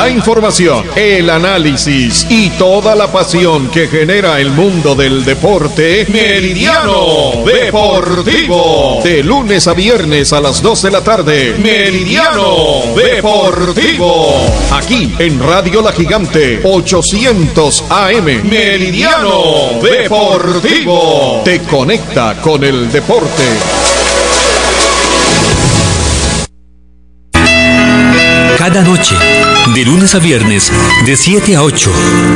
La 0.00 0.08
información, 0.08 0.86
el 0.96 1.28
análisis 1.28 2.26
y 2.30 2.48
toda 2.48 2.94
la 2.94 3.12
pasión 3.12 3.68
que 3.68 3.86
genera 3.86 4.40
el 4.40 4.50
mundo 4.50 4.94
del 4.94 5.26
deporte. 5.26 6.06
Meridiano 6.08 7.44
Deportivo. 7.44 9.00
De 9.04 9.22
lunes 9.22 9.68
a 9.68 9.74
viernes 9.74 10.32
a 10.32 10.40
las 10.40 10.62
2 10.62 10.82
de 10.84 10.90
la 10.90 11.04
tarde. 11.04 11.54
Meridiano 11.58 12.94
Deportivo. 12.96 14.46
Aquí 14.72 15.14
en 15.18 15.38
Radio 15.38 15.82
La 15.82 15.92
Gigante 15.92 16.62
800 16.64 17.84
AM. 17.90 18.48
Meridiano 18.48 19.80
Deportivo. 19.82 21.42
Te 21.44 21.60
conecta 21.64 22.40
con 22.40 22.64
el 22.64 22.90
deporte. 22.90 23.42
De 29.80 29.86
lunes 29.86 30.14
a 30.14 30.18
viernes, 30.18 30.70
de 31.06 31.16
7 31.16 31.56
a 31.56 31.62
8, 31.62 31.90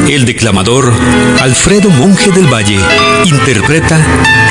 el 0.09 0.24
declamador 0.24 0.95
Alfredo 1.42 1.90
Monje 1.90 2.30
del 2.30 2.47
Valle 2.47 2.80
interpreta 3.26 4.01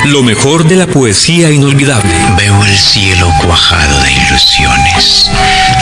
lo 0.04 0.22
mejor 0.22 0.64
de 0.68 0.76
la 0.76 0.86
poesía 0.86 1.50
inolvidable. 1.50 2.14
Veo 2.36 2.64
el 2.64 2.78
cielo 2.78 3.28
cuajado 3.42 4.00
de 4.00 4.12
ilusiones, 4.12 5.28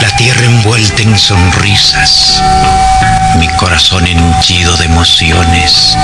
la 0.01 0.17
tierra 0.17 0.43
envuelta 0.43 1.03
en 1.03 1.19
sonrisas, 1.19 2.43
mi 3.39 3.49
corazón 3.59 4.07
henchido 4.07 4.75
de 4.79 4.87
emociones 4.87 5.95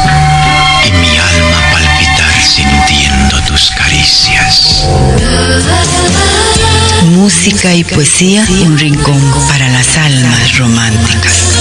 y 0.87 0.93
mi 0.93 1.17
alma 1.17 1.71
palpitar 1.73 2.35
sintiendo 2.43 3.41
tus 3.47 3.71
caricias. 3.71 4.87
Música 7.07 7.75
y 7.75 7.85
poesía, 7.85 8.47
un 8.65 8.79
rincón 8.79 9.21
para 9.49 9.69
las 9.69 9.97
almas 9.97 10.59
románticas. 10.59 11.59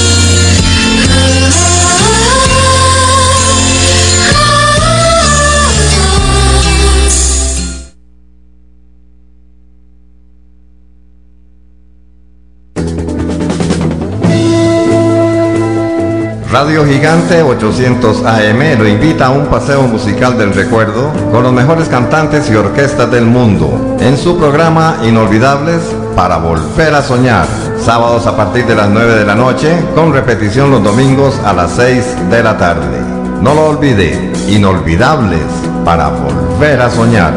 Radio 16.60 16.84
Gigante 16.88 17.44
800 17.44 18.26
AM 18.26 18.80
lo 18.80 18.88
invita 18.88 19.28
a 19.28 19.30
un 19.30 19.46
paseo 19.46 19.84
musical 19.84 20.40
del 20.40 20.56
recuerdo 20.56 21.14
con 21.32 21.44
los 21.44 21.54
mejores 21.54 21.88
cantantes 21.88 22.50
y 22.50 22.56
orquestas 22.56 23.12
del 23.12 23.28
mundo 23.28 23.96
en 24.00 24.18
su 24.18 24.40
programa 24.40 24.98
Inolvidables 25.04 25.84
para 26.16 26.38
volver 26.38 26.96
a 26.96 27.04
soñar. 27.04 27.46
Sábados 27.80 28.26
a 28.26 28.36
partir 28.36 28.66
de 28.66 28.74
las 28.74 28.90
9 28.90 29.20
de 29.20 29.26
la 29.26 29.36
noche 29.36 29.78
con 29.94 30.12
repetición 30.12 30.72
los 30.72 30.84
domingos 30.84 31.40
a 31.46 31.54
las 31.54 31.74
6 31.74 32.32
de 32.32 32.42
la 32.42 32.58
tarde. 32.58 33.02
No 33.40 33.54
lo 33.54 33.68
olvide, 33.68 34.34
Inolvidables 34.48 35.46
para 35.86 36.08
volver 36.10 36.82
a 36.82 36.90
soñar. 36.90 37.36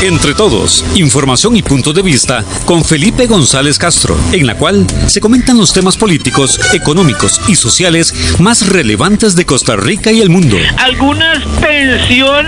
Entre 0.00 0.32
todos, 0.32 0.84
información 0.94 1.56
y 1.56 1.62
punto 1.62 1.92
de 1.92 2.02
vista 2.02 2.44
con 2.66 2.84
Felipe 2.84 3.26
González 3.26 3.78
Castro, 3.78 4.16
en 4.30 4.46
la 4.46 4.56
cual 4.56 4.86
se 5.08 5.20
comentan 5.20 5.58
los 5.58 5.72
temas 5.72 5.96
políticos, 5.96 6.60
económicos 6.72 7.40
y 7.48 7.56
sociales 7.56 8.14
más 8.38 8.68
relevantes 8.68 9.34
de 9.34 9.44
Costa 9.44 9.74
Rica 9.74 10.12
y 10.12 10.20
el 10.20 10.30
mundo. 10.30 10.56
Algunas 10.76 11.44
pensiones 11.60 12.38